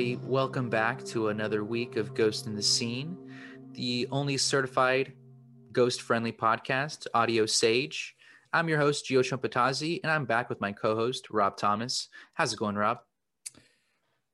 everybody, 0.00 0.26
welcome 0.26 0.70
back 0.70 1.04
to 1.04 1.28
another 1.28 1.62
week 1.62 1.96
of 1.96 2.14
Ghost 2.14 2.46
in 2.46 2.56
the 2.56 2.62
Scene, 2.62 3.18
the 3.74 4.08
only 4.10 4.38
certified 4.38 5.12
ghost 5.72 6.00
friendly 6.00 6.32
podcast, 6.32 7.06
Audio 7.12 7.44
Sage. 7.44 8.16
I'm 8.54 8.66
your 8.66 8.78
host, 8.78 9.04
Gio 9.04 9.20
Chumpatazzi, 9.20 10.00
and 10.02 10.10
I'm 10.10 10.24
back 10.24 10.48
with 10.48 10.58
my 10.58 10.72
co 10.72 10.96
host, 10.96 11.28
Rob 11.28 11.58
Thomas. 11.58 12.08
How's 12.32 12.54
it 12.54 12.58
going, 12.58 12.76
Rob? 12.76 13.00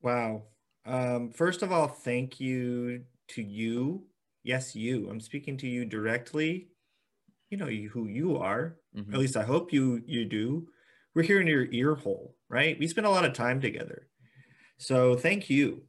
Wow. 0.02 0.44
Um, 0.84 1.32
first 1.32 1.62
of 1.62 1.72
all, 1.72 1.88
thank 1.88 2.38
you 2.38 3.02
to 3.30 3.42
you. 3.42 4.04
Yes, 4.44 4.76
you. 4.76 5.10
I'm 5.10 5.18
speaking 5.18 5.56
to 5.56 5.66
you 5.66 5.84
directly. 5.84 6.68
You 7.50 7.58
know 7.58 7.66
who 7.66 8.06
you 8.06 8.36
are. 8.36 8.76
Mhm. 8.96 9.12
At 9.12 9.18
least 9.18 9.36
I 9.36 9.42
hope 9.42 9.72
you 9.72 10.00
you 10.06 10.26
do. 10.26 10.68
We're 11.12 11.22
here 11.22 11.40
in 11.40 11.48
your 11.48 11.66
ear 11.72 11.96
hole, 11.96 12.36
right? 12.48 12.78
We 12.78 12.86
spend 12.86 13.08
a 13.08 13.10
lot 13.10 13.24
of 13.24 13.32
time 13.32 13.60
together. 13.60 14.06
So 14.78 15.16
thank 15.16 15.48
you 15.50 15.82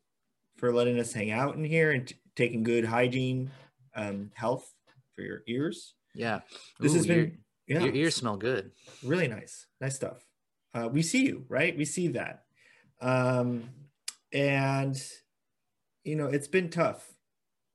for 0.57 0.73
letting 0.73 0.99
us 0.99 1.13
hang 1.13 1.31
out 1.31 1.55
in 1.55 1.63
here 1.63 1.91
and 1.91 2.11
taking 2.35 2.63
good 2.63 2.85
hygiene, 2.85 3.51
um, 3.95 4.31
health 4.33 4.73
for 5.15 5.21
your 5.21 5.41
ears. 5.47 5.93
Yeah. 6.15 6.41
This 6.79 6.93
has 6.93 7.05
your, 7.05 7.17
been 7.17 7.37
yeah, 7.67 7.83
your 7.83 7.93
ears 7.93 8.15
smell 8.15 8.37
good. 8.37 8.71
really 9.03 9.27
nice. 9.27 9.67
Nice 9.81 9.95
stuff. 9.95 10.25
Uh, 10.73 10.87
we 10.91 11.01
see 11.01 11.25
you 11.25 11.45
right? 11.49 11.77
We 11.77 11.85
see 11.85 12.09
that. 12.09 12.43
Um, 13.01 13.69
and 14.33 14.99
you 16.03 16.15
know 16.15 16.27
it's 16.27 16.47
been 16.47 16.69
tough. 16.69 17.13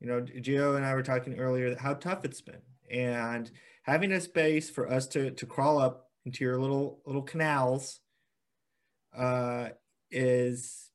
You 0.01 0.09
know 0.09 0.21
gio 0.23 0.77
and 0.77 0.85
i 0.85 0.95
were 0.95 1.03
talking 1.03 1.39
earlier 1.39 1.77
how 1.77 1.95
tough 1.95 2.25
it's 2.25 2.41
been. 2.41 2.63
And 2.91 3.51
having 3.83 4.13
a 4.13 4.21
space 4.21 4.71
for 4.71 4.91
us 4.91 5.07
to 5.09 5.31
to 5.33 5.47
crawl 5.47 5.79
up 5.79 6.11
into 6.25 6.45
your 6.45 6.59
little 6.59 7.01
little 7.07 7.23
canals 7.23 8.01
uh, 9.17 9.71
is 10.11 10.91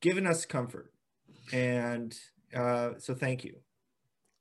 giving 0.00 0.26
us 0.26 0.44
comfort 0.44 0.92
and 1.52 2.18
uh, 2.54 2.90
so 2.98 3.14
thank 3.14 3.44
you 3.44 3.56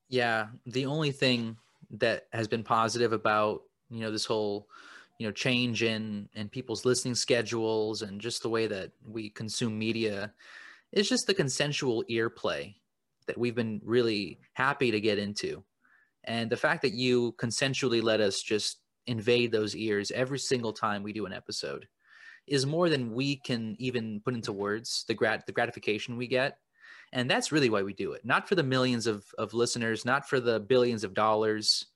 Yeah. 0.09 0.47
The 0.65 0.85
only 0.85 1.11
thing 1.11 1.57
that 1.91 2.27
has 2.31 2.47
been 2.47 2.63
positive 2.63 3.13
about, 3.13 3.63
you 3.89 4.01
know, 4.01 4.11
this 4.11 4.25
whole, 4.25 4.67
you 5.17 5.25
know, 5.27 5.31
change 5.31 5.83
in 5.83 6.29
in 6.33 6.49
people's 6.49 6.85
listening 6.85 7.15
schedules 7.15 8.01
and 8.01 8.21
just 8.21 8.41
the 8.41 8.49
way 8.49 8.67
that 8.67 8.91
we 9.07 9.29
consume 9.29 9.77
media 9.77 10.33
is 10.91 11.09
just 11.09 11.27
the 11.27 11.33
consensual 11.33 12.03
ear 12.07 12.29
play 12.29 12.75
that 13.27 13.37
we've 13.37 13.55
been 13.55 13.81
really 13.83 14.39
happy 14.53 14.91
to 14.91 14.99
get 15.01 15.17
into. 15.17 15.63
And 16.23 16.49
the 16.49 16.57
fact 16.57 16.81
that 16.83 16.93
you 16.93 17.33
consensually 17.33 18.01
let 18.01 18.21
us 18.21 18.41
just 18.41 18.79
invade 19.07 19.51
those 19.51 19.75
ears 19.75 20.11
every 20.11 20.39
single 20.39 20.73
time 20.73 21.03
we 21.03 21.13
do 21.13 21.25
an 21.25 21.33
episode 21.33 21.87
is 22.47 22.65
more 22.65 22.89
than 22.89 23.13
we 23.13 23.35
can 23.35 23.75
even 23.79 24.21
put 24.21 24.33
into 24.33 24.51
words 24.53 25.05
the 25.07 25.13
grat 25.13 25.45
the 25.45 25.51
gratification 25.51 26.17
we 26.17 26.27
get. 26.27 26.59
And 27.13 27.29
that's 27.29 27.51
really 27.51 27.69
why 27.69 27.83
we 27.83 27.93
do 27.93 28.11
it. 28.13 28.25
Not 28.25 28.47
for 28.47 28.55
the 28.55 28.63
millions 28.63 29.07
of, 29.07 29.25
of 29.37 29.53
listeners 29.53 30.05
not 30.05 30.27
for 30.27 30.39
the 30.39 30.59
billions 30.59 31.03
of 31.03 31.13
dollars 31.13 31.87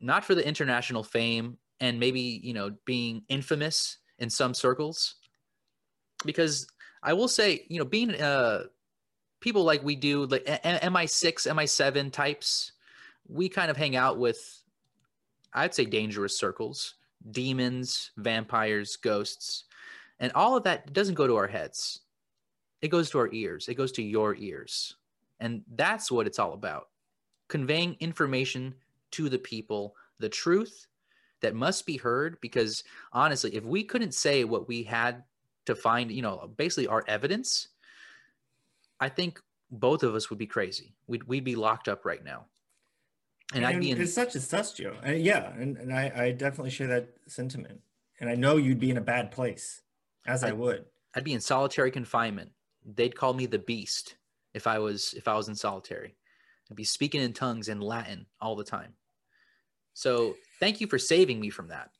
not 0.00 0.24
for 0.24 0.34
the 0.34 0.46
international 0.46 1.02
fame 1.04 1.58
and 1.78 2.00
maybe 2.00 2.40
you 2.42 2.54
know 2.54 2.74
being 2.84 3.22
infamous 3.28 3.98
in 4.18 4.30
some 4.30 4.54
circles. 4.54 5.16
Because 6.24 6.66
i 7.02 7.12
will 7.12 7.28
say 7.28 7.64
you 7.68 7.78
know 7.78 7.84
being 7.84 8.14
uh 8.20 8.64
people 9.40 9.64
like 9.64 9.82
we 9.82 9.96
do 9.96 10.26
like 10.26 10.46
A- 10.46 10.86
A- 10.86 10.90
mi6 10.90 11.50
mi7 11.50 12.12
types 12.12 12.72
we 13.28 13.48
kind 13.48 13.70
of 13.70 13.76
hang 13.76 13.96
out 13.96 14.18
with 14.18 14.62
i'd 15.54 15.74
say 15.74 15.84
dangerous 15.84 16.38
circles 16.38 16.94
demons 17.30 18.12
vampires 18.16 18.96
ghosts 18.96 19.64
and 20.20 20.30
all 20.34 20.56
of 20.56 20.64
that 20.64 20.92
doesn't 20.92 21.14
go 21.14 21.26
to 21.26 21.36
our 21.36 21.46
heads. 21.46 22.00
It 22.82 22.88
goes 22.88 23.10
to 23.10 23.18
our 23.18 23.32
ears. 23.32 23.68
It 23.68 23.74
goes 23.74 23.90
to 23.92 24.02
your 24.02 24.36
ears. 24.36 24.96
And 25.40 25.62
that's 25.74 26.12
what 26.12 26.26
it's 26.26 26.38
all 26.38 26.52
about. 26.52 26.88
Conveying 27.48 27.96
information 28.00 28.74
to 29.12 29.28
the 29.28 29.38
people 29.38 29.96
the 30.20 30.28
truth 30.28 30.86
that 31.40 31.54
must 31.54 31.86
be 31.86 31.96
heard 31.96 32.38
because 32.42 32.84
honestly 33.14 33.54
if 33.56 33.64
we 33.64 33.82
couldn't 33.82 34.12
say 34.12 34.44
what 34.44 34.68
we 34.68 34.82
had 34.82 35.24
to 35.64 35.74
find 35.74 36.12
you 36.12 36.20
know 36.20 36.50
basically 36.58 36.86
our 36.86 37.02
evidence 37.08 37.68
i 39.00 39.08
think 39.08 39.40
both 39.70 40.02
of 40.02 40.14
us 40.14 40.28
would 40.28 40.38
be 40.38 40.46
crazy. 40.46 40.94
We'd, 41.06 41.24
we'd 41.24 41.44
be 41.44 41.56
locked 41.56 41.88
up 41.88 42.04
right 42.04 42.22
now 42.22 42.44
and 43.54 43.66
i'd 43.66 43.80
be 43.80 43.90
in 43.90 44.00
it's 44.00 44.14
such 44.14 44.34
a 44.34 44.74
Joe. 44.74 44.96
Uh, 45.06 45.10
yeah, 45.10 45.52
and, 45.54 45.76
and 45.76 45.92
I, 45.92 46.12
I 46.14 46.30
definitely 46.32 46.70
share 46.70 46.86
that 46.88 47.08
sentiment. 47.26 47.80
And 48.20 48.28
I 48.28 48.34
know 48.34 48.56
you'd 48.56 48.78
be 48.78 48.90
in 48.90 48.98
a 48.98 49.02
bad 49.02 49.30
place, 49.30 49.82
as 50.26 50.44
I, 50.44 50.50
I- 50.50 50.52
would. 50.52 50.84
I'd 51.14 51.24
be 51.24 51.32
in 51.32 51.40
solitary 51.40 51.90
confinement. 51.90 52.50
They'd 52.84 53.16
call 53.16 53.34
me 53.34 53.46
the 53.46 53.58
beast 53.58 54.16
if 54.54 54.66
I 54.66 54.78
was 54.78 55.14
if 55.16 55.26
I 55.26 55.34
was 55.34 55.48
in 55.48 55.54
solitary. 55.56 56.14
I'd 56.70 56.76
be 56.76 56.84
speaking 56.84 57.20
in 57.22 57.32
tongues 57.32 57.68
in 57.68 57.80
Latin 57.80 58.26
all 58.40 58.54
the 58.54 58.64
time. 58.64 58.94
So 59.92 60.36
thank 60.60 60.80
you 60.80 60.86
for 60.86 60.98
saving 60.98 61.40
me 61.40 61.50
from 61.50 61.68
that. 61.68 61.90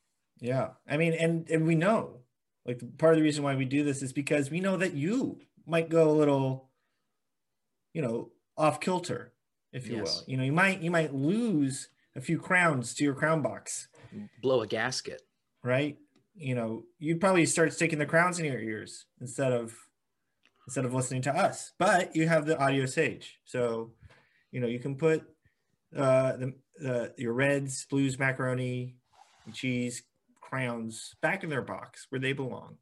Yeah, 0.40 0.70
I 0.88 0.96
mean, 0.96 1.12
and 1.14 1.48
and 1.50 1.66
we 1.66 1.74
know, 1.74 2.20
like 2.64 2.80
part 2.98 3.14
of 3.14 3.18
the 3.18 3.24
reason 3.24 3.42
why 3.42 3.56
we 3.56 3.64
do 3.64 3.82
this 3.82 4.02
is 4.02 4.12
because 4.12 4.50
we 4.50 4.60
know 4.60 4.76
that 4.76 4.94
you 4.94 5.40
might 5.66 5.88
go 5.88 6.08
a 6.10 6.12
little, 6.12 6.70
you 7.92 8.02
know, 8.02 8.30
off 8.56 8.80
kilter, 8.80 9.32
if 9.72 9.86
you 9.86 9.96
Yes. 9.96 10.16
will. 10.16 10.24
You 10.26 10.36
know, 10.36 10.44
you 10.44 10.52
might 10.52 10.80
you 10.80 10.90
might 10.90 11.14
lose 11.14 11.88
a 12.16 12.20
few 12.20 12.38
crowns 12.38 12.94
to 12.94 13.04
your 13.04 13.14
crown 13.14 13.42
box, 13.42 13.88
Blow 14.42 14.62
a 14.62 14.66
gasket. 14.66 15.22
right? 15.62 15.96
You 16.34 16.54
know, 16.54 16.84
you'd 16.98 17.20
probably 17.20 17.46
start 17.46 17.72
sticking 17.72 17.98
the 17.98 18.06
crowns 18.06 18.38
in 18.38 18.44
your 18.46 18.58
ears 18.60 19.06
instead 19.20 19.52
of 19.52 19.74
instead 20.66 20.84
of 20.84 20.94
listening 20.94 21.22
to 21.22 21.34
us. 21.36 21.72
But 21.78 22.14
you 22.16 22.28
have 22.28 22.46
the 22.46 22.58
audio 22.58 22.86
sage, 22.86 23.38
so 23.44 23.92
you 24.50 24.60
know 24.60 24.66
you 24.66 24.78
can 24.80 24.96
put 24.96 25.22
uh, 25.96 26.36
the, 26.36 26.54
the 26.78 27.14
your 27.18 27.32
reds, 27.34 27.84
blues, 27.86 28.18
macaroni, 28.18 28.96
cheese 29.52 30.02
crowns 30.40 31.14
back 31.20 31.44
in 31.44 31.50
their 31.50 31.62
box 31.62 32.06
where 32.10 32.20
they 32.20 32.32
belong. 32.32 32.76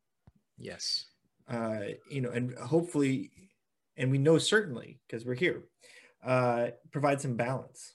Yes. 0.56 1.06
Uh, 1.48 1.80
you 2.10 2.20
know, 2.20 2.30
and 2.30 2.54
hopefully, 2.58 3.30
and 3.96 4.10
we 4.10 4.18
know 4.18 4.38
certainly 4.38 5.00
because 5.06 5.24
we're 5.24 5.34
here, 5.34 5.64
uh, 6.24 6.68
provide 6.90 7.20
some 7.20 7.36
balance. 7.36 7.94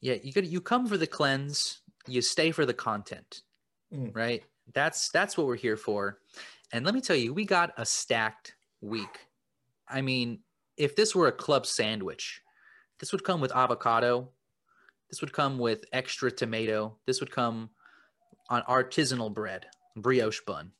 Yeah, 0.00 0.14
you 0.22 0.32
could 0.32 0.46
you 0.46 0.60
come 0.60 0.86
for 0.86 0.96
the 0.96 1.06
cleanse, 1.06 1.80
you 2.06 2.22
stay 2.22 2.50
for 2.50 2.64
the 2.66 2.74
content. 2.74 3.42
Mm. 3.92 4.14
Right? 4.14 4.42
That's 4.74 5.08
that's 5.10 5.36
what 5.36 5.46
we're 5.46 5.56
here 5.56 5.76
for. 5.76 6.18
And 6.72 6.84
let 6.84 6.94
me 6.94 7.00
tell 7.00 7.16
you, 7.16 7.32
we 7.32 7.44
got 7.44 7.72
a 7.78 7.86
stacked 7.86 8.54
week. 8.80 9.26
I 9.88 10.02
mean, 10.02 10.40
if 10.76 10.94
this 10.94 11.14
were 11.14 11.28
a 11.28 11.32
club 11.32 11.64
sandwich, 11.66 12.42
this 13.00 13.12
would 13.12 13.24
come 13.24 13.40
with 13.40 13.56
avocado. 13.56 14.28
This 15.08 15.22
would 15.22 15.32
come 15.32 15.58
with 15.58 15.86
extra 15.92 16.30
tomato. 16.30 16.98
This 17.06 17.20
would 17.20 17.30
come 17.30 17.70
on 18.50 18.62
artisanal 18.68 19.32
bread, 19.32 19.66
brioche 19.96 20.40
bun. 20.46 20.72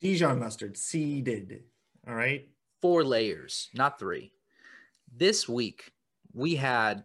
Dijon 0.00 0.38
mustard, 0.38 0.76
seeded. 0.76 1.64
All 2.06 2.14
right. 2.14 2.48
four 2.80 3.04
layers, 3.04 3.68
not 3.74 3.98
three. 3.98 4.32
This 5.14 5.48
week, 5.48 5.92
we 6.32 6.54
had 6.54 7.04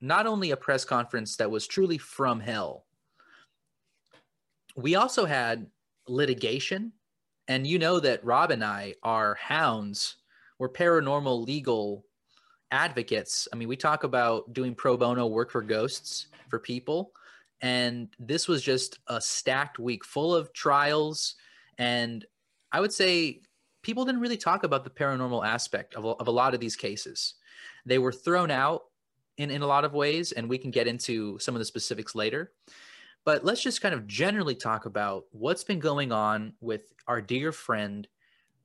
not 0.00 0.26
only 0.26 0.50
a 0.50 0.56
press 0.56 0.84
conference 0.84 1.36
that 1.36 1.50
was 1.50 1.66
truly 1.66 1.98
from 1.98 2.40
hell, 2.40 2.86
we 4.74 4.94
also 4.94 5.24
had 5.24 5.66
litigation. 6.08 6.92
And 7.48 7.66
you 7.66 7.78
know 7.78 8.00
that 8.00 8.24
Rob 8.24 8.50
and 8.50 8.64
I 8.64 8.94
are 9.02 9.34
hounds, 9.34 10.16
we're 10.58 10.68
paranormal 10.68 11.44
legal 11.46 12.04
advocates. 12.70 13.48
I 13.52 13.56
mean, 13.56 13.68
we 13.68 13.76
talk 13.76 14.04
about 14.04 14.52
doing 14.52 14.74
pro 14.74 14.96
bono 14.96 15.26
work 15.26 15.50
for 15.50 15.60
ghosts 15.60 16.28
for 16.48 16.58
people. 16.58 17.12
And 17.60 18.08
this 18.18 18.48
was 18.48 18.62
just 18.62 18.98
a 19.08 19.20
stacked 19.20 19.78
week 19.78 20.04
full 20.04 20.34
of 20.34 20.52
trials. 20.52 21.34
And 21.78 22.24
I 22.72 22.80
would 22.80 22.92
say 22.92 23.40
people 23.82 24.04
didn't 24.04 24.20
really 24.20 24.36
talk 24.36 24.64
about 24.64 24.84
the 24.84 24.90
paranormal 24.90 25.46
aspect 25.46 25.94
of, 25.94 26.04
of 26.04 26.28
a 26.28 26.30
lot 26.30 26.54
of 26.54 26.60
these 26.60 26.76
cases. 26.76 27.34
They 27.84 27.98
were 27.98 28.12
thrown 28.12 28.50
out 28.50 28.84
in, 29.36 29.50
in 29.50 29.62
a 29.62 29.66
lot 29.66 29.84
of 29.84 29.92
ways, 29.92 30.32
and 30.32 30.48
we 30.48 30.58
can 30.58 30.70
get 30.70 30.86
into 30.86 31.38
some 31.38 31.54
of 31.54 31.58
the 31.58 31.64
specifics 31.64 32.14
later. 32.14 32.52
But 33.24 33.44
let's 33.44 33.62
just 33.62 33.80
kind 33.80 33.94
of 33.94 34.06
generally 34.06 34.54
talk 34.54 34.86
about 34.86 35.24
what's 35.30 35.64
been 35.64 35.78
going 35.78 36.12
on 36.12 36.54
with 36.60 36.92
our 37.06 37.20
dear 37.20 37.52
friend 37.52 38.06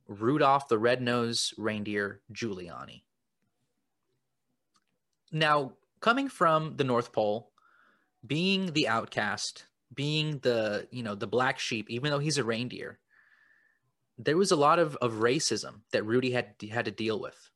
Rudolph 0.08 0.68
the 0.68 0.80
Red-Nosed 0.80 1.54
Reindeer 1.58 2.22
Giuliani. 2.32 3.04
Now, 5.32 5.74
coming 6.00 6.30
from 6.30 6.78
the 6.78 6.86
North 6.86 7.12
Pole, 7.12 7.52
being 8.26 8.72
the 8.74 8.88
outcast, 8.88 9.66
being 9.94 10.40
the, 10.40 10.88
you 10.92 11.04
know, 11.04 11.16
the 11.16 11.28
black 11.28 11.60
sheep, 11.60 11.90
even 11.90 12.12
though 12.12 12.20
he's 12.20 12.38
a 12.38 12.44
reindeer, 12.44 13.00
there 14.18 14.38
was 14.38 14.52
a 14.52 14.56
lot 14.56 14.80
of, 14.80 14.96
of 14.98 15.16
racism 15.16 15.82
that 15.92 16.06
Rudy 16.06 16.32
had 16.32 16.56
had 16.72 16.86
to 16.86 16.92
deal 16.92 17.20
with 17.20 17.50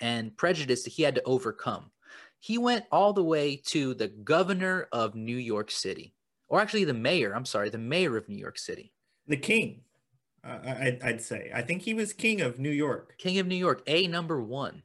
and 0.00 0.36
prejudice 0.36 0.84
that 0.84 0.92
he 0.92 1.02
had 1.02 1.14
to 1.14 1.22
overcome. 1.24 1.90
He 2.38 2.58
went 2.58 2.84
all 2.92 3.12
the 3.12 3.24
way 3.24 3.56
to 3.66 3.94
the 3.94 4.08
governor 4.08 4.88
of 4.92 5.14
New 5.14 5.36
York 5.36 5.70
City, 5.70 6.14
or 6.48 6.60
actually 6.60 6.84
the 6.84 6.94
mayor, 6.94 7.34
I'm 7.34 7.46
sorry, 7.46 7.70
the 7.70 7.78
mayor 7.78 8.16
of 8.16 8.28
New 8.28 8.36
York 8.36 8.58
City. 8.58 8.92
The 9.26 9.36
king. 9.36 9.80
Uh, 10.44 10.58
I, 10.66 10.98
I'd 11.02 11.22
say. 11.22 11.50
I 11.54 11.62
think 11.62 11.80
he 11.80 11.94
was 11.94 12.12
king 12.12 12.42
of 12.42 12.58
New 12.58 12.70
York. 12.70 13.14
King 13.16 13.38
of 13.38 13.46
New 13.46 13.54
York, 13.54 13.82
A 13.86 14.06
number 14.08 14.42
one. 14.42 14.82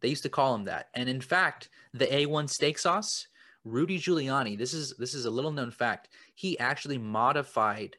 They 0.00 0.08
used 0.08 0.22
to 0.22 0.28
call 0.28 0.54
him 0.54 0.64
that. 0.64 0.88
And 0.94 1.08
in 1.08 1.20
fact, 1.20 1.70
the 1.92 2.06
A1 2.06 2.48
steak 2.48 2.78
sauce, 2.78 3.26
Rudy 3.64 3.98
Giuliani, 3.98 4.56
this 4.56 4.72
is 4.72 4.94
this 4.98 5.14
is 5.14 5.24
a 5.24 5.30
little 5.30 5.50
known 5.50 5.72
fact. 5.72 6.10
He 6.34 6.58
actually 6.58 6.98
modified 6.98 7.96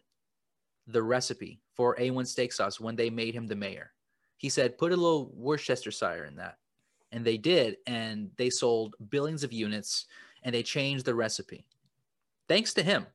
the 0.87 1.03
recipe 1.03 1.61
for 1.75 1.95
A1 1.97 2.27
steak 2.27 2.53
sauce 2.53 2.79
when 2.79 2.95
they 2.95 3.09
made 3.09 3.33
him 3.33 3.47
the 3.47 3.55
mayor. 3.55 3.91
He 4.39 4.47
said, 4.47 4.77
put 4.77 4.93
a 4.93 4.95
little 4.95 5.31
Worcestershire 5.35 6.23
in 6.23 6.37
that. 6.37 6.59
And 7.11 7.25
they 7.25 7.37
did, 7.37 7.75
and 7.87 8.31
they 8.37 8.49
sold 8.49 8.95
billions 9.09 9.43
of 9.43 9.51
units 9.51 10.05
and 10.43 10.55
they 10.55 10.63
changed 10.63 11.03
the 11.03 11.13
recipe. 11.13 11.65
Thanks 12.47 12.73
to 12.75 12.83
him. 12.83 13.05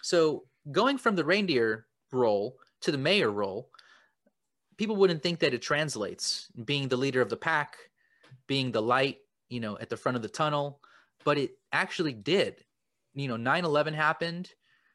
So 0.00 0.44
going 0.70 0.96
from 0.96 1.16
the 1.16 1.24
reindeer 1.24 1.86
role 2.12 2.56
to 2.82 2.92
the 2.92 2.98
mayor 2.98 3.32
role, 3.32 3.68
people 4.76 4.94
wouldn't 4.94 5.24
think 5.24 5.40
that 5.40 5.54
it 5.54 5.60
translates 5.60 6.48
being 6.64 6.86
the 6.86 6.96
leader 6.96 7.20
of 7.20 7.30
the 7.30 7.36
pack, 7.36 7.76
being 8.46 8.70
the 8.70 8.82
light, 8.82 9.18
you 9.48 9.58
know, 9.58 9.76
at 9.80 9.90
the 9.90 9.96
front 9.96 10.14
of 10.14 10.22
the 10.22 10.28
tunnel, 10.28 10.78
but 11.24 11.36
it 11.36 11.58
actually 11.72 12.12
did. 12.12 12.64
You 13.14 13.26
know, 13.26 13.36
9 13.36 13.64
11 13.64 13.92
happened, 13.92 14.52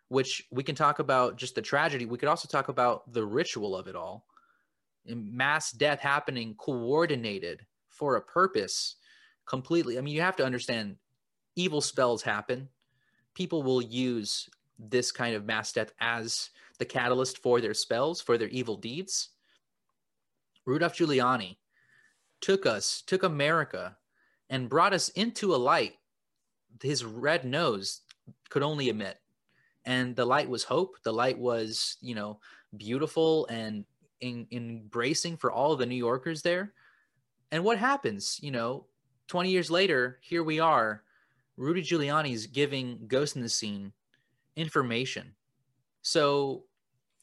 which 0.08 0.48
we 0.52 0.64
can 0.64 0.76
talk 0.76 1.00
about 1.00 1.36
just 1.36 1.56
the 1.56 1.62
tragedy. 1.62 2.06
We 2.06 2.18
could 2.18 2.30
also 2.30 2.48
talk 2.48 2.70
about 2.70 3.12
the 3.12 3.26
ritual 3.26 3.76
of 3.76 3.88
it 3.88 3.96
all. 3.98 4.26
And 5.08 5.34
mass 5.34 5.72
death 5.72 6.00
happening 6.00 6.56
coordinated 6.56 7.66
for 7.90 8.16
a 8.16 8.22
purpose 8.22 8.96
completely. 9.46 9.98
I 9.98 10.02
mean, 10.02 10.14
you 10.14 10.22
have 10.22 10.36
to 10.38 10.46
understand 10.46 10.98
evil 11.56 11.82
spells 11.82 12.22
happen. 12.22 12.70
People 13.34 13.64
will 13.64 13.82
use 13.82 14.50
this 14.78 15.12
kind 15.12 15.36
of 15.36 15.46
mass 15.46 15.72
death 15.74 15.92
as 16.00 16.50
the 16.78 16.86
catalyst 16.86 17.40
for 17.40 17.60
their 17.60 17.74
spells, 17.74 18.22
for 18.22 18.38
their 18.38 18.48
evil 18.50 18.76
deeds. 18.76 19.30
Rudolph 20.66 20.96
Giuliani 20.96 21.58
took 22.42 22.66
us, 22.66 23.02
took 23.06 23.24
America, 23.24 23.98
and 24.50 24.70
brought 24.70 24.94
us 24.94 25.10
into 25.10 25.54
a 25.54 25.58
light 25.58 25.96
his 26.82 27.04
red 27.04 27.46
nose 27.46 28.02
could 28.50 28.64
only 28.64 28.90
emit. 28.90 29.18
And 29.86 30.16
the 30.16 30.26
light 30.26 30.50
was 30.50 30.64
hope. 30.64 30.98
The 31.04 31.14
light 31.14 31.38
was, 31.38 31.98
you 32.02 32.16
know, 32.16 32.40
beautiful 32.78 33.48
and 33.48 33.86
in, 34.22 34.48
embracing 34.52 35.38
for 35.38 35.52
all 35.52 35.76
the 35.76 35.86
New 35.86 35.96
Yorkers 35.96 36.42
there. 36.42 36.74
And 37.52 37.64
what 37.64 37.78
happens? 37.78 38.40
You 38.42 38.52
know, 38.52 38.86
20 39.28 39.50
years 39.50 39.72
later, 39.72 40.20
here 40.22 40.44
we 40.44 40.60
are. 40.60 41.04
Rudy 41.58 41.82
Giuliani's 41.82 42.48
giving 42.48 43.06
Ghost 43.08 43.36
in 43.36 43.42
the 43.42 43.50
Scene 43.50 43.92
information. 44.56 45.34
So 46.02 46.64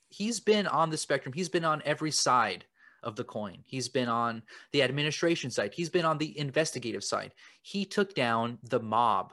he's 0.08 0.40
been 0.40 0.66
on 0.66 0.90
the 0.90 0.96
spectrum. 0.96 1.32
He's 1.32 1.48
been 1.48 1.64
on 1.64 1.82
every 1.84 2.10
side 2.10 2.64
of 3.02 3.16
the 3.16 3.24
coin. 3.24 3.58
He's 3.64 3.88
been 3.88 4.08
on 4.08 4.42
the 4.72 4.82
administration 4.82 5.50
side. 5.50 5.72
He's 5.74 5.90
been 5.90 6.04
on 6.04 6.18
the 6.18 6.38
investigative 6.38 7.04
side. 7.04 7.32
He 7.62 7.84
took 7.84 8.14
down 8.14 8.58
the 8.64 8.80
mob 8.80 9.32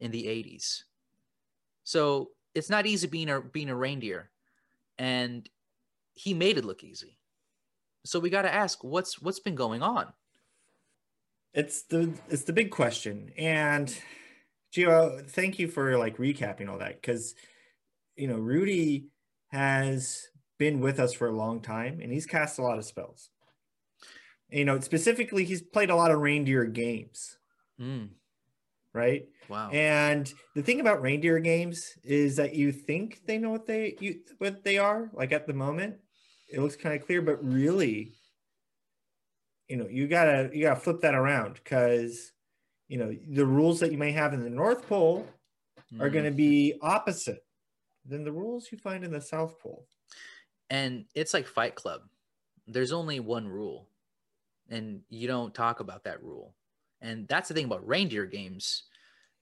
in 0.00 0.10
the 0.10 0.24
80s. 0.24 0.82
So 1.84 2.30
it's 2.54 2.70
not 2.70 2.86
easy 2.86 3.06
being 3.06 3.30
a 3.30 3.40
being 3.40 3.70
a 3.70 3.76
reindeer. 3.76 4.30
And 4.98 5.48
he 6.14 6.34
made 6.34 6.58
it 6.58 6.64
look 6.64 6.84
easy. 6.84 7.18
So 8.04 8.18
we 8.18 8.30
got 8.30 8.42
to 8.42 8.52
ask 8.52 8.82
what's 8.82 9.20
what's 9.20 9.40
been 9.40 9.54
going 9.54 9.82
on? 9.82 10.12
It's 11.54 11.82
the 11.82 12.12
it's 12.28 12.44
the 12.44 12.52
big 12.52 12.70
question. 12.70 13.30
And 13.36 13.96
Gio, 14.74 15.28
thank 15.28 15.58
you 15.58 15.68
for 15.68 15.98
like 15.98 16.16
recapping 16.16 16.68
all 16.68 16.78
that 16.78 17.02
cuz 17.02 17.34
you 18.16 18.28
know, 18.28 18.36
Rudy 18.36 19.06
has 19.48 20.28
been 20.58 20.80
with 20.80 21.00
us 21.00 21.12
for 21.12 21.28
a 21.28 21.36
long 21.36 21.60
time 21.60 22.00
and 22.00 22.12
he's 22.12 22.26
cast 22.26 22.58
a 22.58 22.62
lot 22.62 22.78
of 22.78 22.84
spells. 22.84 23.30
You 24.50 24.66
know, 24.66 24.78
specifically, 24.80 25.44
he's 25.44 25.62
played 25.62 25.88
a 25.88 25.96
lot 25.96 26.10
of 26.10 26.20
reindeer 26.20 26.66
games. 26.66 27.38
Mm. 27.80 28.10
Right. 28.94 29.26
Wow. 29.48 29.70
And 29.70 30.32
the 30.54 30.62
thing 30.62 30.80
about 30.80 31.00
reindeer 31.00 31.38
games 31.38 31.96
is 32.04 32.36
that 32.36 32.54
you 32.54 32.72
think 32.72 33.22
they 33.26 33.38
know 33.38 33.50
what 33.50 33.66
they 33.66 33.96
you 34.00 34.20
what 34.38 34.64
they 34.64 34.78
are. 34.78 35.10
Like 35.14 35.32
at 35.32 35.46
the 35.46 35.54
moment, 35.54 35.96
it 36.50 36.60
looks 36.60 36.76
kind 36.76 36.94
of 36.94 37.06
clear, 37.06 37.22
but 37.22 37.42
really, 37.42 38.12
you 39.68 39.76
know, 39.76 39.86
you 39.88 40.08
gotta 40.08 40.50
you 40.52 40.64
gotta 40.64 40.80
flip 40.80 41.00
that 41.00 41.14
around 41.14 41.54
because 41.54 42.32
you 42.88 42.98
know 42.98 43.16
the 43.30 43.46
rules 43.46 43.80
that 43.80 43.92
you 43.92 43.98
may 43.98 44.12
have 44.12 44.34
in 44.34 44.42
the 44.42 44.50
North 44.50 44.86
Pole 44.86 45.26
mm. 45.94 46.00
are 46.00 46.10
going 46.10 46.26
to 46.26 46.30
be 46.30 46.74
opposite 46.82 47.44
than 48.04 48.24
the 48.24 48.32
rules 48.32 48.70
you 48.70 48.78
find 48.78 49.04
in 49.04 49.12
the 49.12 49.20
South 49.20 49.58
Pole. 49.58 49.86
And 50.70 51.06
it's 51.14 51.32
like 51.32 51.46
Fight 51.46 51.74
Club. 51.74 52.02
There's 52.66 52.92
only 52.92 53.20
one 53.20 53.48
rule, 53.48 53.88
and 54.68 55.00
you 55.08 55.26
don't 55.26 55.54
talk 55.54 55.80
about 55.80 56.04
that 56.04 56.22
rule. 56.22 56.54
And 57.02 57.28
that's 57.28 57.48
the 57.48 57.54
thing 57.54 57.66
about 57.66 57.86
reindeer 57.86 58.26
games 58.26 58.84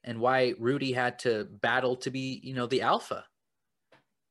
and 0.03 0.19
why 0.19 0.55
Rudy 0.59 0.93
had 0.93 1.19
to 1.21 1.45
battle 1.45 1.95
to 1.97 2.11
be, 2.11 2.41
you 2.43 2.55
know, 2.55 2.67
the 2.67 2.83
alpha. 2.83 3.25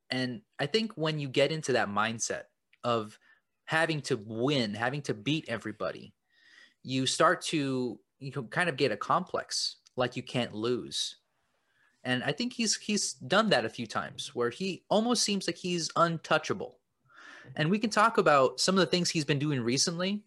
And 0.10 0.42
I 0.58 0.66
think 0.66 0.94
when 0.96 1.20
you 1.20 1.30
get 1.30 1.52
into 1.52 1.74
that 1.74 1.88
mindset 1.88 2.44
of 2.84 3.18
having 3.66 4.02
to 4.02 4.18
win, 4.18 4.74
having 4.74 5.04
to 5.04 5.14
beat 5.14 5.46
everybody, 5.48 6.14
you 6.84 7.06
start 7.06 7.42
to 7.44 8.00
you 8.20 8.31
know, 8.36 8.44
kind 8.44 8.68
of 8.68 8.76
get 8.76 8.92
a 8.92 8.98
complex 8.98 9.78
like 9.96 10.18
you 10.18 10.24
can't 10.24 10.54
lose 10.54 11.20
and 12.04 12.24
I 12.24 12.31
think 12.31 12.54
he's 12.54 12.76
he's 12.78 13.14
done 13.14 13.50
that 13.50 13.66
a 13.66 13.70
few 13.70 13.86
times 13.86 14.34
where 14.34 14.50
he 14.50 14.84
almost 14.90 15.24
seems 15.24 15.48
like 15.48 15.58
he's 15.58 15.90
untouchable. 15.96 16.80
And 17.56 17.69
we 17.69 17.80
can 17.80 17.90
talk 17.90 18.18
about 18.18 18.59
some 18.59 18.76
of 18.76 18.80
the 18.80 18.86
things 18.86 19.09
he's 19.09 19.26
been 19.26 19.40
doing 19.40 19.62
recently 19.62 20.24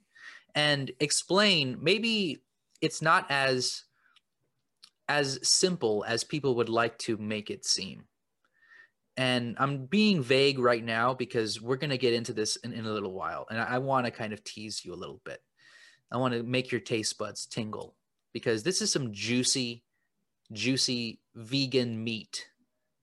and 0.55 0.91
explain 1.01 1.79
maybe 1.81 2.43
it's 2.83 3.01
not 3.01 3.31
as 3.31 3.85
as 5.09 5.39
simple 5.43 6.05
as 6.07 6.25
people 6.25 6.55
would 6.57 6.69
like 6.69 6.97
to 6.99 7.17
make 7.17 7.51
it 7.51 7.65
seem. 7.65 8.05
And 9.17 9.57
I'm 9.59 9.87
being 9.87 10.23
vague 10.23 10.59
right 10.59 10.83
now 10.83 11.13
because 11.13 11.61
we're 11.61 11.77
going 11.77 11.91
to 11.91 11.99
get 11.99 12.15
into 12.15 12.33
this 12.33 12.57
in, 12.57 12.73
in 12.73 12.87
a 12.87 12.93
little 12.93 13.13
while. 13.13 13.47
And 13.51 13.61
I, 13.61 13.75
I 13.75 13.79
want 13.79 14.07
to 14.07 14.11
kind 14.11 14.33
of 14.33 14.43
tease 14.43 14.85
you 14.85 14.95
a 14.95 14.97
little 14.97 15.21
bit. 15.25 15.43
I 16.11 16.17
want 16.17 16.35
to 16.35 16.43
make 16.43 16.71
your 16.71 16.81
taste 16.81 17.19
buds 17.19 17.47
tingle 17.47 17.95
because 18.33 18.63
this 18.63 18.81
is 18.81 18.93
some 18.93 19.13
juicy 19.13 19.85
juicy 20.53 21.21
vegan 21.35 22.03
meat 22.03 22.47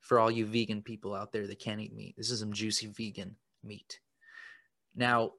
for 0.01 0.19
all 0.19 0.29
you 0.29 0.45
vegan 0.45 0.81
people 0.81 1.15
out 1.15 1.31
there 1.31 1.47
that 1.47 1.59
can't 1.59 1.81
eat 1.81 1.95
meat. 1.95 2.15
This 2.17 2.31
is 2.31 2.39
some 2.39 2.53
juicy 2.53 2.87
vegan 2.87 3.35
meat. 3.63 3.99
Now, 4.95 5.33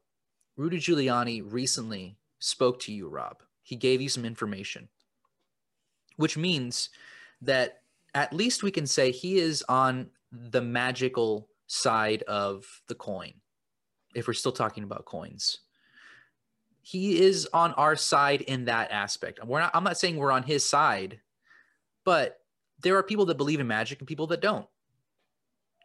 Rudy 0.56 0.78
Giuliani 0.78 1.42
recently 1.44 2.16
spoke 2.38 2.78
to 2.80 2.92
you, 2.92 3.08
Rob. 3.08 3.42
He 3.70 3.76
gave 3.76 4.02
you 4.02 4.08
some 4.08 4.24
information, 4.24 4.88
which 6.16 6.36
means 6.36 6.90
that 7.40 7.80
at 8.14 8.32
least 8.32 8.62
we 8.62 8.70
can 8.70 8.86
say 8.86 9.10
he 9.10 9.38
is 9.38 9.64
on 9.68 10.10
the 10.30 10.60
magical 10.60 11.48
side 11.66 12.22
of 12.24 12.66
the 12.88 12.94
coin, 12.94 13.32
if 14.14 14.26
we're 14.26 14.34
still 14.34 14.52
talking 14.52 14.84
about 14.84 15.06
coins. 15.06 15.60
He 16.82 17.22
is 17.22 17.48
on 17.52 17.72
our 17.74 17.96
side 17.96 18.42
in 18.42 18.66
that 18.66 18.90
aspect. 18.90 19.44
We're 19.44 19.60
not, 19.60 19.70
I'm 19.74 19.84
not 19.84 19.98
saying 19.98 20.16
we're 20.16 20.32
on 20.32 20.42
his 20.42 20.64
side 20.64 21.20
but 22.04 22.40
there 22.82 22.96
are 22.96 23.02
people 23.02 23.26
that 23.26 23.36
believe 23.36 23.60
in 23.60 23.66
magic 23.66 23.98
and 23.98 24.08
people 24.08 24.26
that 24.28 24.40
don't. 24.40 24.66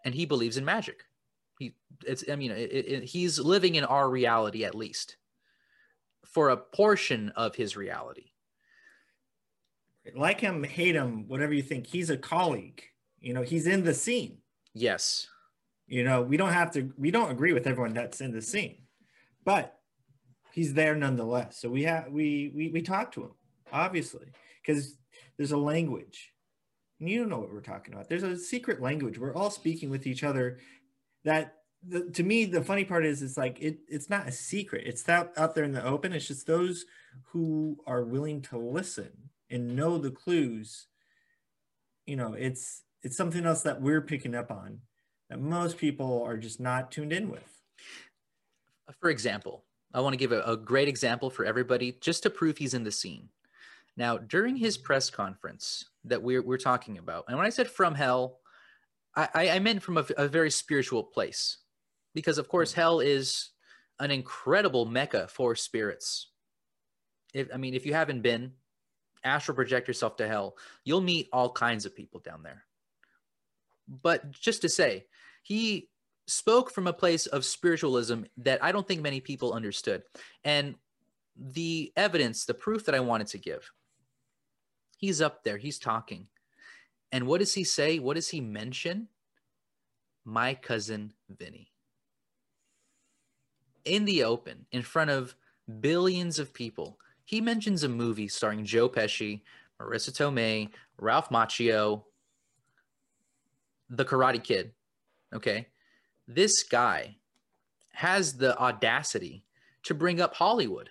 And 0.04 0.14
he 0.14 0.26
believes 0.26 0.58
in 0.58 0.66
magic. 0.66 1.04
He, 1.60 1.76
it's, 2.06 2.24
I 2.30 2.36
mean, 2.36 2.52
it, 2.52 2.72
it, 2.72 3.04
he's 3.04 3.40
living 3.40 3.76
in 3.76 3.86
our 3.86 4.10
reality 4.10 4.66
at 4.66 4.76
least 4.76 5.18
for 6.36 6.50
a 6.50 6.58
portion 6.58 7.30
of 7.38 7.56
his 7.56 7.78
reality. 7.78 8.26
Like 10.14 10.42
him, 10.42 10.66
hate 10.66 10.94
him, 10.94 11.30
whatever 11.30 11.54
you 11.54 11.62
think, 11.62 11.88
he's 11.88 12.10
a 12.10 12.18
colleague. 12.18 12.84
You 13.22 13.34
know, 13.34 13.42
he's 13.42 13.68
in 13.68 13.86
the 13.86 13.94
scene. 13.94 14.40
Yes. 14.74 15.28
You 15.88 16.04
know, 16.04 16.22
we 16.22 16.36
don't 16.36 16.52
have 16.52 16.72
to, 16.74 16.92
we 16.98 17.10
don't 17.10 17.32
agree 17.32 17.54
with 17.54 17.68
everyone 17.68 17.94
that's 17.94 18.20
in 18.20 18.34
the 18.34 18.42
scene, 18.42 18.80
but 19.46 19.80
he's 20.52 20.74
there 20.74 20.94
nonetheless. 20.94 21.58
So 21.58 21.70
we 21.70 21.84
have, 21.84 22.12
we, 22.12 22.52
we, 22.54 22.68
we 22.68 22.82
talk 22.82 23.14
to 23.14 23.22
him, 23.22 23.32
obviously, 23.72 24.26
because 24.62 24.98
there's 25.38 25.54
a 25.54 25.58
language. 25.58 26.34
And 27.00 27.08
you 27.10 27.20
don't 27.20 27.30
know 27.30 27.40
what 27.40 27.54
we're 27.54 27.62
talking 27.62 27.94
about. 27.94 28.10
There's 28.10 28.24
a 28.24 28.38
secret 28.38 28.82
language. 28.82 29.18
We're 29.18 29.36
all 29.36 29.52
speaking 29.52 29.90
with 29.90 30.06
each 30.06 30.26
other. 30.26 30.60
That 31.24 31.54
the, 31.88 32.10
to 32.12 32.24
me, 32.24 32.46
the 32.46 32.64
funny 32.64 32.86
part 32.86 33.06
is, 33.06 33.22
it's 33.22 33.38
like 33.38 33.60
it, 33.62 33.80
it's 33.88 34.10
not 34.10 34.28
a 34.28 34.32
secret. 34.32 34.84
It's 34.86 35.04
that 35.04 35.34
out 35.38 35.56
there 35.56 35.64
in 35.64 35.72
the 35.72 35.86
open. 35.86 36.14
It's 36.14 36.28
just 36.28 36.48
those 36.48 36.86
who 37.28 37.78
are 37.86 38.04
willing 38.04 38.42
to 38.44 38.58
listen 38.58 39.12
and 39.50 39.76
know 39.76 39.98
the 39.98 40.12
clues. 40.12 40.88
You 42.06 42.16
know, 42.16 42.34
it's 42.34 42.84
it's 43.04 43.18
something 43.18 43.46
else 43.46 43.62
that 43.64 43.82
we're 43.82 44.02
picking 44.02 44.36
up 44.36 44.52
on 44.52 44.80
that 45.30 45.40
most 45.40 45.78
people 45.78 46.24
are 46.24 46.38
just 46.38 46.60
not 46.60 46.92
tuned 46.92 47.14
in 47.14 47.30
with. 47.30 47.62
For 49.00 49.10
example, 49.10 49.64
I 49.94 50.02
want 50.02 50.14
to 50.14 50.18
give 50.18 50.32
a, 50.32 50.42
a 50.42 50.58
great 50.58 50.88
example 50.88 51.30
for 51.30 51.46
everybody 51.46 51.98
just 52.02 52.24
to 52.24 52.30
prove 52.30 52.58
he's 52.58 52.74
in 52.74 52.84
the 52.84 52.92
scene. 52.92 53.30
Now, 53.98 54.18
during 54.18 54.56
his 54.56 54.78
press 54.78 55.10
conference 55.10 55.86
that 56.04 56.22
we're, 56.22 56.42
we're 56.42 56.58
talking 56.58 56.98
about, 56.98 57.26
and 57.28 57.38
when 57.38 57.46
I 57.46 57.50
said 57.50 57.70
from 57.70 57.96
hell, 57.96 58.40
I, 59.16 59.50
I 59.52 59.60
meant 59.60 59.82
from 59.82 59.98
a, 59.98 60.06
a 60.18 60.28
very 60.28 60.52
spiritual 60.52 61.02
place. 61.02 61.58
Because 62.16 62.40
of 62.40 62.48
course 62.48 62.74
hmm. 62.74 62.82
hell 62.82 63.00
is 63.00 63.52
an 64.00 64.10
incredible 64.10 64.86
mecca 64.86 65.28
for 65.28 65.56
spirits. 65.56 66.30
If 67.34 67.50
I 67.54 67.58
mean, 67.58 67.76
if 67.76 67.86
you 67.86 67.94
haven't 67.94 68.22
been, 68.22 68.54
astral 69.26 69.56
project 69.56 69.88
yourself 69.88 70.16
to 70.18 70.28
hell. 70.28 70.56
You'll 70.86 71.02
meet 71.02 71.28
all 71.34 71.52
kinds 71.52 71.86
of 71.86 71.96
people 71.96 72.22
down 72.22 72.44
there. 72.44 72.64
But 73.88 74.32
just 74.32 74.62
to 74.62 74.70
say, 74.70 75.06
he 75.44 75.90
spoke 76.28 76.72
from 76.72 76.88
a 76.88 76.94
place 76.94 77.26
of 77.26 77.44
spiritualism 77.44 78.24
that 78.38 78.64
I 78.64 78.72
don't 78.72 78.88
think 78.88 79.02
many 79.02 79.20
people 79.20 79.54
understood. 79.54 80.04
And 80.44 80.76
the 81.36 81.92
evidence, 81.96 82.46
the 82.46 82.54
proof 82.54 82.86
that 82.86 82.96
I 82.96 83.00
wanted 83.00 83.28
to 83.28 83.38
give, 83.38 83.72
he's 84.98 85.22
up 85.22 85.44
there, 85.44 85.58
he's 85.58 85.80
talking. 85.80 86.28
And 87.12 87.28
what 87.28 87.40
does 87.40 87.54
he 87.54 87.64
say? 87.64 88.00
What 88.00 88.16
does 88.16 88.30
he 88.30 88.42
mention? 88.42 89.08
My 90.24 90.54
cousin 90.56 91.14
Vinny. 91.30 91.72
In 93.86 94.06
the 94.06 94.24
open, 94.24 94.66
in 94.72 94.82
front 94.82 95.12
of 95.12 95.36
billions 95.80 96.40
of 96.40 96.54
people, 96.54 97.00
he 97.24 97.40
mentions 97.40 97.84
a 97.84 97.90
movie 97.90 98.28
starring 98.28 98.66
Joe 98.66 98.90
Pesci, 98.90 99.42
Marisa 99.80 100.12
Tomei, 100.12 100.70
Ralph 101.00 101.30
Macchio, 101.30 102.04
The 103.90 104.06
Karate 104.06 104.44
Kid. 104.44 104.72
Okay. 105.34 105.68
This 106.28 106.64
guy 106.64 107.18
has 107.94 108.34
the 108.34 108.58
audacity 108.58 109.44
to 109.84 109.94
bring 109.94 110.20
up 110.20 110.36
Hollywood, 110.36 110.90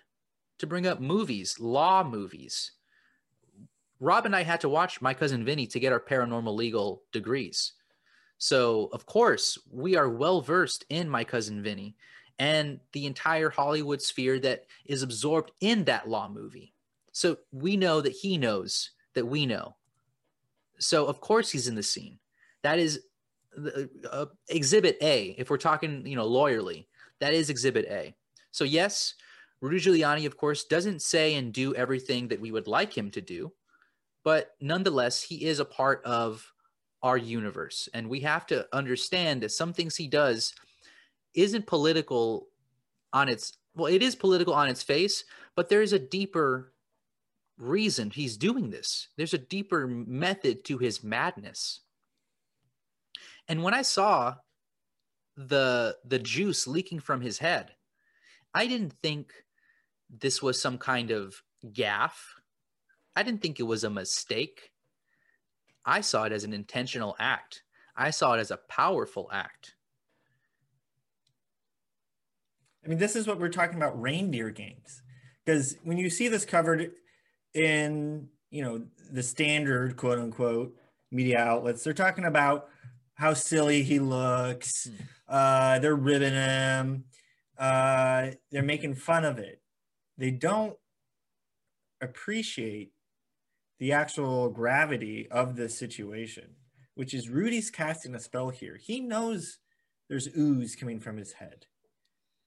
to 0.59 0.67
bring 0.67 0.87
up 0.87 1.01
movies, 1.01 1.59
law 1.59 2.05
movies. 2.05 2.73
Rob 4.01 4.27
and 4.27 4.37
I 4.37 4.43
had 4.43 4.61
to 4.61 4.69
watch 4.69 5.01
My 5.01 5.15
Cousin 5.15 5.45
Vinny 5.45 5.67
to 5.69 5.81
get 5.81 5.93
our 5.93 6.01
paranormal 6.01 6.55
legal 6.55 7.03
degrees. 7.11 7.73
So, 8.39 8.89
of 8.93 9.07
course, 9.07 9.59
we 9.71 9.97
are 9.97 10.09
well 10.09 10.41
versed 10.41 10.85
in 10.89 11.09
My 11.09 11.25
Cousin 11.25 11.63
Vinny 11.63 11.97
and 12.39 12.81
the 12.93 13.07
entire 13.07 13.51
Hollywood 13.51 14.03
sphere 14.03 14.39
that 14.41 14.67
is 14.85 15.03
absorbed 15.03 15.53
in 15.61 15.85
that 15.85 16.09
law 16.09 16.29
movie. 16.29 16.75
So, 17.13 17.39
we 17.53 17.77
know 17.77 18.01
that 18.01 18.13
he 18.13 18.39
knows 18.39 18.91
that 19.15 19.27
we 19.27 19.47
know. 19.47 19.77
So, 20.79 21.07
of 21.07 21.21
course, 21.21 21.51
he's 21.51 21.69
in 21.69 21.75
the 21.75 21.83
scene. 21.83 22.19
That 22.63 22.79
is 22.79 23.01
uh, 24.11 24.27
exhibit 24.49 24.97
A, 25.01 25.35
if 25.39 25.51
we're 25.51 25.57
talking, 25.57 26.07
you 26.07 26.17
know, 26.17 26.29
lawyerly, 26.29 26.87
that 27.21 27.35
is 27.35 27.51
exhibit 27.51 27.87
A. 27.87 28.15
So 28.51 28.65
yes, 28.65 29.15
Rudy 29.61 29.79
Giuliani, 29.79 30.27
of 30.27 30.37
course, 30.37 30.65
doesn't 30.65 31.03
say 31.03 31.35
and 31.35 31.53
do 31.53 31.75
everything 31.75 32.29
that 32.29 32.41
we 32.41 32.51
would 32.51 32.67
like 32.67 32.97
him 32.97 33.11
to 33.13 33.21
do, 33.21 33.53
but 34.23 34.53
nonetheless, 34.61 35.23
he 35.23 35.45
is 35.45 35.61
a 35.61 35.65
part 35.65 36.03
of 36.05 36.51
our 37.03 37.17
universe. 37.17 37.89
And 37.95 38.09
we 38.09 38.21
have 38.21 38.47
to 38.47 38.67
understand 38.73 39.43
that 39.43 39.53
some 39.53 39.73
things 39.73 39.97
he 39.97 40.09
does 40.09 40.55
isn't 41.35 41.67
political 41.67 42.49
on 43.13 43.29
its 43.29 43.59
well, 43.75 43.93
it 43.93 44.03
is 44.03 44.15
political 44.15 44.55
on 44.55 44.69
its 44.69 44.83
face, 44.83 45.25
but 45.57 45.69
there 45.69 45.83
is 45.83 45.93
a 45.93 45.99
deeper 45.99 46.73
reason 47.59 48.11
he's 48.11 48.37
doing 48.37 48.71
this. 48.71 49.09
There's 49.17 49.35
a 49.35 49.39
deeper 49.39 49.87
method 49.87 50.65
to 50.67 50.79
his 50.79 51.03
madness. 51.03 51.81
And 53.49 53.63
when 53.63 53.75
I 53.75 53.83
saw 53.83 54.37
the 55.37 55.97
the 56.05 56.19
juice 56.19 56.67
leaking 56.67 57.01
from 57.01 57.21
his 57.21 57.39
head, 57.39 57.75
I 58.55 58.67
didn't 58.67 58.95
think 59.03 59.33
this 60.09 60.43
was 60.43 60.61
some 60.61 60.79
kind 60.79 61.11
of 61.11 61.43
gaffe. 61.67 62.35
I 63.17 63.23
didn't 63.23 63.43
think 63.43 63.61
it 63.61 63.65
was 63.65 63.85
a 63.85 63.91
mistake. 63.91 64.71
I 65.85 66.01
saw 66.01 66.25
it 66.25 66.33
as 66.33 66.45
an 66.45 66.53
intentional 66.53 67.17
act. 67.19 67.63
I 67.97 68.11
saw 68.11 68.35
it 68.35 68.41
as 68.41 68.51
a 68.51 68.61
powerful 68.69 69.29
act. 69.33 69.74
I 72.85 72.89
mean, 72.89 72.99
this 72.99 73.17
is 73.17 73.27
what 73.27 73.41
we're 73.41 73.49
talking 73.49 73.77
about 73.77 74.01
reindeer 74.01 74.51
games. 74.51 75.03
Because 75.45 75.77
when 75.85 75.99
you 75.99 76.11
see 76.11 76.29
this 76.29 76.45
covered 76.45 76.93
in, 77.55 78.29
you 78.51 78.63
know, 78.63 78.85
the 79.11 79.23
standard 79.23 79.97
quote 79.97 80.19
unquote 80.19 80.75
media 81.11 81.39
outlets, 81.39 81.83
they're 81.83 81.93
talking 81.93 82.25
about 82.25 82.69
how 83.15 83.35
silly 83.35 83.83
he 83.83 83.99
looks. 83.99 84.87
Hmm. 84.87 84.95
Uh, 85.29 85.79
they're 85.79 85.97
ribbing 85.97 86.35
him. 86.35 87.05
Uh, 87.59 88.31
they're 88.51 88.63
making 88.63 88.95
fun 88.95 89.25
of 89.25 89.39
it. 89.39 89.61
They 90.19 90.31
don't 90.31 90.77
appreciate 92.01 92.93
the 93.79 93.93
actual 93.93 94.51
gravity 94.51 95.29
of 95.31 95.57
the 95.57 95.69
situation, 95.69 96.57
which 96.95 97.15
is 97.15 97.29
Rudy's 97.29 97.71
casting 97.71 98.15
a 98.15 98.21
spell 98.21 98.51
here. 98.51 98.77
He 98.77 99.01
knows 99.01 99.59
there's 100.09 100.29
ooze 100.37 100.77
coming 100.77 101.01
from 101.01 101.17
his 101.17 101.35
head. 101.35 101.67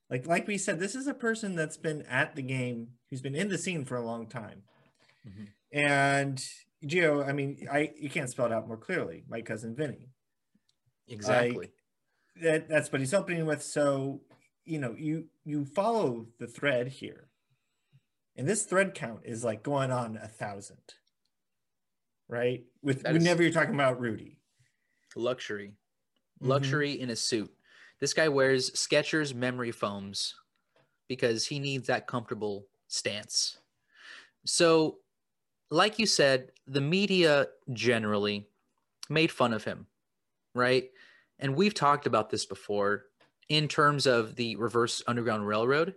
Like 0.09 0.25
like 0.25 0.47
we 0.47 0.57
said, 0.57 0.79
this 0.79 0.95
is 0.95 1.07
a 1.07 1.13
person 1.13 1.55
that's 1.55 1.77
been 1.77 2.03
at 2.03 2.35
the 2.35 2.41
game, 2.41 2.89
who's 3.09 3.21
been 3.21 3.35
in 3.35 3.49
the 3.49 3.57
scene 3.57 3.85
for 3.85 3.95
a 3.95 4.05
long 4.05 4.27
time. 4.27 4.63
Mm-hmm. 5.27 5.43
And 5.77 6.43
Gio, 6.85 7.27
I 7.27 7.33
mean, 7.33 7.67
I 7.71 7.91
you 7.99 8.09
can't 8.09 8.29
spell 8.29 8.45
it 8.45 8.51
out 8.51 8.67
more 8.67 8.77
clearly. 8.77 9.23
My 9.27 9.41
cousin 9.41 9.75
Vinny. 9.75 10.09
Exactly. 11.07 11.57
Like, 11.57 11.73
that 12.41 12.69
that's 12.69 12.91
what 12.91 13.01
he's 13.01 13.13
opening 13.13 13.45
with. 13.45 13.61
So 13.63 14.21
you 14.65 14.79
know, 14.79 14.95
you 14.97 15.25
you 15.45 15.65
follow 15.65 16.27
the 16.39 16.47
thread 16.47 16.87
here, 16.87 17.29
and 18.35 18.47
this 18.47 18.63
thread 18.63 18.93
count 18.93 19.21
is 19.23 19.43
like 19.43 19.63
going 19.63 19.91
on 19.91 20.17
a 20.21 20.27
thousand, 20.27 20.93
right? 22.27 22.63
With 22.81 23.03
whenever 23.03 23.41
you're 23.41 23.51
talking 23.51 23.73
about 23.73 23.99
Rudy, 23.99 24.39
luxury, 25.15 25.73
mm-hmm. 26.41 26.49
luxury 26.49 26.93
mm-hmm. 26.93 27.03
in 27.03 27.09
a 27.09 27.15
suit. 27.15 27.51
This 27.99 28.13
guy 28.13 28.27
wears 28.27 28.71
Skechers 28.71 29.33
memory 29.33 29.71
foams 29.71 30.35
because 31.07 31.45
he 31.47 31.59
needs 31.59 31.87
that 31.87 32.07
comfortable 32.07 32.67
stance. 32.87 33.57
So, 34.45 34.97
like 35.71 35.99
you 35.99 36.05
said, 36.05 36.51
the 36.67 36.81
media 36.81 37.47
generally 37.73 38.47
made 39.09 39.31
fun 39.31 39.53
of 39.53 39.63
him, 39.63 39.87
right? 40.53 40.89
and 41.39 41.55
we've 41.55 41.73
talked 41.73 42.07
about 42.07 42.29
this 42.29 42.45
before 42.45 43.05
in 43.49 43.67
terms 43.67 44.05
of 44.05 44.35
the 44.35 44.55
reverse 44.55 45.01
underground 45.07 45.47
railroad 45.47 45.93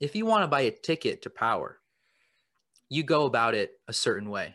if 0.00 0.16
you 0.16 0.24
want 0.26 0.42
to 0.42 0.48
buy 0.48 0.62
a 0.62 0.70
ticket 0.70 1.22
to 1.22 1.30
power 1.30 1.78
you 2.88 3.02
go 3.02 3.26
about 3.26 3.54
it 3.54 3.72
a 3.88 3.92
certain 3.92 4.30
way 4.30 4.54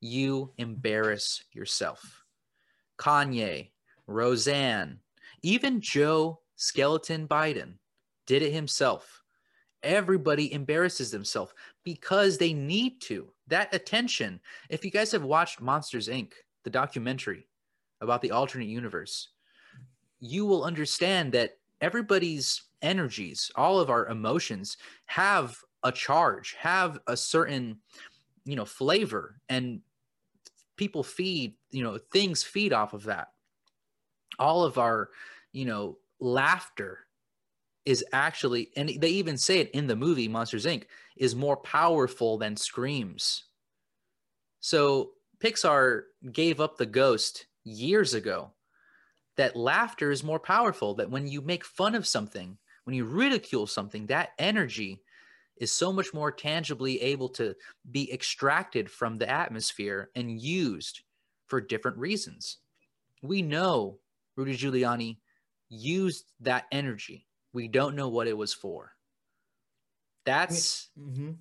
you 0.00 0.52
embarrass 0.58 1.42
yourself 1.52 2.24
kanye 2.98 3.70
roseanne 4.06 4.98
even 5.42 5.80
joe 5.80 6.40
skeleton 6.56 7.26
biden 7.26 7.74
did 8.26 8.42
it 8.42 8.52
himself. 8.52 9.22
Everybody 9.82 10.52
embarrasses 10.52 11.10
themselves 11.10 11.52
because 11.82 12.38
they 12.38 12.52
need 12.52 13.00
to. 13.02 13.32
That 13.48 13.74
attention. 13.74 14.40
If 14.70 14.84
you 14.84 14.92
guys 14.92 15.10
have 15.10 15.24
watched 15.24 15.60
monsters 15.60 16.06
inc. 16.06 16.30
the 16.62 16.70
documentary 16.70 17.48
about 18.00 18.22
the 18.22 18.30
alternate 18.30 18.68
universe 18.68 19.30
you 20.22 20.46
will 20.46 20.62
understand 20.62 21.32
that 21.32 21.58
everybody's 21.80 22.62
energies, 22.80 23.50
all 23.56 23.80
of 23.80 23.90
our 23.90 24.06
emotions 24.06 24.76
have 25.06 25.58
a 25.82 25.90
charge, 25.90 26.54
have 26.56 27.00
a 27.08 27.16
certain, 27.16 27.76
you 28.44 28.54
know, 28.54 28.64
flavor 28.64 29.40
and 29.48 29.80
people 30.76 31.02
feed, 31.02 31.56
you 31.72 31.82
know, 31.82 31.98
things 32.12 32.44
feed 32.44 32.72
off 32.72 32.94
of 32.94 33.02
that. 33.02 33.31
All 34.38 34.64
of 34.64 34.78
our, 34.78 35.10
you 35.52 35.64
know, 35.64 35.98
laughter 36.20 37.06
is 37.84 38.04
actually 38.12 38.70
and 38.76 38.88
they 39.00 39.08
even 39.08 39.36
say 39.36 39.58
it 39.58 39.70
in 39.72 39.88
the 39.88 39.96
movie 39.96 40.28
Monsters 40.28 40.66
Inc 40.66 40.84
is 41.16 41.34
more 41.34 41.56
powerful 41.56 42.38
than 42.38 42.56
screams. 42.56 43.44
So 44.60 45.12
Pixar 45.42 46.02
gave 46.30 46.60
up 46.60 46.76
the 46.76 46.86
ghost 46.86 47.46
years 47.64 48.14
ago 48.14 48.52
that 49.36 49.56
laughter 49.56 50.10
is 50.10 50.22
more 50.22 50.38
powerful, 50.38 50.94
that 50.94 51.10
when 51.10 51.26
you 51.26 51.40
make 51.40 51.64
fun 51.64 51.94
of 51.94 52.06
something, 52.06 52.56
when 52.84 52.94
you 52.94 53.04
ridicule 53.04 53.66
something, 53.66 54.06
that 54.06 54.30
energy 54.38 55.02
is 55.56 55.72
so 55.72 55.92
much 55.92 56.12
more 56.14 56.30
tangibly 56.30 57.00
able 57.00 57.28
to 57.28 57.54
be 57.90 58.12
extracted 58.12 58.90
from 58.90 59.18
the 59.18 59.28
atmosphere 59.28 60.10
and 60.14 60.40
used 60.40 61.02
for 61.46 61.60
different 61.60 61.96
reasons. 61.96 62.58
We 63.22 63.42
know 63.42 63.98
Rudy 64.44 64.56
Giuliani 64.56 65.18
used 65.68 66.24
that 66.40 66.66
energy. 66.72 67.26
We 67.52 67.68
don't 67.68 67.96
know 67.96 68.08
what 68.08 68.26
it 68.26 68.36
was 68.36 68.52
for. 68.52 68.92
That's 70.24 70.88
mm-hmm. 70.98 71.32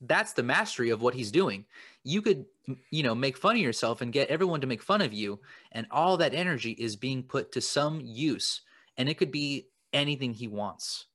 that's 0.00 0.32
the 0.32 0.42
mastery 0.42 0.90
of 0.90 1.02
what 1.02 1.14
he's 1.14 1.30
doing 1.30 1.66
you 2.04 2.22
could 2.22 2.46
you 2.90 3.02
know 3.02 3.14
make 3.14 3.36
fun 3.36 3.56
of 3.56 3.62
yourself 3.62 4.00
and 4.00 4.12
get 4.12 4.28
everyone 4.28 4.60
to 4.60 4.66
make 4.66 4.82
fun 4.82 5.00
of 5.00 5.12
you 5.12 5.40
and 5.72 5.86
all 5.90 6.16
that 6.16 6.34
energy 6.34 6.72
is 6.72 6.96
being 6.96 7.22
put 7.22 7.52
to 7.52 7.60
some 7.60 8.00
use 8.02 8.62
and 8.96 9.08
it 9.08 9.18
could 9.18 9.30
be 9.30 9.66
anything 9.92 10.32
he 10.32 10.48
wants 10.48 11.06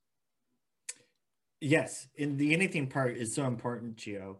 yes 1.61 2.07
and 2.19 2.37
the 2.37 2.53
anything 2.53 2.87
part 2.87 3.17
is 3.17 3.33
so 3.33 3.45
important 3.45 3.95
gio 3.95 4.37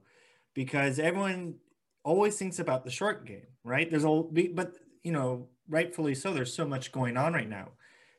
because 0.53 0.99
everyone 0.99 1.55
always 2.03 2.37
thinks 2.37 2.59
about 2.59 2.83
the 2.83 2.91
short 2.91 3.25
game 3.25 3.47
right 3.63 3.89
there's 3.89 4.03
a 4.03 4.23
but 4.53 4.73
you 5.03 5.11
know 5.11 5.47
rightfully 5.67 6.13
so 6.15 6.33
there's 6.33 6.53
so 6.53 6.65
much 6.65 6.91
going 6.91 7.17
on 7.17 7.33
right 7.33 7.49
now 7.49 7.69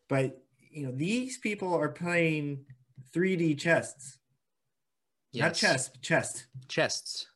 but 0.09 0.43
you 0.71 0.85
know, 0.87 0.93
these 0.93 1.39
people 1.39 1.73
are 1.75 1.89
playing 1.89 2.67
3D 3.15 3.59
chests. 3.59 4.19
Not 5.33 5.51
Yes. 5.53 5.59
chess, 5.61 5.91
chest. 6.03 6.47
Chests. 6.69 7.27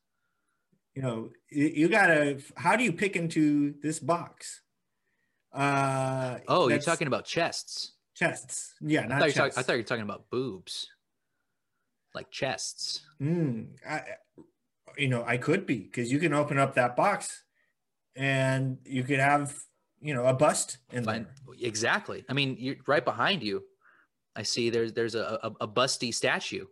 You 0.94 1.00
know, 1.00 1.30
you, 1.50 1.88
gotta. 1.88 2.38
How 2.56 2.76
do 2.76 2.84
you 2.84 2.92
pick 2.92 3.16
into 3.16 3.74
this 3.82 3.98
box? 3.98 4.60
Uh, 5.54 6.38
Oh, 6.48 6.68
you're 6.68 6.78
talking 6.80 7.06
about 7.06 7.24
chests. 7.24 7.92
chests. 8.14 8.74
Yeah, 8.82 9.02
I 9.02 9.06
not 9.06 9.18
thought, 9.20 9.24
you're 9.34 9.48
talk- 9.48 9.58
I 9.58 9.62
thought 9.62 9.72
you 9.72 9.78
were 9.78 9.84
talking 9.84 10.04
about 10.04 10.28
boobs. 10.28 10.88
Like 12.14 12.30
chests. 12.30 13.00
Mm, 13.22 13.68
I, 13.88 14.02
you 14.98 15.08
know, 15.08 15.24
I 15.24 15.38
could 15.38 15.64
be 15.64 15.78
because 15.78 16.12
you 16.12 16.18
can 16.18 16.34
open 16.34 16.58
up 16.58 16.74
that 16.74 16.94
box, 16.94 17.42
and 18.14 18.78
you 18.84 19.02
could 19.02 19.18
have, 19.20 19.56
you 20.00 20.14
know, 20.14 20.26
a 20.26 20.34
bust 20.34 20.78
in 20.92 21.04
there. 21.04 21.26
Exactly. 21.60 22.24
I 22.28 22.32
mean, 22.32 22.56
you're 22.58 22.76
right 22.86 23.04
behind 23.04 23.42
you. 23.42 23.62
I 24.34 24.42
see 24.42 24.70
there's 24.70 24.92
there's 24.92 25.14
a, 25.14 25.38
a, 25.42 25.64
a 25.64 25.68
busty 25.68 26.14
statue. 26.14 26.66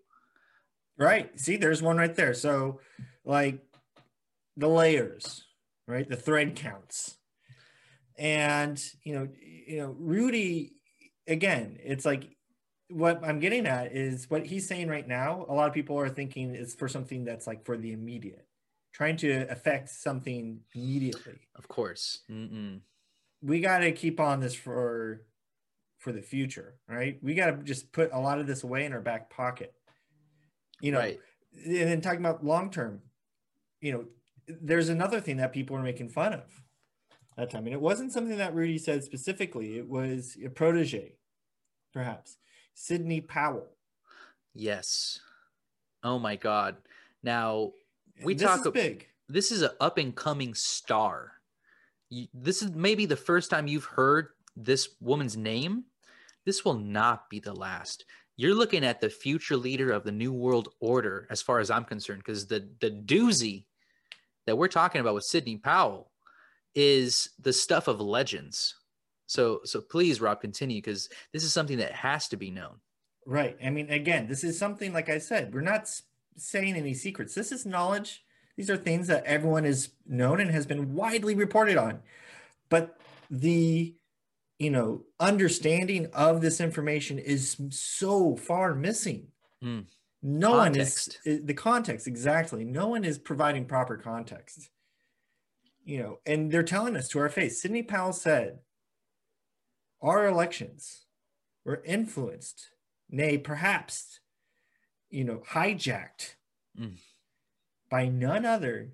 Right. 0.98 1.38
See, 1.38 1.56
there's 1.56 1.82
one 1.82 1.96
right 1.96 2.14
there. 2.14 2.34
So, 2.34 2.80
like 3.24 3.60
the 4.56 4.68
layers, 4.68 5.44
right? 5.86 6.08
The 6.08 6.16
thread 6.16 6.56
counts. 6.56 7.16
And, 8.16 8.82
you 9.04 9.14
know, 9.14 9.28
you 9.40 9.78
know, 9.78 9.94
Rudy 9.96 10.74
again, 11.28 11.78
it's 11.84 12.04
like 12.04 12.36
what 12.88 13.22
I'm 13.22 13.38
getting 13.38 13.66
at 13.66 13.94
is 13.94 14.28
what 14.28 14.46
he's 14.46 14.66
saying 14.66 14.88
right 14.88 15.06
now. 15.06 15.44
A 15.48 15.54
lot 15.54 15.68
of 15.68 15.74
people 15.74 15.98
are 16.00 16.08
thinking 16.08 16.54
it's 16.54 16.74
for 16.74 16.88
something 16.88 17.24
that's 17.24 17.46
like 17.46 17.64
for 17.64 17.76
the 17.76 17.92
immediate, 17.92 18.46
trying 18.92 19.16
to 19.18 19.46
affect 19.50 19.90
something 19.90 20.60
immediately. 20.74 21.38
Of 21.54 21.68
course. 21.68 22.20
Mm-mm. 22.30 22.80
We 23.42 23.60
got 23.60 23.78
to 23.78 23.92
keep 23.92 24.20
on 24.20 24.40
this 24.40 24.54
for 24.54 25.22
for 25.98 26.12
the 26.12 26.22
future, 26.22 26.74
right? 26.88 27.18
We 27.22 27.34
got 27.34 27.46
to 27.46 27.62
just 27.62 27.92
put 27.92 28.10
a 28.12 28.20
lot 28.20 28.38
of 28.38 28.46
this 28.46 28.62
away 28.62 28.84
in 28.84 28.92
our 28.92 29.00
back 29.00 29.30
pocket. 29.30 29.74
You 30.80 30.92
know, 30.92 30.98
right. 30.98 31.18
and 31.52 31.74
then 31.88 32.00
talking 32.00 32.20
about 32.20 32.44
long 32.44 32.70
term, 32.70 33.00
you 33.80 33.92
know, 33.92 34.04
there's 34.46 34.88
another 34.88 35.20
thing 35.20 35.38
that 35.38 35.52
people 35.52 35.76
are 35.76 35.82
making 35.82 36.08
fun 36.08 36.32
of 36.32 36.62
that 37.36 37.50
time. 37.50 37.64
And 37.66 37.74
it 37.74 37.80
wasn't 37.80 38.12
something 38.12 38.38
that 38.38 38.54
Rudy 38.54 38.78
said 38.78 39.02
specifically, 39.04 39.78
it 39.78 39.88
was 39.88 40.36
a 40.44 40.48
protege, 40.48 41.14
perhaps. 41.92 42.36
Sidney 42.74 43.20
Powell. 43.20 43.66
Yes. 44.54 45.20
Oh 46.04 46.18
my 46.18 46.36
God. 46.36 46.76
Now 47.22 47.72
We 48.22 48.34
this 48.34 48.46
talk 48.46 48.66
is 48.66 48.72
big. 48.72 49.08
this 49.28 49.50
is 49.50 49.62
an 49.62 49.70
up 49.80 49.98
and 49.98 50.14
coming 50.14 50.54
star. 50.54 51.32
You, 52.10 52.26
this 52.32 52.62
is 52.62 52.72
maybe 52.72 53.06
the 53.06 53.16
first 53.16 53.50
time 53.50 53.66
you've 53.66 53.84
heard 53.84 54.28
this 54.56 54.90
woman's 55.00 55.36
name. 55.36 55.84
This 56.44 56.64
will 56.64 56.78
not 56.78 57.28
be 57.28 57.40
the 57.40 57.52
last. 57.52 58.04
You're 58.36 58.54
looking 58.54 58.84
at 58.84 59.00
the 59.00 59.10
future 59.10 59.56
leader 59.56 59.90
of 59.90 60.04
the 60.04 60.12
new 60.12 60.32
world 60.32 60.68
order, 60.80 61.26
as 61.30 61.42
far 61.42 61.58
as 61.58 61.70
I'm 61.70 61.84
concerned, 61.84 62.22
because 62.24 62.46
the 62.46 62.68
the 62.80 62.90
doozy 62.90 63.64
that 64.46 64.56
we're 64.56 64.68
talking 64.68 65.00
about 65.00 65.14
with 65.14 65.24
Sidney 65.24 65.56
Powell 65.56 66.10
is 66.74 67.30
the 67.38 67.52
stuff 67.52 67.88
of 67.88 68.00
legends. 68.00 68.76
So 69.26 69.60
so 69.64 69.80
please, 69.80 70.20
Rob, 70.20 70.40
continue 70.40 70.78
because 70.78 71.08
this 71.32 71.44
is 71.44 71.52
something 71.52 71.78
that 71.78 71.92
has 71.92 72.28
to 72.28 72.36
be 72.36 72.50
known. 72.50 72.80
Right. 73.26 73.58
I 73.62 73.68
mean, 73.68 73.90
again, 73.90 74.26
this 74.26 74.42
is 74.42 74.58
something, 74.58 74.94
like 74.94 75.10
I 75.10 75.18
said, 75.18 75.52
we're 75.52 75.60
not 75.60 75.90
saying 76.38 76.76
any 76.76 76.94
secrets. 76.94 77.34
This 77.34 77.52
is 77.52 77.66
knowledge. 77.66 78.24
These 78.58 78.70
are 78.70 78.76
things 78.76 79.06
that 79.06 79.24
everyone 79.24 79.62
has 79.62 79.90
known 80.04 80.40
and 80.40 80.50
has 80.50 80.66
been 80.66 80.92
widely 80.92 81.36
reported 81.36 81.76
on. 81.76 82.00
But 82.68 82.98
the, 83.30 83.94
you 84.58 84.70
know, 84.70 85.04
understanding 85.20 86.08
of 86.12 86.40
this 86.40 86.60
information 86.60 87.20
is 87.20 87.56
so 87.70 88.34
far 88.34 88.74
missing. 88.74 89.28
Hmm. 89.62 89.82
No 90.22 90.54
Context. 90.54 91.20
one 91.24 91.34
is, 91.36 91.44
the 91.44 91.54
context, 91.54 92.08
exactly. 92.08 92.64
No 92.64 92.88
one 92.88 93.04
is 93.04 93.16
providing 93.16 93.64
proper 93.64 93.96
context. 93.96 94.68
You 95.84 96.02
know, 96.02 96.18
and 96.26 96.50
they're 96.50 96.64
telling 96.64 96.96
us 96.96 97.06
to 97.10 97.20
our 97.20 97.28
face. 97.28 97.62
Sidney 97.62 97.84
Powell 97.84 98.12
said, 98.12 98.58
our 100.02 100.26
elections 100.26 101.04
were 101.64 101.80
influenced, 101.84 102.70
nay, 103.08 103.38
perhaps, 103.38 104.18
you 105.10 105.22
know, 105.22 105.44
hijacked 105.48 106.34
Mm. 106.78 106.96
By 107.90 108.08
none 108.08 108.44
other 108.44 108.92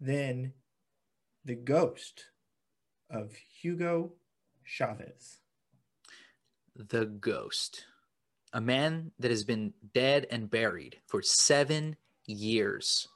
than 0.00 0.52
the 1.44 1.54
ghost 1.54 2.24
of 3.10 3.32
Hugo 3.60 4.12
Chavez. 4.64 5.38
the 6.74 7.06
ghost, 7.06 7.84
a 8.52 8.60
man 8.60 9.12
that 9.18 9.30
has 9.30 9.44
been 9.44 9.72
dead 9.94 10.26
and 10.30 10.50
buried 10.50 10.98
for 11.06 11.22
seven 11.22 11.96
years, 12.26 13.08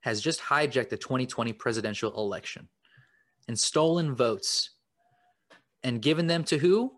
has 0.00 0.20
just 0.20 0.40
hijacked 0.40 0.88
the 0.88 0.96
2020 0.96 1.52
presidential 1.52 2.14
election 2.16 2.68
and 3.48 3.58
stolen 3.58 4.14
votes 4.14 4.70
and 5.82 6.00
given 6.00 6.26
them 6.26 6.44
to 6.44 6.58
who? 6.58 6.92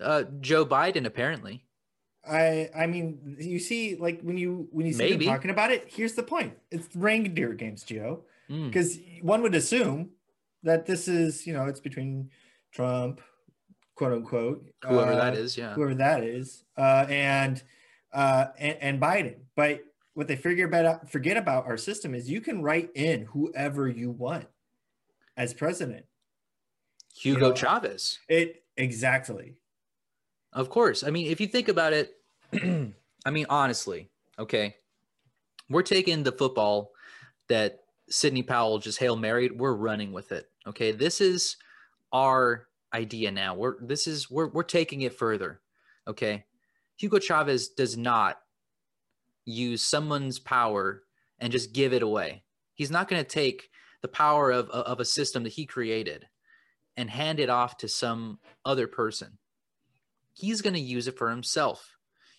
Uh, 0.00 0.24
Joe 0.40 0.66
Biden, 0.66 1.06
apparently. 1.06 1.64
I 2.28 2.70
I 2.76 2.86
mean, 2.86 3.36
you 3.38 3.58
see, 3.58 3.96
like 3.96 4.20
when 4.22 4.38
you 4.38 4.68
when 4.70 4.86
you 4.86 4.92
see 4.92 5.18
talking 5.18 5.50
about 5.50 5.70
it, 5.70 5.86
here's 5.88 6.14
the 6.14 6.22
point: 6.22 6.54
it's 6.70 6.94
reindeer 6.94 7.52
games. 7.54 7.84
Mm, 7.84 8.66
because 8.66 8.98
one 9.22 9.42
would 9.42 9.54
assume 9.54 10.10
that 10.62 10.86
this 10.86 11.08
is 11.08 11.46
you 11.46 11.52
know 11.52 11.66
it's 11.66 11.80
between 11.80 12.30
Trump, 12.70 13.20
quote 13.94 14.12
unquote, 14.12 14.70
whoever 14.84 15.12
uh, 15.12 15.16
that 15.16 15.34
is, 15.34 15.56
yeah. 15.56 15.74
whoever 15.74 15.94
that 15.94 16.22
is, 16.22 16.64
uh, 16.76 17.06
and, 17.08 17.62
uh, 18.12 18.46
and 18.58 18.76
and 18.80 19.00
Biden. 19.00 19.36
But 19.56 19.84
what 20.14 20.28
they 20.28 20.36
figure 20.36 20.66
about 20.66 21.10
forget 21.10 21.36
about 21.36 21.66
our 21.66 21.76
system 21.76 22.14
is 22.14 22.30
you 22.30 22.40
can 22.40 22.62
write 22.62 22.90
in 22.94 23.24
whoever 23.26 23.88
you 23.88 24.10
want 24.10 24.46
as 25.36 25.54
president. 25.54 26.04
Hugo 27.14 27.48
know, 27.48 27.54
Chavez. 27.54 28.18
It 28.28 28.62
exactly. 28.76 29.56
Of 30.52 30.68
course. 30.68 31.02
I 31.02 31.10
mean, 31.10 31.30
if 31.30 31.40
you 31.40 31.46
think 31.46 31.68
about 31.68 31.92
it, 31.92 32.16
I 33.24 33.30
mean, 33.30 33.46
honestly, 33.48 34.10
okay, 34.38 34.76
we're 35.70 35.82
taking 35.82 36.22
the 36.22 36.32
football 36.32 36.92
that 37.48 37.80
Sidney 38.10 38.42
Powell 38.42 38.78
just 38.78 38.98
hail 38.98 39.16
married. 39.16 39.58
We're 39.58 39.74
running 39.74 40.12
with 40.12 40.32
it. 40.32 40.50
Okay, 40.66 40.92
this 40.92 41.20
is 41.20 41.56
our 42.12 42.66
idea 42.92 43.30
now. 43.30 43.54
We're 43.54 43.76
this 43.80 44.06
is 44.06 44.30
we're 44.30 44.48
we're 44.48 44.62
taking 44.62 45.02
it 45.02 45.14
further. 45.14 45.60
Okay, 46.06 46.44
Hugo 46.96 47.18
Chavez 47.18 47.68
does 47.68 47.96
not 47.96 48.38
use 49.46 49.82
someone's 49.82 50.38
power 50.38 51.02
and 51.38 51.50
just 51.50 51.72
give 51.72 51.92
it 51.92 52.02
away. 52.02 52.42
He's 52.74 52.90
not 52.90 53.08
going 53.08 53.22
to 53.22 53.28
take 53.28 53.70
the 54.02 54.08
power 54.08 54.50
of 54.50 54.68
of 54.70 55.00
a 55.00 55.04
system 55.06 55.44
that 55.44 55.54
he 55.54 55.64
created 55.64 56.26
and 56.96 57.08
hand 57.08 57.40
it 57.40 57.48
off 57.48 57.78
to 57.78 57.88
some 57.88 58.38
other 58.66 58.86
person 58.86 59.38
he's 60.34 60.62
going 60.62 60.74
to 60.74 60.80
use 60.80 61.08
it 61.08 61.18
for 61.18 61.30
himself. 61.30 61.96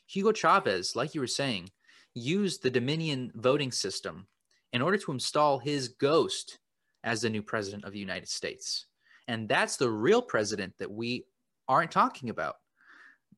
Hugo 0.07 0.31
Chavez, 0.31 0.95
like 0.95 1.13
you 1.13 1.21
were 1.21 1.27
saying, 1.27 1.69
used 2.13 2.61
the 2.61 2.69
Dominion 2.69 3.31
voting 3.35 3.71
system 3.71 4.27
in 4.71 4.81
order 4.81 4.97
to 4.97 5.11
install 5.11 5.59
his 5.59 5.89
ghost 5.89 6.59
as 7.03 7.21
the 7.21 7.29
new 7.29 7.41
president 7.41 7.85
of 7.85 7.93
the 7.93 7.99
United 7.99 8.29
States. 8.29 8.85
And 9.27 9.47
that's 9.47 9.77
the 9.77 9.89
real 9.89 10.21
president 10.21 10.73
that 10.79 10.91
we 10.91 11.25
aren't 11.67 11.91
talking 11.91 12.29
about. 12.29 12.55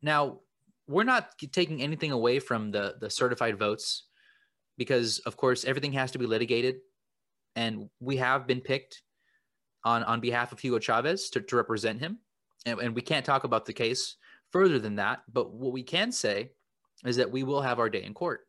Now, 0.01 0.39
we're 0.87 1.03
not 1.03 1.29
taking 1.51 1.81
anything 1.81 2.11
away 2.11 2.39
from 2.39 2.71
the, 2.71 2.95
the 2.99 3.09
certified 3.09 3.57
votes 3.57 4.03
because, 4.77 5.19
of 5.19 5.37
course, 5.37 5.65
everything 5.65 5.93
has 5.93 6.11
to 6.11 6.19
be 6.19 6.25
litigated. 6.25 6.75
And 7.55 7.89
we 7.99 8.17
have 8.17 8.45
been 8.45 8.61
picked 8.61 9.01
on, 9.83 10.03
on 10.03 10.19
behalf 10.19 10.51
of 10.51 10.59
Hugo 10.59 10.79
Chavez 10.79 11.29
to, 11.31 11.41
to 11.41 11.55
represent 11.55 11.99
him. 11.99 12.19
And, 12.65 12.79
and 12.79 12.95
we 12.95 13.01
can't 13.01 13.25
talk 13.25 13.43
about 13.43 13.65
the 13.65 13.73
case 13.73 14.15
further 14.55 14.79
than 14.79 14.95
that. 14.95 15.21
But 15.33 15.53
what 15.53 15.73
we 15.73 15.83
can 15.83 16.13
say 16.13 16.51
is 17.05 17.17
that 17.17 17.29
we 17.29 17.43
will 17.43 17.61
have 17.61 17.77
our 17.77 17.89
day 17.89 18.03
in 18.03 18.13
court 18.13 18.47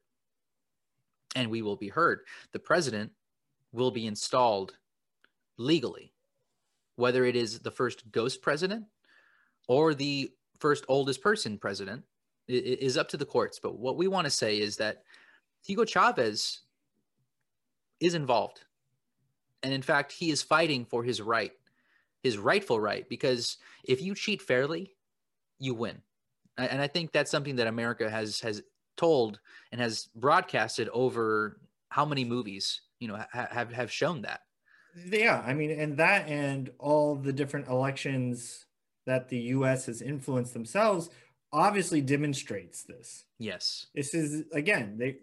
and 1.35 1.51
we 1.51 1.63
will 1.63 1.75
be 1.75 1.89
heard. 1.89 2.21
The 2.53 2.61
president 2.61 3.11
will 3.73 3.91
be 3.91 4.07
installed 4.07 4.77
legally, 5.59 6.13
whether 6.95 7.25
it 7.25 7.35
is 7.35 7.59
the 7.59 7.73
first 7.73 8.09
ghost 8.13 8.41
president 8.41 8.85
or 9.67 9.95
the 9.95 10.31
first 10.61 10.85
oldest 10.87 11.23
person 11.23 11.59
president 11.59 12.05
is 12.47 12.97
up 12.97 13.09
to 13.09 13.17
the 13.17 13.27
courts. 13.27 13.59
But 13.59 13.77
what 13.77 13.97
we 13.97 14.07
want 14.07 14.27
to 14.27 14.31
say 14.31 14.61
is 14.61 14.77
that 14.77 15.03
Hugo 15.65 15.85
Chavez 15.85 16.61
is 17.99 18.15
involved. 18.15 18.61
And 19.65 19.75
in 19.75 19.83
fact, 19.83 20.13
he 20.13 20.31
is 20.31 20.41
fighting 20.41 20.85
for 20.85 21.03
his 21.03 21.21
right, 21.21 21.51
his 22.23 22.39
rightful 22.39 22.79
right, 22.79 23.09
because 23.09 23.57
if 23.83 24.01
you 24.01 24.15
cheat 24.15 24.41
fairly, 24.41 24.93
you 25.59 25.75
win. 25.75 26.03
And 26.59 26.81
I 26.81 26.87
think 26.87 27.13
that's 27.13 27.31
something 27.31 27.57
that 27.57 27.67
America 27.67 28.09
has 28.09 28.41
has 28.41 28.63
told 28.97 29.41
and 29.73 29.81
has 29.81 30.09
broadcasted 30.15 30.89
over 30.89 31.61
how 31.91 32.05
many 32.05 32.25
movies, 32.25 32.81
you 32.99 33.09
know, 33.09 33.17
ha- 33.33 33.49
have 33.51 33.73
have 33.73 33.93
shown 33.93 34.23
that. 34.23 34.41
Yeah, 35.11 35.43
I 35.47 35.53
mean, 35.53 35.71
and 35.71 35.99
that 35.99 36.27
and 36.29 36.71
all 36.79 37.15
the 37.15 37.33
different 37.33 37.69
elections 37.69 38.67
that 39.07 39.29
the 39.29 39.39
US 39.39 39.87
has 39.87 40.03
influenced 40.03 40.55
themselves 40.55 41.11
obviously 41.53 42.01
demonstrates 42.01 42.83
this. 42.83 43.25
Yes. 43.39 43.87
This 43.95 44.15
is 44.15 44.45
again, 44.53 44.97
they 44.99 45.17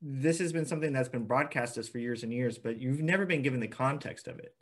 this 0.00 0.38
has 0.38 0.52
been 0.52 0.66
something 0.66 0.92
that's 0.92 1.08
been 1.08 1.26
broadcast 1.26 1.78
us 1.78 1.88
for 1.88 1.98
years 1.98 2.22
and 2.22 2.32
years, 2.32 2.58
but 2.58 2.80
you've 2.80 3.02
never 3.02 3.24
been 3.26 3.42
given 3.42 3.60
the 3.60 3.68
context 3.68 4.26
of 4.26 4.38
it. 4.38 4.54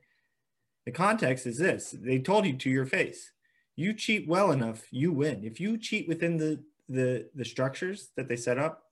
The 0.87 0.93
context 0.93 1.47
is 1.47 1.59
this 1.59 1.95
they 1.99 2.19
told 2.19 2.47
you 2.47 2.55
to 2.57 2.71
your 2.71 2.87
face 2.87 3.33
you 3.81 3.95
cheat 3.95 4.29
well 4.29 4.53
enough, 4.53 4.87
you 4.91 5.13
win. 5.13 5.45
If 5.45 5.61
you 5.61 5.79
cheat 5.79 6.07
within 6.09 6.37
the 6.37 6.63
the 6.89 7.29
the 7.35 7.45
structures 7.45 8.11
that 8.17 8.29
they 8.29 8.37
set 8.37 8.59
up, 8.59 8.85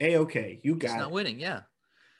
a 0.00 0.16
okay, 0.18 0.60
you 0.62 0.74
got 0.74 0.90
It's 0.90 0.98
not 0.98 1.08
it. 1.08 1.14
winning. 1.14 1.40
Yeah. 1.40 1.62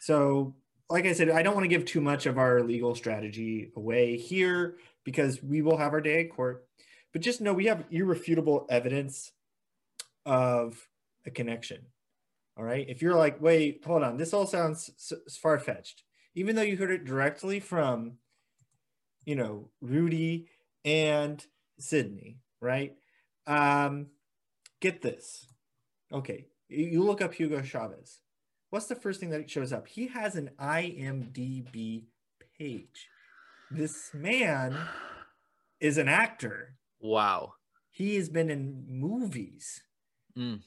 So, 0.01 0.55
like 0.91 1.07
I 1.07 1.13
said, 1.13 1.31
I 1.31 1.43
don't 1.43 1.55
want 1.55 1.65
to 1.65 1.69
give 1.69 1.85
too 1.85 2.01
much 2.01 2.27
of 2.27 2.39
our 2.39 2.63
legal 2.63 2.95
strategy 2.95 3.73
away 3.77 4.17
here 4.17 4.77
because 5.05 5.43
we 5.43 5.63
will 5.63 5.77
have 5.77 5.93
our 5.93 6.01
day 6.01 6.21
at 6.21 6.31
court. 6.35 6.67
But 7.13 7.23
just 7.23 7.41
know 7.41 7.55
we 7.55 7.67
have 7.67 7.85
irrefutable 7.91 8.67
evidence 8.69 9.33
of 10.27 10.87
a 11.25 11.31
connection. 11.31 11.87
All 12.59 12.65
right. 12.65 12.87
If 12.89 13.03
you're 13.03 13.15
like, 13.15 13.41
wait, 13.41 13.83
hold 13.85 14.03
on, 14.03 14.17
this 14.17 14.33
all 14.33 14.47
sounds 14.47 14.91
far 15.41 15.59
fetched, 15.59 16.03
even 16.35 16.57
though 16.57 16.63
you 16.63 16.77
heard 16.77 16.91
it 16.91 17.05
directly 17.05 17.61
from, 17.61 18.19
you 19.25 19.35
know, 19.37 19.69
Rudy 19.81 20.49
and 20.85 21.45
Sidney, 21.79 22.39
right? 22.61 22.95
Um, 23.47 24.07
get 24.81 25.03
this. 25.03 25.47
Okay. 26.13 26.47
You 26.69 27.03
look 27.05 27.23
up 27.23 27.35
Hugo 27.35 27.63
Chavez. 27.63 28.21
What's 28.71 28.87
the 28.87 28.97
first 28.97 29.21
thing 29.21 29.31
that 29.31 29.49
shows 29.49 29.73
up? 29.73 29.87
He 29.87 30.09
has 30.09 30.35
an 30.35 30.51
IMDb 30.61 32.05
page. 32.59 33.09
This 33.71 34.11
man 34.13 34.77
is 35.81 35.99
an 35.99 36.09
actor. 36.09 36.75
Wow. 37.01 37.55
He 37.91 38.17
has 38.17 38.29
been 38.29 38.51
in 38.51 38.85
movies. 38.89 39.83
Mm. 40.37 40.61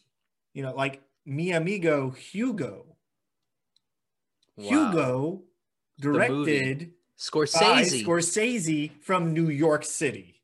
You 0.54 0.64
know, 0.64 0.74
like 0.74 1.02
Mi 1.26 1.52
Amigo 1.52 2.12
Hugo. 2.12 2.96
Wow. 4.58 4.70
Hugo 4.70 5.44
directed 6.00 6.92
Scorsese, 7.18 8.04
Scorsese 8.04 8.92
from 9.02 9.34
New 9.34 9.50
York 9.50 9.84
City. 9.84 10.39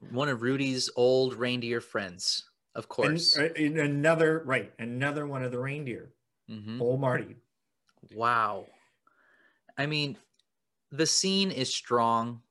One 0.00 0.28
of 0.28 0.42
Rudy's 0.42 0.90
old 0.96 1.34
reindeer 1.34 1.80
friends, 1.80 2.48
of 2.74 2.84
And, 2.84 2.88
course. 2.88 3.38
uh, 3.38 3.50
and 3.56 3.78
another, 3.78 4.42
right, 4.44 4.72
another 4.78 5.26
one 5.26 5.42
of 5.44 5.52
the 5.52 5.58
reindeer, 5.58 6.14
Mhm. 6.48 6.80
old 6.80 7.00
Marty. 7.00 7.36
Wow. 8.14 8.66
I 9.76 9.86
mean, 9.86 10.16
the 10.90 11.06
scene 11.06 11.50
is 11.50 11.72
strong. 11.72 12.42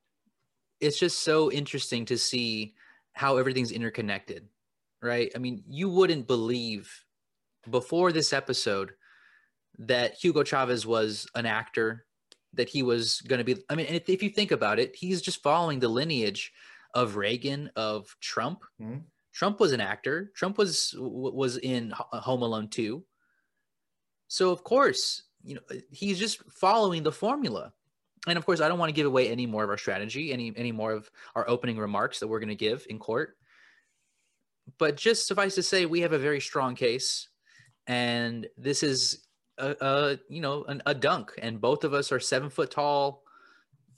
It's 0.79 0.99
just 0.99 1.19
so 1.19 1.51
interesting 1.51 2.05
to 2.05 2.17
see 2.17 2.75
how 3.13 3.37
everything's 3.37 3.71
interconnected, 3.71 4.47
right? 5.01 5.31
I 5.35 5.39
mean, 5.39 5.63
you 5.67 5.89
wouldn't 5.89 6.27
believe 6.27 7.05
before 7.69 8.11
this 8.11 8.31
episode 8.33 8.93
that 9.77 10.13
Hugo 10.15 10.43
Chavez 10.43 10.85
was 10.85 11.27
an 11.35 11.45
actor, 11.45 12.05
that 12.53 12.69
he 12.69 12.83
was 12.83 13.21
going 13.21 13.39
to 13.39 13.43
be. 13.43 13.63
I 13.69 13.75
mean, 13.75 13.87
if, 13.87 14.09
if 14.09 14.23
you 14.23 14.29
think 14.29 14.51
about 14.51 14.79
it, 14.79 14.95
he's 14.95 15.21
just 15.21 15.43
following 15.43 15.79
the 15.79 15.89
lineage 15.89 16.51
of 16.93 17.15
Reagan, 17.15 17.71
of 17.75 18.15
Trump. 18.19 18.63
Mhm. 18.81 19.03
Trump 19.31 19.59
was 19.59 19.71
an 19.71 19.81
actor. 19.81 20.31
Trump 20.35 20.57
was 20.57 20.93
was 20.97 21.57
in 21.57 21.91
Home 21.95 22.41
Alone 22.41 22.67
2. 22.67 23.05
So 24.27 24.51
of 24.51 24.63
course, 24.63 25.23
you 25.43 25.55
know, 25.55 25.61
he's 25.91 26.19
just 26.19 26.43
following 26.51 27.03
the 27.03 27.11
formula. 27.11 27.73
And 28.27 28.37
of 28.37 28.45
course, 28.45 28.59
I 28.59 28.67
don't 28.67 28.79
want 28.79 28.89
to 28.89 28.95
give 28.95 29.07
away 29.07 29.29
any 29.29 29.45
more 29.45 29.63
of 29.63 29.69
our 29.69 29.77
strategy, 29.77 30.33
any 30.33 30.51
any 30.55 30.71
more 30.71 30.91
of 30.91 31.09
our 31.35 31.47
opening 31.49 31.77
remarks 31.77 32.19
that 32.19 32.27
we're 32.27 32.39
going 32.39 32.49
to 32.49 32.55
give 32.55 32.85
in 32.89 32.99
court. 32.99 33.37
But 34.77 34.97
just 34.97 35.25
suffice 35.27 35.55
to 35.55 35.63
say, 35.63 35.85
we 35.85 36.01
have 36.01 36.13
a 36.13 36.19
very 36.19 36.41
strong 36.41 36.75
case, 36.75 37.29
and 37.87 38.47
this 38.57 38.83
is 38.83 39.25
a, 39.57 39.75
a 39.81 40.19
you 40.29 40.41
know 40.41 40.63
an, 40.65 40.81
a 40.85 40.93
dunk, 40.93 41.31
and 41.41 41.61
both 41.61 41.83
of 41.83 41.93
us 41.93 42.11
are 42.11 42.19
seven 42.19 42.49
foot 42.49 42.71
tall, 42.71 43.23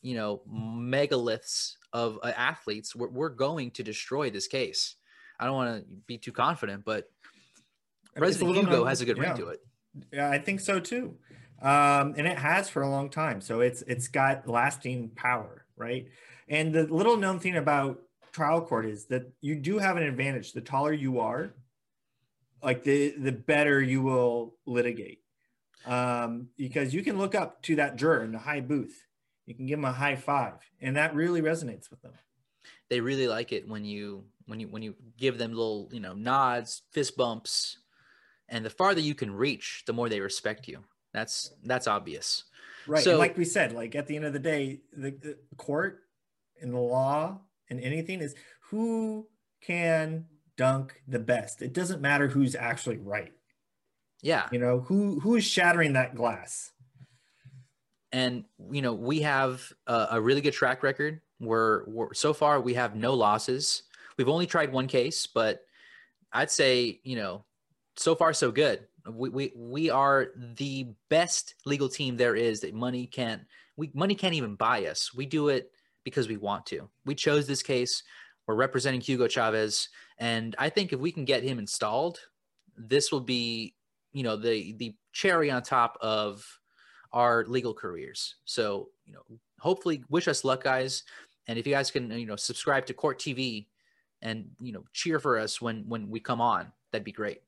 you 0.01 0.15
know, 0.15 0.41
megaliths 0.51 1.75
of 1.93 2.17
uh, 2.23 2.31
athletes. 2.35 2.95
We're, 2.95 3.09
we're 3.09 3.29
going 3.29 3.71
to 3.71 3.83
destroy 3.83 4.29
this 4.29 4.47
case. 4.47 4.95
I 5.39 5.45
don't 5.45 5.55
want 5.55 5.81
to 5.81 5.85
be 6.07 6.17
too 6.17 6.31
confident, 6.31 6.83
but 6.85 7.09
I 8.15 8.19
mean, 8.19 8.27
President 8.27 8.55
Hugo 8.55 8.85
has 8.85 9.01
a 9.01 9.05
good 9.05 9.17
yeah. 9.17 9.23
ring 9.23 9.37
to 9.37 9.47
it. 9.47 9.59
Yeah, 10.11 10.29
I 10.29 10.37
think 10.37 10.59
so 10.59 10.79
too. 10.79 11.15
Um, 11.61 12.15
and 12.17 12.27
it 12.27 12.37
has 12.37 12.69
for 12.69 12.81
a 12.81 12.89
long 12.89 13.09
time. 13.09 13.41
So 13.41 13.61
it's 13.61 13.83
it's 13.83 14.07
got 14.07 14.47
lasting 14.47 15.09
power, 15.15 15.65
right? 15.75 16.07
And 16.47 16.73
the 16.73 16.83
little 16.83 17.17
known 17.17 17.39
thing 17.39 17.57
about 17.57 18.01
trial 18.31 18.61
court 18.61 18.85
is 18.85 19.05
that 19.05 19.31
you 19.41 19.55
do 19.55 19.77
have 19.77 19.97
an 19.97 20.03
advantage. 20.03 20.53
The 20.53 20.61
taller 20.61 20.93
you 20.93 21.19
are, 21.19 21.53
like 22.63 22.83
the 22.83 23.15
the 23.17 23.31
better 23.31 23.81
you 23.81 24.01
will 24.01 24.55
litigate. 24.65 25.19
Um, 25.85 26.49
because 26.57 26.93
you 26.93 27.03
can 27.03 27.17
look 27.17 27.33
up 27.33 27.61
to 27.63 27.75
that 27.77 27.95
juror 27.95 28.23
in 28.23 28.31
the 28.31 28.39
high 28.39 28.61
booth. 28.61 29.03
You 29.45 29.55
can 29.55 29.65
give 29.65 29.79
them 29.79 29.85
a 29.85 29.91
high 29.91 30.15
five, 30.15 30.53
and 30.79 30.95
that 30.97 31.15
really 31.15 31.41
resonates 31.41 31.89
with 31.89 32.01
them. 32.01 32.13
They 32.89 32.99
really 33.01 33.27
like 33.27 33.51
it 33.51 33.67
when 33.67 33.85
you 33.85 34.25
when 34.45 34.59
you 34.59 34.67
when 34.67 34.81
you 34.83 34.95
give 35.17 35.37
them 35.37 35.51
little 35.51 35.89
you 35.91 35.99
know 35.99 36.13
nods, 36.13 36.83
fist 36.91 37.17
bumps, 37.17 37.77
and 38.49 38.65
the 38.65 38.69
farther 38.69 39.01
you 39.01 39.15
can 39.15 39.31
reach, 39.31 39.83
the 39.87 39.93
more 39.93 40.09
they 40.09 40.19
respect 40.19 40.67
you. 40.67 40.83
That's 41.13 41.51
that's 41.63 41.87
obvious. 41.87 42.43
Right. 42.87 43.03
So- 43.03 43.11
and 43.11 43.19
like 43.19 43.37
we 43.37 43.45
said, 43.45 43.73
like 43.73 43.95
at 43.95 44.07
the 44.07 44.15
end 44.15 44.25
of 44.25 44.33
the 44.33 44.39
day, 44.39 44.81
the, 44.95 45.11
the 45.11 45.37
court 45.57 46.01
and 46.61 46.73
the 46.73 46.79
law 46.79 47.39
and 47.69 47.79
anything 47.79 48.21
is 48.21 48.35
who 48.69 49.27
can 49.61 50.25
dunk 50.57 51.01
the 51.07 51.19
best. 51.19 51.61
It 51.61 51.73
doesn't 51.73 52.01
matter 52.01 52.27
who's 52.27 52.55
actually 52.55 52.97
right. 52.97 53.31
Yeah, 54.23 54.47
You 54.51 54.59
know, 54.59 54.81
who 54.81 55.19
who 55.19 55.35
is 55.35 55.43
shattering 55.43 55.93
that 55.93 56.13
glass. 56.13 56.71
And 58.11 58.43
you 58.71 58.81
know 58.81 58.93
we 58.93 59.21
have 59.21 59.71
a, 59.87 60.07
a 60.11 60.21
really 60.21 60.41
good 60.41 60.53
track 60.53 60.83
record. 60.83 61.21
We're, 61.39 61.85
we're 61.85 62.13
so 62.13 62.33
far 62.33 62.61
we 62.61 62.75
have 62.75 62.95
no 62.95 63.13
losses. 63.13 63.83
We've 64.17 64.29
only 64.29 64.45
tried 64.45 64.71
one 64.71 64.87
case, 64.87 65.27
but 65.27 65.61
I'd 66.31 66.51
say 66.51 66.99
you 67.03 67.15
know 67.15 67.45
so 67.95 68.15
far 68.15 68.33
so 68.33 68.51
good. 68.51 68.87
We 69.09 69.29
we 69.29 69.53
we 69.55 69.89
are 69.89 70.27
the 70.55 70.87
best 71.09 71.55
legal 71.65 71.89
team 71.89 72.17
there 72.17 72.35
is. 72.35 72.61
That 72.61 72.73
money 72.73 73.07
can't 73.07 73.41
we 73.77 73.91
money 73.93 74.15
can't 74.15 74.35
even 74.35 74.55
buy 74.55 74.85
us. 74.85 75.13
We 75.13 75.25
do 75.25 75.49
it 75.49 75.71
because 76.03 76.27
we 76.27 76.37
want 76.37 76.65
to. 76.67 76.89
We 77.05 77.15
chose 77.15 77.47
this 77.47 77.63
case. 77.63 78.03
We're 78.47 78.55
representing 78.55 79.01
Hugo 79.01 79.27
Chavez, 79.27 79.89
and 80.17 80.55
I 80.59 80.69
think 80.69 80.93
if 80.93 80.99
we 80.99 81.11
can 81.11 81.25
get 81.25 81.43
him 81.43 81.59
installed, 81.59 82.19
this 82.75 83.11
will 83.11 83.21
be 83.21 83.75
you 84.13 84.23
know 84.23 84.35
the 84.35 84.73
the 84.73 84.95
cherry 85.13 85.49
on 85.49 85.63
top 85.63 85.97
of 86.01 86.45
our 87.13 87.45
legal 87.45 87.73
careers. 87.73 88.35
So, 88.45 88.89
you 89.05 89.13
know, 89.13 89.23
hopefully 89.59 90.03
wish 90.09 90.27
us 90.27 90.43
luck 90.43 90.63
guys. 90.63 91.03
And 91.47 91.57
if 91.57 91.67
you 91.67 91.73
guys 91.73 91.91
can, 91.91 92.11
you 92.11 92.25
know, 92.25 92.35
subscribe 92.35 92.85
to 92.87 92.93
Court 92.93 93.19
TV 93.19 93.65
and, 94.21 94.49
you 94.59 94.71
know, 94.71 94.83
cheer 94.93 95.19
for 95.19 95.39
us 95.39 95.61
when 95.61 95.83
when 95.87 96.09
we 96.09 96.19
come 96.19 96.41
on, 96.41 96.71
that'd 96.91 97.03
be 97.03 97.11
great. 97.11 97.41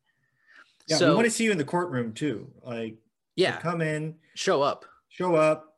Yeah, 0.88 0.98
so 0.98 1.10
we 1.10 1.16
want 1.16 1.26
to 1.26 1.32
see 1.32 1.46
you 1.46 1.52
in 1.52 1.58
the 1.58 1.64
courtroom 1.64 2.14
too. 2.14 2.52
Like 2.62 2.98
yeah, 3.36 3.58
come 3.58 3.82
in, 3.82 4.16
show 4.36 4.62
up. 4.62 4.86
show 5.08 5.36
up, 5.36 5.78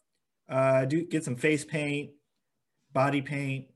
uh, 0.50 0.86
do 0.86 1.06
get 1.06 1.24
some 1.24 1.36
face 1.36 1.64
paint, 1.64 2.12
body 2.92 3.22
paint, 3.22 3.68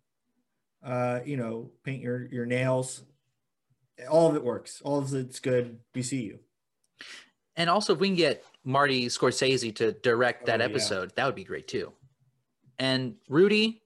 uh, 0.83 1.19
you 1.25 1.37
know, 1.37 1.69
paint 1.83 2.01
your 2.01 2.27
your 2.31 2.45
nails. 2.45 3.03
All 4.09 4.29
of 4.29 4.35
it 4.35 4.43
works. 4.43 4.81
All 4.83 4.97
of 4.97 5.13
it's 5.13 5.39
good. 5.39 5.77
We 5.93 6.01
see 6.01 6.23
you. 6.23 6.39
And 7.55 7.69
also 7.69 7.93
if 7.93 7.99
we 7.99 8.07
can 8.07 8.15
get 8.15 8.45
Marty 8.69 9.07
Scorsese 9.07 9.75
to 9.77 9.93
direct 9.93 10.45
that 10.45 10.61
Oh, 10.61 10.63
yeah. 10.63 10.69
episode, 10.69 11.11
that 11.15 11.25
would 11.25 11.33
be 11.33 11.43
great 11.43 11.67
too. 11.67 11.91
And 12.77 13.15
Rudy, 13.27 13.81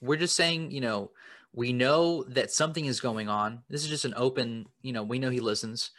we're 0.00 0.18
just 0.18 0.34
saying, 0.34 0.72
you 0.72 0.80
know, 0.80 1.12
we 1.52 1.72
know 1.72 2.24
that 2.24 2.50
something 2.50 2.86
is 2.86 3.00
going 3.00 3.28
on. 3.28 3.62
This 3.68 3.84
is 3.84 3.88
just 3.88 4.04
an 4.04 4.14
open, 4.16 4.66
you 4.82 4.92
know, 4.92 5.04
we 5.04 5.20
know 5.20 5.30
he 5.30 5.38
listens. 5.38 5.92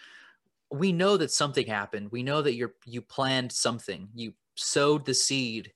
We 0.69 0.91
know 0.91 1.15
that 1.17 1.31
something 1.31 1.65
happened. 1.65 2.11
We 2.11 2.21
know 2.21 2.41
that 2.41 2.55
you're 2.55 2.73
you 2.85 3.01
planned 3.01 3.51
something. 3.53 4.09
You 4.13 4.33
sowed 4.55 5.05
the 5.05 5.13
seed 5.13 5.71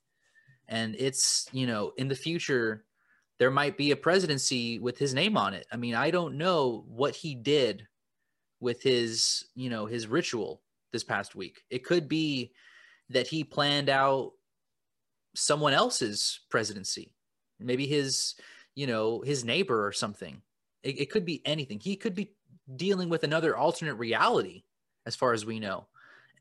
and 0.67 0.93
it's, 0.99 1.47
you 1.53 1.65
know, 1.67 1.93
in 1.95 2.09
the 2.09 2.15
future 2.15 2.83
there 3.37 3.51
might 3.51 3.77
be 3.77 3.91
a 3.91 3.95
presidency 3.95 4.77
with 4.79 4.97
his 4.97 5.13
name 5.13 5.37
on 5.37 5.53
it. 5.53 5.67
I 5.71 5.77
mean, 5.77 5.95
I 5.95 6.11
don't 6.11 6.37
know 6.37 6.83
what 6.87 7.15
he 7.15 7.33
did 7.33 7.87
with 8.59 8.83
his, 8.83 9.45
you 9.55 9.69
know, 9.69 9.85
his 9.85 10.07
ritual 10.07 10.61
this 10.95 11.03
past 11.03 11.35
week. 11.35 11.61
It 11.69 11.83
could 11.83 12.07
be 12.07 12.53
that 13.09 13.27
he 13.27 13.43
planned 13.43 13.89
out 13.89 14.31
someone 15.35 15.73
else's 15.73 16.39
presidency, 16.49 17.13
maybe 17.59 17.85
his, 17.85 18.35
you 18.75 18.87
know, 18.87 19.19
his 19.19 19.43
neighbor 19.43 19.85
or 19.85 19.91
something. 19.91 20.41
It, 20.83 21.01
it 21.01 21.11
could 21.11 21.25
be 21.25 21.41
anything. 21.45 21.81
He 21.81 21.97
could 21.97 22.15
be 22.15 22.31
dealing 22.77 23.09
with 23.09 23.25
another 23.25 23.57
alternate 23.57 23.95
reality, 23.95 24.63
as 25.05 25.17
far 25.17 25.33
as 25.33 25.45
we 25.45 25.59
know, 25.59 25.87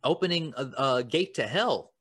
opening 0.05 0.55
a, 0.57 0.71
a 0.79 1.03
gate 1.03 1.35
to 1.35 1.49
hell 1.49 1.93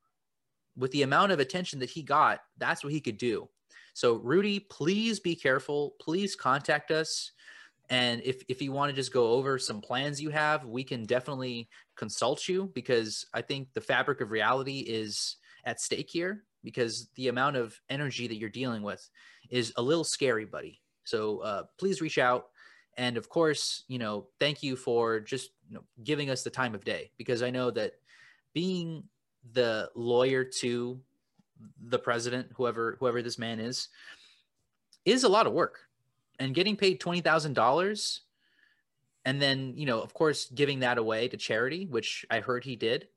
with 0.77 0.91
the 0.91 1.01
amount 1.01 1.31
of 1.31 1.39
attention 1.39 1.79
that 1.79 1.89
he 1.89 2.03
got. 2.03 2.41
That's 2.59 2.83
what 2.83 2.93
he 2.93 3.01
could 3.01 3.17
do. 3.17 3.49
So, 3.95 4.17
Rudy, 4.17 4.59
please 4.59 5.19
be 5.19 5.35
careful. 5.35 5.95
Please 5.99 6.35
contact 6.35 6.91
us. 6.91 7.31
And 7.89 8.21
if, 8.23 8.43
if 8.47 8.61
you 8.61 8.71
want 8.71 8.89
to 8.89 8.95
just 8.95 9.13
go 9.13 9.31
over 9.31 9.59
some 9.59 9.81
plans 9.81 10.21
you 10.21 10.29
have, 10.29 10.65
we 10.65 10.83
can 10.83 11.05
definitely 11.05 11.69
consult 11.95 12.47
you 12.47 12.71
because 12.73 13.25
I 13.33 13.41
think 13.41 13.73
the 13.73 13.81
fabric 13.81 14.21
of 14.21 14.31
reality 14.31 14.79
is 14.79 15.37
at 15.65 15.81
stake 15.81 16.09
here 16.09 16.43
because 16.63 17.09
the 17.15 17.27
amount 17.27 17.57
of 17.57 17.79
energy 17.89 18.27
that 18.27 18.35
you're 18.35 18.49
dealing 18.49 18.83
with 18.83 19.09
is 19.49 19.73
a 19.75 19.81
little 19.81 20.03
scary, 20.03 20.45
buddy. 20.45 20.81
So 21.03 21.39
uh, 21.39 21.63
please 21.77 22.01
reach 22.01 22.17
out. 22.17 22.47
And 22.97 23.17
of 23.17 23.27
course, 23.27 23.83
you 23.87 23.99
know, 23.99 24.27
thank 24.39 24.63
you 24.63 24.75
for 24.75 25.19
just 25.19 25.51
you 25.69 25.75
know, 25.75 25.83
giving 26.03 26.29
us 26.29 26.43
the 26.43 26.49
time 26.49 26.75
of 26.75 26.85
day 26.85 27.11
because 27.17 27.41
I 27.41 27.49
know 27.49 27.71
that 27.71 27.93
being 28.53 29.03
the 29.53 29.89
lawyer 29.95 30.43
to 30.43 30.99
the 31.87 31.99
president, 31.99 32.47
whoever 32.55 32.97
whoever 32.99 33.21
this 33.21 33.39
man 33.39 33.59
is, 33.59 33.89
is 35.05 35.23
a 35.23 35.29
lot 35.29 35.47
of 35.47 35.53
work. 35.53 35.79
And 36.43 36.53
getting 36.53 36.75
paid 36.75 36.99
twenty 36.99 37.21
thousand 37.21 37.53
dollars, 37.53 38.19
and 39.23 39.41
then 39.41 39.75
you 39.77 39.85
know, 39.85 40.01
of 40.01 40.13
course, 40.13 40.49
giving 40.53 40.81
that 40.81 40.97
away 40.97 41.29
to 41.29 41.37
charity, 41.37 41.85
which 41.85 42.25
I 42.29 42.41
heard 42.41 42.65
he 42.65 42.75
did. 42.75 43.07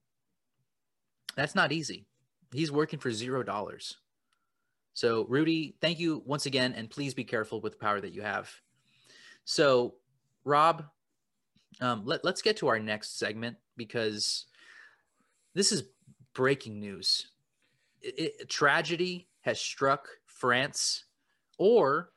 That's 1.35 1.57
not 1.57 1.73
easy. 1.73 2.07
He's 2.53 2.71
working 2.71 3.01
for 3.01 3.11
zero 3.11 3.43
dollars. 3.43 3.97
So, 4.95 5.27
Rudy, 5.29 5.75
thank 5.81 5.99
you 5.99 6.23
once 6.25 6.47
again, 6.47 6.73
and 6.77 6.89
please 6.89 7.15
be 7.15 7.25
careful 7.25 7.61
with 7.61 7.73
the 7.73 7.79
power 7.81 8.01
that 8.01 8.13
you 8.13 8.23
have. 8.23 8.49
So, 9.45 9.97
Rob, 10.45 10.85
um, 11.81 12.03
let, 12.05 12.25
let's 12.25 12.43
get 12.43 12.59
to 12.59 12.69
our 12.69 12.79
next 12.79 13.19
segment 13.19 13.57
because 13.77 14.47
this 15.53 15.73
is 15.73 15.83
breaking 16.33 16.79
news. 16.79 17.27
It, 18.01 18.37
it, 18.41 18.49
tragedy 18.49 19.27
has 19.41 19.61
struck 19.61 20.07
France, 20.27 21.07
or 21.59 22.13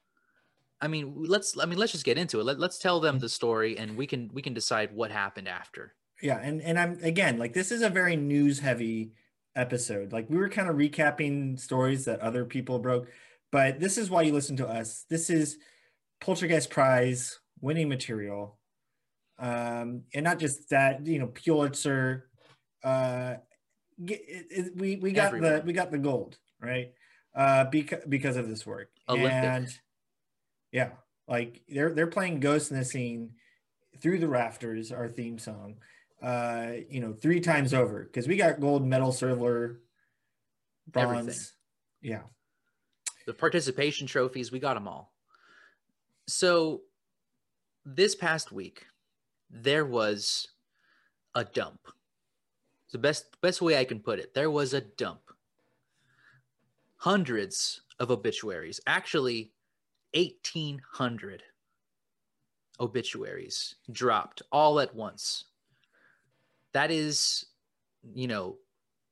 I 0.82 0.88
mean, 0.88 1.14
let's 1.18 1.58
I 1.60 1.66
mean, 1.66 1.78
let's 1.78 1.92
just 1.92 2.06
get 2.06 2.18
into 2.18 2.40
it. 2.40 2.44
Let, 2.44 2.60
let's 2.60 2.80
tell 2.80 3.00
them 3.00 3.20
the 3.20 3.30
story, 3.30 3.78
and 3.78 3.98
we 3.98 4.08
can 4.08 4.30
we 4.34 4.42
can 4.42 4.54
decide 4.54 4.94
what 4.94 5.12
happened 5.12 5.48
after. 5.48 5.94
Yeah, 6.22 6.40
and 6.42 6.62
and 6.62 6.80
I'm 6.80 7.00
again 7.04 7.38
like 7.38 7.54
this 7.54 7.72
is 7.72 7.82
a 7.82 7.90
very 7.90 8.16
news 8.16 8.60
heavy 8.60 9.12
episode. 9.56 10.14
Like 10.14 10.30
we 10.30 10.38
were 10.38 10.50
kind 10.50 10.70
of 10.70 10.76
recapping 10.76 11.60
stories 11.60 12.06
that 12.06 12.22
other 12.22 12.46
people 12.46 12.80
broke, 12.80 13.08
but 13.52 13.80
this 13.80 13.98
is 13.98 14.10
why 14.10 14.22
you 14.22 14.34
listen 14.34 14.56
to 14.58 14.68
us. 14.68 15.06
This 15.10 15.30
is 15.30 15.58
Poltergeist 16.22 16.70
Prize 16.70 17.40
winning 17.62 17.90
material, 17.90 18.58
um, 19.38 20.04
and 20.14 20.24
not 20.24 20.40
just 20.40 20.70
that. 20.70 21.06
You 21.06 21.20
know, 21.20 21.28
Pulitzer. 21.28 22.30
Uh, 22.84 23.36
it, 24.08 24.46
it, 24.50 24.78
we 24.78 24.96
we 24.96 25.12
got 25.12 25.28
Everywhere. 25.28 25.60
the 25.60 25.66
we 25.66 25.74
got 25.74 25.92
the 25.92 25.98
gold 25.98 26.38
right 26.62 26.94
uh 27.36 27.66
because 27.66 28.04
because 28.08 28.38
of 28.38 28.48
this 28.48 28.66
work 28.66 28.90
Olympic. 29.10 29.32
and 29.34 29.80
yeah 30.72 30.90
like 31.28 31.62
they're 31.70 31.94
they're 31.94 32.08
playing 32.08 32.40
ghost 32.40 32.72
in 32.72 32.78
the 32.78 32.86
scene 32.86 33.32
through 34.02 34.20
the 34.20 34.28
rafters 34.28 34.92
our 34.92 35.08
theme 35.08 35.38
song 35.38 35.76
uh, 36.22 36.72
you 36.90 37.00
know, 37.00 37.14
three 37.14 37.40
times 37.40 37.74
over 37.74 38.04
because 38.04 38.28
we 38.28 38.36
got 38.36 38.60
gold 38.60 38.86
medal, 38.86 39.12
silver, 39.12 39.82
bronze. 40.88 41.18
Everything. 41.18 41.42
Yeah. 42.02 42.22
The 43.26 43.34
participation 43.34 44.08
trophies, 44.08 44.52
we 44.52 44.60
got 44.60 44.74
them 44.74 44.88
all. 44.88 45.14
So 46.28 46.82
this 47.86 48.16
past 48.16 48.52
week, 48.52 48.86
there 49.50 49.86
was 49.86 50.48
a 51.36 51.44
dump. 51.44 51.80
It's 52.86 52.94
the 52.94 52.98
best 52.98 53.40
best 53.42 53.62
way 53.62 53.78
I 53.78 53.86
can 53.86 54.00
put 54.00 54.20
it. 54.20 54.34
There 54.34 54.52
was 54.52 54.74
a 54.74 54.82
dump. 54.82 55.22
Hundreds 56.98 57.82
of 58.00 58.12
obituaries. 58.12 58.82
Actually, 58.88 59.54
1800 60.14 61.44
obituaries 62.80 63.76
dropped 63.92 64.42
all 64.52 64.80
at 64.80 64.96
once 64.96 65.46
that 66.74 66.92
is, 66.92 67.46
you 68.14 68.28
know, 68.28 68.58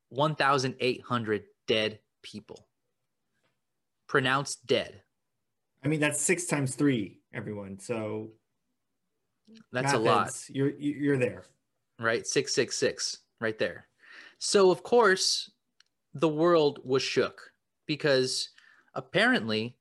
1,800 0.09 1.43
dead 1.67 1.99
people 2.21 2.67
pronounced 4.07 4.65
dead. 4.65 5.01
I 5.83 5.87
mean, 5.87 5.99
that's 5.99 6.21
six 6.21 6.45
times 6.45 6.75
three, 6.75 7.19
everyone. 7.33 7.79
So 7.79 8.31
that's 9.71 9.93
a 9.93 9.97
lot. 9.97 10.31
You're 10.49 10.71
you're 10.77 11.17
there, 11.17 11.45
right? 11.99 12.25
Six 12.25 12.53
six 12.53 12.77
six, 12.77 13.19
right 13.39 13.57
there. 13.57 13.87
So 14.39 14.71
of 14.71 14.83
course, 14.83 15.51
the 16.13 16.27
world 16.27 16.79
was 16.83 17.03
shook 17.03 17.51
because 17.85 18.49
apparently 18.95 19.76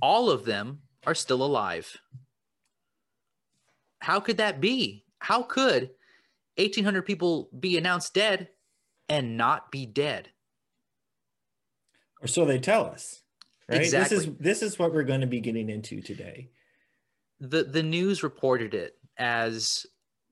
all 0.00 0.30
of 0.30 0.44
them 0.44 0.80
are 1.06 1.14
still 1.14 1.42
alive. 1.42 1.96
How 4.00 4.20
could 4.20 4.36
that 4.36 4.60
be? 4.60 5.04
How 5.18 5.42
could 5.42 5.90
1,800 6.56 7.02
people 7.02 7.48
be 7.58 7.76
announced 7.76 8.14
dead 8.14 8.48
and 9.08 9.36
not 9.36 9.70
be 9.70 9.86
dead. 9.86 10.30
Or 12.20 12.26
so 12.26 12.44
they 12.44 12.58
tell 12.58 12.86
us. 12.86 13.22
Right? 13.68 13.80
Exactly. 13.80 14.16
This 14.16 14.26
is 14.26 14.32
this 14.38 14.62
is 14.62 14.78
what 14.78 14.92
we're 14.92 15.04
going 15.04 15.22
to 15.22 15.26
be 15.26 15.40
getting 15.40 15.68
into 15.68 16.00
today. 16.00 16.50
The 17.40 17.64
the 17.64 17.82
news 17.82 18.22
reported 18.22 18.74
it 18.74 18.96
as 19.18 19.86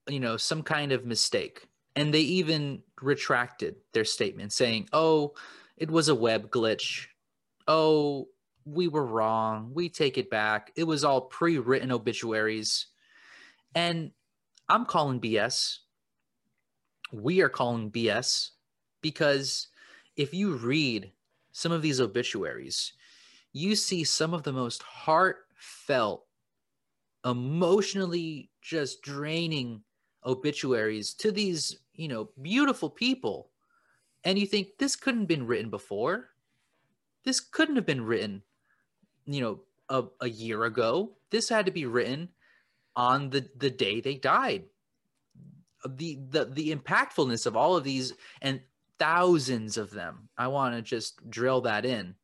you 0.09 0.21
know 0.21 0.37
some 0.37 0.63
kind 0.63 0.93
of 0.93 1.07
mistake 1.07 1.67
and 1.97 2.13
they 2.13 2.21
even 2.21 2.83
retracted 3.01 3.77
their 3.95 4.05
statement 4.05 4.53
saying, 4.53 4.89
"Oh, 4.93 5.35
it 5.77 5.91
was 5.91 6.09
a 6.09 6.15
web 6.15 6.51
glitch. 6.51 7.07
Oh, 7.67 8.29
we 8.65 8.89
were 8.89 9.07
wrong. 9.07 9.73
We 9.75 9.89
take 9.89 10.19
it 10.19 10.31
back. 10.31 10.73
It 10.77 10.85
was 10.85 11.05
all 11.05 11.23
pre-written 11.23 11.93
obituaries." 11.93 12.87
And 13.75 14.13
I'm 14.69 14.87
calling 14.87 15.21
BS 15.21 15.81
we 17.13 17.43
are 17.43 17.49
calling 17.49 17.91
BS 17.91 18.51
because 19.03 19.69
if 20.17 20.33
you 20.33 20.57
read 20.57 21.13
some 21.53 21.71
of 21.71 21.83
these 21.83 22.01
obituaries, 22.01 22.95
you 23.53 23.77
see 23.77 24.03
some 24.03 24.33
of 24.33 24.43
the 24.43 24.53
most 24.53 24.83
heartfelt, 24.83 26.27
emotionally 27.25 28.51
just 28.63 29.03
draining 29.03 29.83
obituaries 30.25 31.15
to 31.15 31.31
these, 31.31 31.81
you 31.93 32.09
know, 32.09 32.31
beautiful 32.41 32.89
people. 32.89 33.51
And 34.25 34.39
you 34.39 34.47
think 34.47 34.69
this 34.79 34.97
couldn't 34.97 35.23
have 35.23 35.29
been 35.29 35.47
written 35.47 35.71
before. 35.71 36.31
This 37.25 37.41
couldn't 37.41 37.77
have 37.77 37.87
been 37.87 38.05
written, 38.05 38.43
you 39.27 39.41
know, 39.41 39.61
a, 39.89 40.05
a 40.21 40.29
year 40.29 40.65
ago. 40.65 41.13
This 41.31 41.49
had 41.49 41.67
to 41.67 41.73
be 41.73 41.87
written 41.87 42.29
on 42.95 43.31
the, 43.31 43.49
the 43.57 43.71
day 43.71 44.01
they 44.01 44.17
died 44.17 44.65
the 45.89 46.19
the 46.29 46.45
the 46.45 46.75
impactfulness 46.75 47.47
of 47.47 47.57
all 47.57 47.77
of 47.77 47.85
these 47.85 48.13
and 48.41 48.61
thousands 48.99 49.77
of 49.77 49.91
them. 49.91 50.29
I 50.37 50.49
want 50.49 50.75
to 50.75 50.83
just 50.83 51.29
drill 51.29 51.63
that 51.63 51.85
in. 51.85 52.15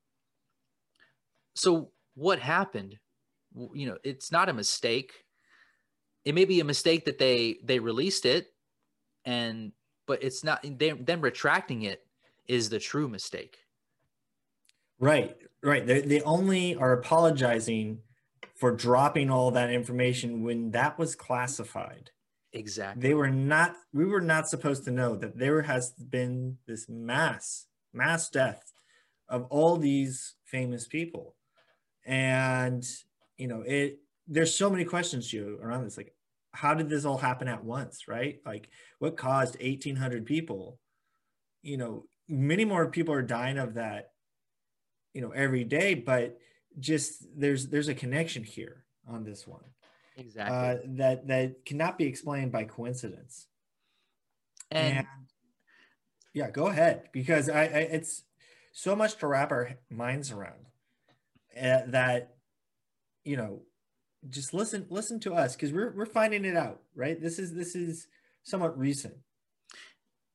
So 1.54 1.90
what 2.14 2.38
happened? 2.38 2.98
You 3.74 3.88
know, 3.88 3.98
it's 4.04 4.30
not 4.30 4.48
a 4.48 4.52
mistake. 4.52 5.12
It 6.24 6.34
may 6.34 6.44
be 6.44 6.61
a 6.61 6.64
mistake 6.64 7.04
that 7.06 7.18
they 7.18 7.58
they 7.64 7.78
released 7.78 8.26
it, 8.26 8.48
and 9.24 9.72
but 10.06 10.22
it's 10.22 10.44
not 10.44 10.64
they, 10.78 10.92
them 10.92 11.20
retracting 11.20 11.82
it 11.82 12.06
is 12.46 12.68
the 12.68 12.78
true 12.78 13.08
mistake. 13.08 13.58
Right, 15.00 15.37
right. 15.62 15.87
They 15.87 16.01
they 16.01 16.21
only 16.23 16.77
are 16.77 16.92
apologizing 16.92 18.01
for 18.59 18.73
dropping 18.73 19.31
all 19.31 19.53
that 19.53 19.71
information 19.71 20.42
when 20.42 20.73
that 20.73 20.99
was 20.99 21.14
classified. 21.14 22.11
Exactly. 22.53 23.03
They 23.03 23.14
were 23.14 23.31
not, 23.31 23.77
we 23.92 24.05
were 24.05 24.21
not 24.21 24.49
supposed 24.49 24.85
to 24.85 24.90
know 24.90 25.14
that 25.16 25.38
there 25.38 25.62
has 25.62 25.90
been 25.92 26.59
this 26.66 26.88
mass, 26.88 27.66
mass 27.92 28.29
death 28.29 28.73
of 29.29 29.44
all 29.51 29.77
these 29.77 30.35
famous 30.44 30.88
people. 30.88 31.37
And, 32.05 32.85
you 33.37 33.47
know, 33.47 33.61
it, 33.61 34.01
there's 34.27 34.57
so 34.57 34.71
many 34.71 34.85
questions, 34.85 35.33
you 35.33 35.59
around 35.62 35.85
this. 35.85 35.97
Like, 35.97 36.14
how 36.53 36.75
did 36.75 36.88
this 36.88 37.05
all 37.05 37.18
happen 37.18 37.47
at 37.47 37.64
once, 37.64 38.09
right? 38.09 38.40
Like, 38.44 38.68
what 38.99 39.16
caused 39.16 39.61
1,800 39.61 40.27
people? 40.27 40.81
You 41.62 41.77
know, 41.77 42.07
many 42.29 42.64
more 42.64 42.90
people 42.90 43.14
are 43.14 43.23
dying 43.23 43.59
of 43.59 43.75
that, 43.75 44.11
you 45.18 45.24
know, 45.24 45.33
every 45.33 45.64
day, 45.64 45.94
but 45.94 46.38
just 46.78 47.26
there's 47.37 47.66
there's 47.66 47.88
a 47.88 47.94
connection 47.94 48.44
here 48.44 48.85
on 49.09 49.24
this 49.24 49.48
one 49.48 49.64
exactly. 50.16 50.57
uh, 50.57 50.76
that 50.96 51.26
that 51.26 51.64
cannot 51.66 51.98
be 51.98 52.04
explained 52.04 52.52
by 52.52 52.62
coincidence. 52.62 53.48
And, 54.70 54.98
and 54.98 55.07
yeah 56.35 56.50
go 56.52 56.68
ahead 56.68 57.09
because 57.11 57.48
I, 57.48 57.62
I, 57.62 57.88
it's 57.90 58.22
so 58.72 58.94
much 58.94 59.16
to 59.16 59.26
wrap 59.26 59.50
our 59.50 59.70
minds 59.90 60.31
around 60.31 60.66
uh, 61.61 61.81
that 61.88 62.37
you 63.24 63.37
know 63.37 63.62
just 64.28 64.54
listen 64.54 64.87
listen 64.88 65.18
to 65.20 65.35
us 65.35 65.57
because 65.57 65.72
we're, 65.72 65.90
we're 65.96 66.07
finding 66.07 66.44
it 66.44 66.57
out 66.57 66.83
right? 66.94 67.20
This 67.20 67.40
is 67.40 67.52
this 67.52 67.74
is 67.74 68.07
somewhat 68.44 68.78
recent. 68.78 69.16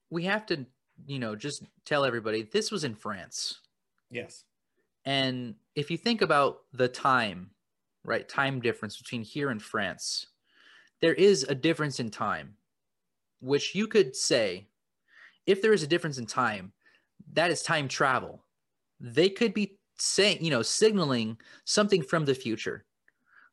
We 0.09 0.25
have 0.25 0.45
to 0.47 0.65
you 1.07 1.19
know 1.19 1.37
just 1.37 1.63
tell 1.85 2.03
everybody 2.03 2.43
this 2.43 2.69
was 2.69 2.83
in 2.83 2.95
france. 2.95 3.61
Yes 4.11 4.43
And 5.05 5.55
if 5.75 5.91
you 5.91 5.97
think 5.97 6.21
about 6.21 6.61
the 6.73 6.87
time, 6.87 7.51
right, 8.03 8.27
time 8.27 8.61
difference 8.61 8.97
between 8.97 9.23
here 9.23 9.49
and 9.49 9.61
France, 9.61 10.27
there 11.01 11.13
is 11.13 11.43
a 11.43 11.55
difference 11.55 11.99
in 11.99 12.09
time, 12.09 12.55
which 13.41 13.75
you 13.75 13.87
could 13.87 14.15
say, 14.15 14.67
if 15.45 15.61
there 15.61 15.73
is 15.73 15.83
a 15.83 15.87
difference 15.87 16.17
in 16.17 16.25
time, 16.25 16.71
that 17.33 17.51
is 17.51 17.61
time 17.61 17.87
travel. 17.87 18.43
They 18.99 19.29
could 19.29 19.53
be 19.53 19.77
saying, 19.97 20.37
you 20.41 20.49
know, 20.49 20.61
signaling 20.61 21.37
something 21.65 22.01
from 22.01 22.25
the 22.25 22.35
future. 22.35 22.85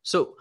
So, 0.02 0.36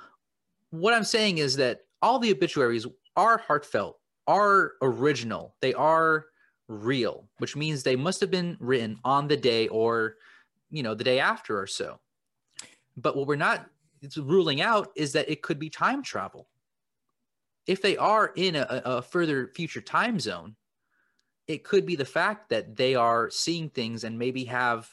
what 0.69 0.93
I'm 0.93 1.03
saying 1.03 1.39
is 1.39 1.55
that 1.55 1.81
all 2.01 2.19
the 2.19 2.31
obituaries 2.31 2.85
are 3.15 3.39
heartfelt, 3.39 3.99
are 4.27 4.73
original, 4.81 5.55
they 5.61 5.73
are 5.73 6.27
real, 6.67 7.27
which 7.39 7.55
means 7.55 7.81
they 7.81 7.95
must 7.95 8.21
have 8.21 8.29
been 8.29 8.55
written 8.59 8.99
on 9.03 9.27
the 9.27 9.35
day 9.35 9.67
or, 9.69 10.17
you 10.69 10.83
know, 10.83 10.95
the 10.95 11.03
day 11.03 11.19
after 11.19 11.59
or 11.59 11.67
so. 11.67 11.99
But 12.97 13.15
what 13.15 13.27
we're 13.27 13.35
not 13.35 13.69
ruling 14.17 14.61
out 14.61 14.91
is 14.95 15.13
that 15.13 15.29
it 15.29 15.41
could 15.41 15.59
be 15.59 15.69
time 15.69 16.03
travel. 16.03 16.47
If 17.67 17.81
they 17.81 17.97
are 17.97 18.31
in 18.35 18.55
a, 18.55 18.65
a 18.85 19.01
further 19.01 19.47
future 19.47 19.81
time 19.81 20.19
zone, 20.19 20.55
it 21.47 21.63
could 21.63 21.85
be 21.85 21.95
the 21.95 22.05
fact 22.05 22.49
that 22.49 22.75
they 22.75 22.95
are 22.95 23.29
seeing 23.29 23.69
things 23.69 24.03
and 24.03 24.17
maybe 24.17 24.45
have 24.45 24.89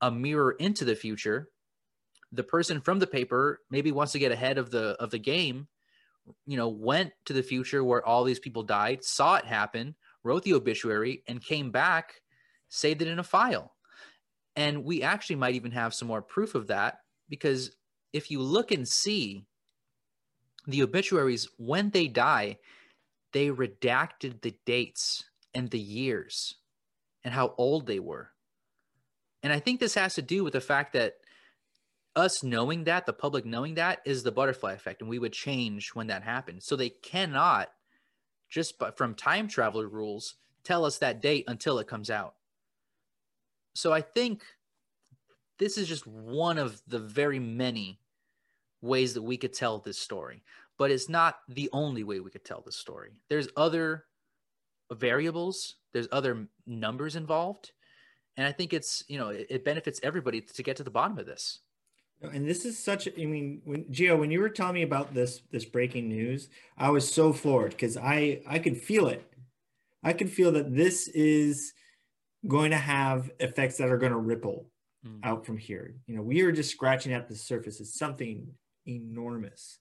a 0.00 0.10
mirror 0.10 0.52
into 0.52 0.84
the 0.84 0.94
future 0.94 1.50
the 2.32 2.42
person 2.42 2.80
from 2.80 2.98
the 2.98 3.06
paper 3.06 3.60
maybe 3.70 3.92
wants 3.92 4.12
to 4.12 4.18
get 4.18 4.32
ahead 4.32 4.58
of 4.58 4.70
the 4.70 4.96
of 5.00 5.10
the 5.10 5.18
game 5.18 5.66
you 6.46 6.56
know 6.56 6.68
went 6.68 7.12
to 7.24 7.32
the 7.32 7.42
future 7.42 7.84
where 7.84 8.04
all 8.04 8.24
these 8.24 8.38
people 8.38 8.62
died 8.62 9.02
saw 9.04 9.36
it 9.36 9.44
happen 9.44 9.94
wrote 10.22 10.42
the 10.42 10.54
obituary 10.54 11.22
and 11.28 11.44
came 11.44 11.70
back 11.70 12.14
saved 12.68 13.02
it 13.02 13.08
in 13.08 13.18
a 13.18 13.24
file 13.24 13.75
and 14.56 14.84
we 14.84 15.02
actually 15.02 15.36
might 15.36 15.54
even 15.54 15.72
have 15.72 15.94
some 15.94 16.08
more 16.08 16.22
proof 16.22 16.54
of 16.54 16.66
that 16.68 17.00
because 17.28 17.70
if 18.12 18.30
you 18.30 18.40
look 18.40 18.72
and 18.72 18.88
see 18.88 19.44
the 20.66 20.82
obituaries 20.82 21.48
when 21.58 21.90
they 21.90 22.08
die 22.08 22.58
they 23.32 23.48
redacted 23.48 24.40
the 24.40 24.54
dates 24.64 25.24
and 25.54 25.70
the 25.70 25.78
years 25.78 26.54
and 27.22 27.34
how 27.34 27.54
old 27.58 27.86
they 27.86 28.00
were 28.00 28.30
and 29.42 29.52
I 29.52 29.60
think 29.60 29.78
this 29.78 29.94
has 29.94 30.14
to 30.14 30.22
do 30.22 30.42
with 30.42 30.54
the 30.54 30.60
fact 30.60 30.92
that 30.94 31.18
us 32.16 32.42
knowing 32.42 32.84
that, 32.84 33.06
the 33.06 33.12
public 33.12 33.44
knowing 33.44 33.74
that, 33.74 34.00
is 34.04 34.22
the 34.22 34.32
butterfly 34.32 34.72
effect, 34.72 35.02
and 35.02 35.10
we 35.10 35.18
would 35.18 35.32
change 35.32 35.90
when 35.94 36.06
that 36.06 36.22
happens. 36.22 36.66
So 36.66 36.74
they 36.74 36.88
cannot, 36.88 37.68
just 38.48 38.74
from 38.96 39.14
time 39.14 39.46
traveler 39.46 39.86
rules, 39.86 40.36
tell 40.64 40.84
us 40.84 40.98
that 40.98 41.20
date 41.20 41.44
until 41.46 41.78
it 41.78 41.86
comes 41.86 42.10
out. 42.10 42.35
So 43.76 43.92
I 43.92 44.00
think 44.00 44.42
this 45.58 45.78
is 45.78 45.88
just 45.88 46.06
one 46.06 46.58
of 46.58 46.80
the 46.86 46.98
very 46.98 47.38
many 47.38 48.00
ways 48.82 49.14
that 49.14 49.22
we 49.22 49.36
could 49.36 49.52
tell 49.52 49.78
this 49.78 49.98
story, 49.98 50.42
but 50.78 50.90
it's 50.90 51.08
not 51.08 51.38
the 51.48 51.68
only 51.72 52.04
way 52.04 52.20
we 52.20 52.30
could 52.30 52.44
tell 52.44 52.62
this 52.64 52.76
story. 52.76 53.12
There's 53.28 53.48
other 53.56 54.04
variables, 54.92 55.76
there's 55.92 56.08
other 56.12 56.48
numbers 56.66 57.16
involved 57.16 57.72
and 58.36 58.46
I 58.46 58.52
think 58.52 58.72
it's 58.72 59.04
you 59.08 59.18
know 59.18 59.28
it, 59.28 59.46
it 59.48 59.64
benefits 59.64 60.00
everybody 60.02 60.40
to 60.40 60.62
get 60.62 60.76
to 60.76 60.84
the 60.84 60.90
bottom 60.90 61.18
of 61.18 61.26
this. 61.26 61.60
And 62.22 62.48
this 62.48 62.64
is 62.64 62.78
such. 62.78 63.08
I 63.08 63.24
mean, 63.24 63.60
when 63.64 63.84
Gio, 63.84 64.18
when 64.18 64.30
you 64.30 64.40
were 64.40 64.48
telling 64.48 64.74
me 64.74 64.82
about 64.82 65.14
this 65.14 65.42
this 65.50 65.64
breaking 65.64 66.08
news, 66.08 66.48
I 66.78 66.90
was 66.90 67.10
so 67.10 67.32
floored 67.32 67.70
because 67.70 67.96
I 67.96 68.40
I 68.46 68.58
could 68.58 68.76
feel 68.76 69.08
it. 69.08 69.30
I 70.02 70.12
could 70.12 70.30
feel 70.30 70.52
that 70.52 70.74
this 70.74 71.08
is 71.08 71.72
going 72.46 72.70
to 72.70 72.76
have 72.76 73.30
effects 73.40 73.76
that 73.78 73.88
are 73.88 73.98
going 73.98 74.12
to 74.12 74.18
ripple 74.18 74.66
mm. 75.06 75.18
out 75.24 75.46
from 75.46 75.58
here. 75.58 75.94
You 76.06 76.16
know, 76.16 76.22
we 76.22 76.42
are 76.42 76.52
just 76.52 76.70
scratching 76.70 77.12
at 77.12 77.28
the 77.28 77.34
surface. 77.34 77.80
It's 77.80 77.98
something 77.98 78.48
enormous. 78.86 79.78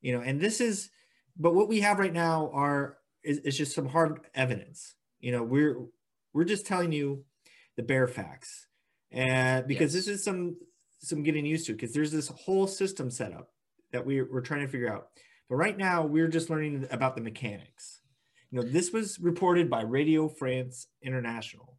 You 0.00 0.16
know, 0.16 0.20
and 0.22 0.40
this 0.40 0.60
is, 0.60 0.90
but 1.38 1.54
what 1.54 1.68
we 1.68 1.80
have 1.80 1.98
right 1.98 2.12
now 2.12 2.50
are 2.52 2.98
is, 3.22 3.38
is 3.38 3.56
just 3.56 3.74
some 3.74 3.88
hard 3.88 4.20
evidence. 4.34 4.94
You 5.20 5.32
know, 5.32 5.42
we're 5.42 5.78
we're 6.34 6.44
just 6.44 6.66
telling 6.66 6.92
you 6.92 7.24
the 7.76 7.82
bare 7.82 8.06
facts 8.06 8.66
and 9.10 9.66
because 9.66 9.94
yes. 9.94 10.04
this 10.04 10.16
is 10.16 10.24
some 10.24 10.56
some 10.98 11.22
getting 11.22 11.46
used 11.46 11.66
to 11.66 11.72
because 11.72 11.92
there's 11.92 12.12
this 12.12 12.28
whole 12.28 12.66
system 12.66 13.10
set 13.10 13.32
up 13.32 13.50
that 13.92 14.04
we, 14.04 14.22
we're 14.22 14.40
trying 14.40 14.60
to 14.60 14.68
figure 14.68 14.92
out 14.92 15.08
but 15.48 15.56
right 15.56 15.78
now 15.78 16.04
we're 16.04 16.28
just 16.28 16.50
learning 16.50 16.86
about 16.90 17.14
the 17.14 17.22
mechanics 17.22 18.00
you 18.50 18.60
know 18.60 18.66
this 18.66 18.92
was 18.92 19.18
reported 19.20 19.70
by 19.70 19.82
radio 19.82 20.28
france 20.28 20.88
international 21.02 21.73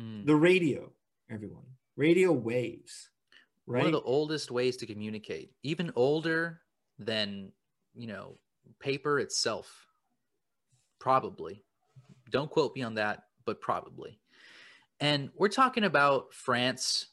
mm. 0.00 0.26
the 0.26 0.34
radio 0.34 0.90
everyone 1.30 1.64
radio 1.96 2.32
waves 2.32 3.10
right 3.66 3.78
one 3.78 3.86
of 3.86 3.92
the 3.92 4.00
oldest 4.00 4.50
ways 4.50 4.76
to 4.76 4.86
communicate 4.86 5.52
even 5.62 5.92
older 5.96 6.60
than 6.98 7.52
you 7.94 8.06
know 8.06 8.38
paper 8.78 9.18
itself 9.18 9.86
probably 10.98 11.62
don't 12.30 12.50
quote 12.50 12.74
me 12.74 12.82
on 12.82 12.94
that 12.94 13.24
but 13.44 13.60
probably 13.60 14.20
and 15.00 15.30
we're 15.34 15.48
talking 15.48 15.84
about 15.84 16.34
France. 16.34 17.06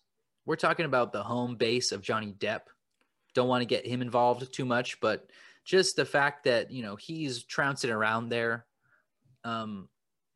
We're 0.46 0.58
talking 0.58 0.86
about 0.86 1.14
the 1.14 1.24
home 1.24 1.56
base 1.56 1.92
of 1.92 2.02
Johnny 2.02 2.34
Depp. 2.38 2.62
Don't 3.34 3.48
want 3.48 3.62
to 3.62 3.66
get 3.66 3.88
him 3.88 4.02
involved 4.02 4.54
too 4.54 4.66
much, 4.66 5.00
but 5.00 5.30
just 5.64 5.96
the 5.96 6.06
fact 6.06 6.44
that, 6.46 6.72
you 6.72 6.84
know, 6.84 6.96
he's 6.96 7.44
trouncing 7.44 7.92
around 7.92 8.30
there 8.30 8.66
um, 9.44 9.88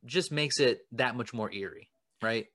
just 0.06 0.32
makes 0.32 0.60
it 0.60 0.86
that 0.94 1.16
much 1.16 1.34
more 1.34 1.52
eerie, 1.52 1.90
right? 2.22 2.48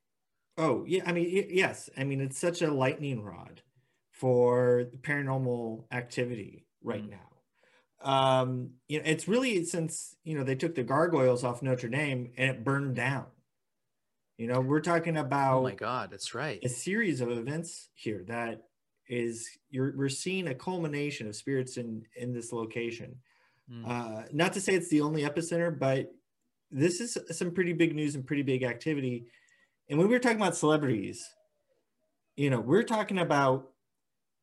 Oh, 0.58 0.84
yeah. 0.86 1.02
I 1.06 1.12
mean, 1.12 1.48
yes. 1.50 1.90
I 1.96 2.04
mean, 2.04 2.20
it's 2.20 2.38
such 2.38 2.62
a 2.62 2.72
lightning 2.72 3.22
rod 3.22 3.62
for 4.10 4.84
paranormal 5.02 5.84
activity 5.92 6.64
right 6.82 7.04
mm. 7.04 7.10
now 7.10 8.10
um 8.10 8.70
you 8.88 8.98
know 8.98 9.04
it's 9.06 9.26
really 9.26 9.64
since 9.64 10.16
you 10.24 10.36
know 10.36 10.44
they 10.44 10.54
took 10.54 10.74
the 10.74 10.82
gargoyles 10.82 11.44
off 11.44 11.62
notre 11.62 11.88
dame 11.88 12.30
and 12.36 12.50
it 12.50 12.64
burned 12.64 12.94
down 12.94 13.26
you 14.36 14.46
know, 14.46 14.60
we're 14.60 14.80
talking 14.80 15.16
about 15.16 15.60
Oh 15.60 15.62
my 15.62 15.74
god, 15.74 16.10
that's 16.10 16.34
right. 16.34 16.62
A 16.62 16.68
series 16.68 17.20
of 17.20 17.30
events 17.30 17.88
here 17.94 18.22
that 18.28 18.64
is 19.08 19.48
you're 19.70 19.94
we're 19.96 20.08
seeing 20.08 20.48
a 20.48 20.54
culmination 20.54 21.26
of 21.26 21.36
spirits 21.36 21.76
in 21.76 22.04
in 22.16 22.32
this 22.32 22.52
location. 22.52 23.16
Mm. 23.70 23.88
Uh 23.88 24.22
not 24.32 24.52
to 24.52 24.60
say 24.60 24.74
it's 24.74 24.88
the 24.88 25.00
only 25.00 25.22
epicenter, 25.22 25.76
but 25.76 26.12
this 26.70 27.00
is 27.00 27.16
some 27.30 27.52
pretty 27.52 27.72
big 27.72 27.94
news 27.94 28.14
and 28.14 28.26
pretty 28.26 28.42
big 28.42 28.62
activity. 28.62 29.26
And 29.88 29.98
when 29.98 30.08
we 30.08 30.14
were 30.14 30.20
talking 30.20 30.40
about 30.40 30.56
celebrities, 30.56 31.28
you 32.36 32.50
know, 32.50 32.60
we're 32.60 32.82
talking 32.82 33.18
about 33.18 33.70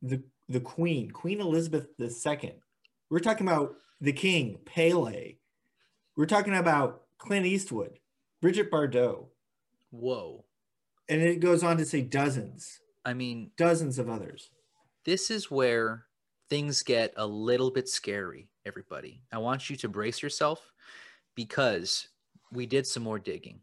the 0.01 0.23
the 0.49 0.59
Queen, 0.59 1.09
Queen 1.11 1.39
Elizabeth 1.39 1.87
II. 1.99 2.55
We're 3.09 3.19
talking 3.19 3.47
about 3.47 3.75
the 4.01 4.13
King, 4.13 4.57
Pele. 4.65 5.35
We're 6.17 6.25
talking 6.25 6.55
about 6.55 7.03
Clint 7.17 7.45
Eastwood, 7.45 7.99
Brigitte 8.41 8.69
Bardot, 8.69 9.27
Whoa. 9.93 10.43
And 11.07 11.21
it 11.21 11.39
goes 11.39 11.63
on 11.63 11.77
to 11.77 11.85
say 11.85 12.01
dozens. 12.01 12.79
I 13.05 13.13
mean, 13.13 13.51
dozens 13.57 13.99
of 13.99 14.09
others. 14.09 14.49
This 15.05 15.29
is 15.29 15.51
where 15.51 16.05
things 16.49 16.81
get 16.81 17.13
a 17.15 17.27
little 17.27 17.69
bit 17.69 17.87
scary, 17.87 18.49
everybody. 18.65 19.21
I 19.31 19.37
want 19.37 19.69
you 19.69 19.75
to 19.75 19.87
brace 19.87 20.23
yourself 20.23 20.71
because 21.35 22.07
we 22.51 22.65
did 22.65 22.87
some 22.87 23.03
more 23.03 23.19
digging. 23.19 23.59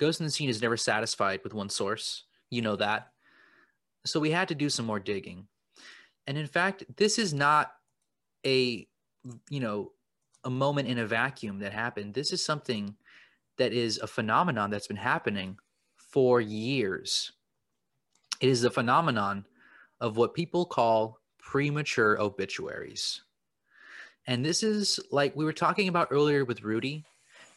Ghost 0.00 0.18
in 0.18 0.26
the 0.26 0.32
Scene 0.32 0.48
is 0.48 0.62
never 0.62 0.78
satisfied 0.78 1.40
with 1.44 1.52
one 1.52 1.68
source. 1.68 2.24
You 2.48 2.62
know 2.62 2.74
that. 2.76 3.12
So 4.06 4.18
we 4.18 4.30
had 4.30 4.48
to 4.48 4.54
do 4.54 4.70
some 4.70 4.86
more 4.86 4.98
digging. 4.98 5.46
And 6.26 6.38
in 6.38 6.46
fact, 6.46 6.84
this 6.96 7.18
is 7.18 7.34
not 7.34 7.72
a, 8.46 8.88
you 9.50 9.60
know, 9.60 9.92
a 10.44 10.50
moment 10.50 10.88
in 10.88 10.98
a 10.98 11.06
vacuum 11.06 11.58
that 11.58 11.74
happened. 11.74 12.14
This 12.14 12.32
is 12.32 12.42
something 12.42 12.96
that 13.58 13.74
is 13.74 13.98
a 13.98 14.06
phenomenon 14.06 14.70
that's 14.70 14.86
been 14.86 14.96
happening 14.96 15.58
for 15.96 16.40
years. 16.40 17.32
It 18.40 18.48
is 18.48 18.62
the 18.62 18.70
phenomenon 18.70 19.44
of 20.00 20.16
what 20.16 20.32
people 20.32 20.64
call 20.64 21.18
premature 21.38 22.18
obituaries. 22.18 23.20
And 24.26 24.42
this 24.42 24.62
is 24.62 24.98
like 25.10 25.36
we 25.36 25.44
were 25.44 25.52
talking 25.52 25.88
about 25.88 26.08
earlier 26.10 26.46
with 26.46 26.62
Rudy. 26.62 27.04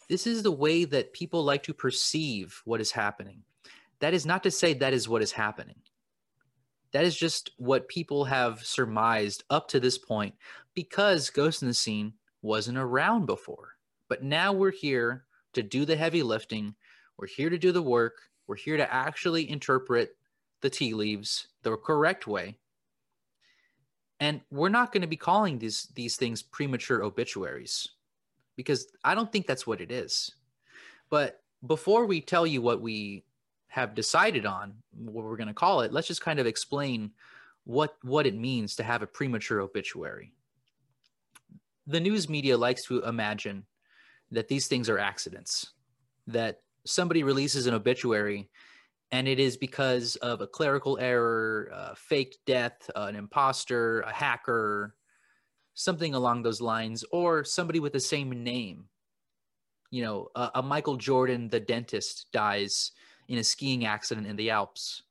This 0.10 0.28
is 0.28 0.44
the 0.44 0.52
way 0.52 0.86
that 0.86 1.14
people 1.14 1.44
like 1.44 1.64
to 1.64 1.74
perceive 1.74 2.62
what 2.66 2.82
is 2.82 2.92
happening. 2.92 3.44
That 4.00 4.14
is 4.14 4.26
not 4.26 4.44
to 4.44 4.52
say 4.52 4.74
that 4.74 4.94
is 4.94 5.08
what 5.08 5.22
is 5.22 5.32
happening. 5.32 5.78
That 6.92 7.06
is 7.06 7.16
just 7.16 7.52
what 7.58 7.88
people 7.88 8.26
have 8.26 8.64
surmised 8.66 9.44
up 9.50 9.68
to 9.70 9.80
this 9.80 9.98
point 9.98 10.36
because 10.74 11.30
Ghost 11.30 11.62
in 11.62 11.68
the 11.68 11.74
Scene 11.74 12.14
wasn't 12.42 12.78
around 12.78 13.26
before. 13.26 13.70
But 14.10 14.24
now 14.24 14.54
we're 14.54 14.72
here 14.72 15.26
to 15.54 15.64
do 15.64 15.86
the 15.86 15.96
heavy 15.96 16.22
lifting. 16.22 16.76
We're 17.18 17.28
here 17.28 17.50
to 17.50 17.58
do 17.58 17.72
the 17.72 17.82
work. 17.82 18.14
We're 18.46 18.58
here 18.58 18.78
to 18.78 18.94
actually 18.94 19.50
interpret 19.50 20.16
the 20.62 20.70
tea 20.70 20.94
leaves 20.94 21.48
the 21.64 21.76
correct 21.78 22.28
way. 22.28 22.58
And 24.20 24.42
we're 24.52 24.70
not 24.70 24.92
going 24.92 25.02
to 25.02 25.08
be 25.08 25.18
calling 25.18 25.58
these 25.58 25.88
these 25.96 26.16
things 26.16 26.44
premature 26.44 27.04
obituaries 27.04 27.88
because 28.56 28.88
I 29.04 29.16
don't 29.16 29.32
think 29.32 29.48
that's 29.48 29.68
what 29.68 29.82
it 29.82 29.92
is. 29.92 30.32
But 31.10 31.42
before 31.66 32.06
we 32.06 32.22
tell 32.22 32.46
you 32.46 32.62
what 32.62 32.82
we 32.82 33.24
have 33.68 33.96
decided 33.96 34.46
on 34.46 34.76
what 34.96 35.26
we're 35.26 35.38
going 35.38 35.48
to 35.48 35.54
call 35.54 35.82
it, 35.82 35.94
let's 35.94 36.08
just 36.08 36.22
kind 36.22 36.40
of 36.40 36.46
explain 36.46 37.12
what 37.66 37.96
what 38.02 38.28
it 38.28 38.36
means 38.36 38.76
to 38.76 38.84
have 38.84 39.02
a 39.02 39.08
premature 39.08 39.62
obituary. 39.62 40.34
The 41.88 42.00
news 42.00 42.30
media 42.30 42.58
likes 42.58 42.84
to 42.86 43.04
imagine 43.04 43.66
that 44.32 44.48
these 44.48 44.68
things 44.68 44.90
are 44.90 45.00
accidents, 45.00 45.72
that 46.28 46.62
somebody 46.86 47.24
releases 47.24 47.68
an 47.68 47.74
obituary 47.74 48.50
and 49.14 49.28
it 49.28 49.40
is 49.40 49.58
because 49.58 50.16
of 50.18 50.42
a 50.42 50.48
clerical 50.48 50.98
error, 51.00 51.70
a 51.72 51.96
fake 51.96 52.38
death, 52.48 52.90
an 52.96 53.16
imposter, 53.16 54.02
a 54.02 54.12
hacker, 54.12 54.96
something 55.74 56.14
along 56.14 56.44
those 56.44 56.62
lines, 56.62 57.04
or 57.12 57.44
somebody 57.44 57.80
with 57.80 57.94
the 57.94 58.00
same 58.00 58.44
name. 58.44 58.86
You 59.90 60.04
know, 60.04 60.28
a, 60.36 60.52
a 60.56 60.62
Michael 60.64 60.98
Jordan, 60.98 61.50
the 61.50 61.60
dentist, 61.60 62.28
dies 62.32 62.92
in 63.28 63.38
a 63.38 63.44
skiing 63.44 63.86
accident 63.86 64.28
in 64.28 64.36
the 64.36 64.50
Alps, 64.50 65.04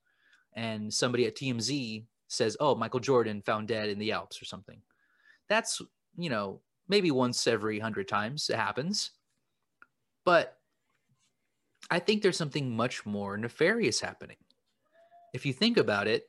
and 0.55 0.93
somebody 0.93 1.27
at 1.27 1.37
TMZ 1.37 2.05
says, 2.29 2.57
"Oh, 2.61 2.75
Michael 2.75 3.01
Jordan 3.01 3.43
found 3.43 3.69
dead 3.69 3.89
in 3.89 3.99
the 3.99 4.13
Alps" 4.13 4.41
or 4.41 4.45
something. 4.45 4.81
That's 5.49 5.81
you 6.17 6.31
know 6.31 6.61
maybe 6.89 7.11
once 7.11 7.47
every 7.47 7.79
hundred 7.79 8.09
times 8.09 8.51
it 8.51 8.57
happens, 8.57 9.13
but 10.25 10.59
I 11.91 11.99
think 11.99 12.23
there's 12.23 12.37
something 12.37 12.75
much 12.75 13.05
more 13.05 13.37
nefarious 13.37 14.01
happening. 14.01 14.37
If 15.33 15.47
you 15.47 15.53
think 15.53 15.77
about 15.77 16.07
it, 16.07 16.27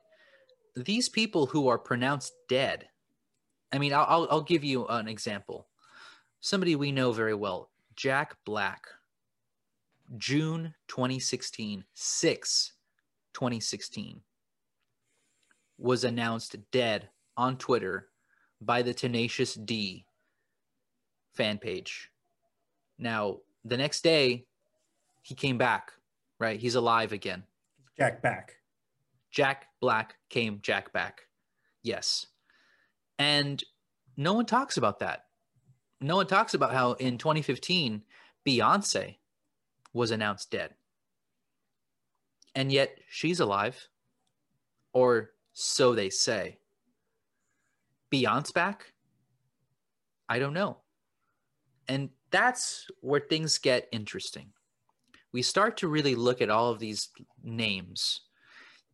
these 0.76 1.10
people 1.10 1.46
who 1.46 1.68
are 1.68 1.78
pronounced 1.78 2.34
dead, 2.50 2.88
I 3.74 3.80
mean, 3.80 3.92
I'll, 3.92 4.06
I'll, 4.08 4.28
I'll 4.30 4.42
give 4.42 4.64
you 4.64 4.86
an 4.86 5.08
example. 5.08 5.68
Somebody 6.42 6.76
we 6.76 6.92
know 6.92 7.12
very 7.12 7.34
well, 7.34 7.72
Jack 7.96 8.38
Black, 8.46 8.86
June 10.18 10.76
2016, 10.88 11.84
6 11.92 12.74
2016, 13.34 14.22
was 15.80 16.04
announced 16.04 16.56
dead 16.72 17.10
on 17.36 17.58
Twitter 17.58 18.10
by 18.62 18.84
the 18.84 18.94
Tenacious 18.94 19.56
D 19.56 20.06
fan 21.34 21.58
page. 21.58 22.12
Now, 23.00 23.40
the 23.66 23.78
next 23.78 24.04
day, 24.04 24.46
he 25.24 25.34
came 25.34 25.58
back, 25.58 25.94
right? 26.40 26.60
He's 26.60 26.76
alive 26.76 27.12
again. 27.12 27.44
Jack 27.98 28.22
back. 28.22 28.58
Jack 29.32 29.66
Black 29.82 30.16
came 30.30 30.60
Jack 30.62 30.94
back. 30.94 31.22
Yes. 31.82 32.28
And 33.20 33.64
no 34.18 34.34
one 34.34 34.46
talks 34.46 34.78
about 34.78 35.00
that. 35.00 35.26
No 36.02 36.18
one 36.18 36.28
talks 36.28 36.54
about 36.54 36.74
how 36.74 36.94
in 36.94 37.18
2015, 37.18 38.04
Beyonce 38.46 39.16
was 39.94 40.12
announced 40.12 40.52
dead. 40.52 40.74
And 42.56 42.72
yet 42.72 42.98
she's 43.10 43.40
alive. 43.40 43.88
Or 44.94 45.32
so 45.54 45.96
they 45.96 46.10
say. 46.10 46.60
Beyonce 48.12 48.54
back? 48.54 48.94
I 50.30 50.40
don't 50.40 50.54
know. 50.54 50.78
And 51.88 52.10
that's 52.32 52.88
where 53.02 53.20
things 53.20 53.58
get 53.58 53.88
interesting 53.92 54.54
we 55.34 55.42
start 55.42 55.78
to 55.78 55.88
really 55.88 56.16
look 56.16 56.42
at 56.42 56.50
all 56.50 56.70
of 56.70 56.80
these 56.80 57.10
names 57.44 58.22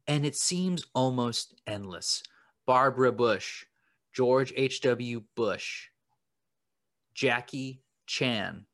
and 0.07 0.26
it 0.26 0.36
seems 0.36 0.86
almost 0.95 1.53
endless. 1.67 2.24
Barbara 2.65 3.11
Bush, 3.11 3.65
George 4.20 4.51
H.W. 4.57 5.24
Bush, 5.34 5.88
Jackie 7.13 7.80
Chan, 8.05 8.65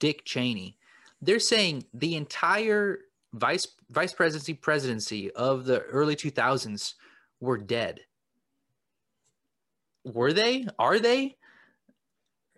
Dick 0.00 0.24
Cheney. 0.24 0.76
They're 1.22 1.38
saying 1.38 1.84
the 1.94 2.16
entire 2.16 2.98
vice 3.32 3.68
vice 3.90 4.12
presidency 4.12 4.54
presidency 4.54 5.30
of 5.30 5.66
the 5.66 5.82
early 5.82 6.16
2000s 6.16 6.94
were 7.38 7.58
dead. 7.58 8.00
Were 10.02 10.32
they? 10.32 10.66
Are 10.80 10.98
they? 10.98 11.36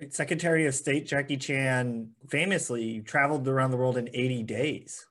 Secretary 0.09 0.64
of 0.64 0.74
State 0.74 1.06
Jackie 1.06 1.36
Chan 1.36 2.09
famously 2.30 3.02
traveled 3.02 3.46
around 3.46 3.70
the 3.70 3.76
world 3.76 3.98
in 3.98 4.09
80 4.14 4.44
days 4.44 5.06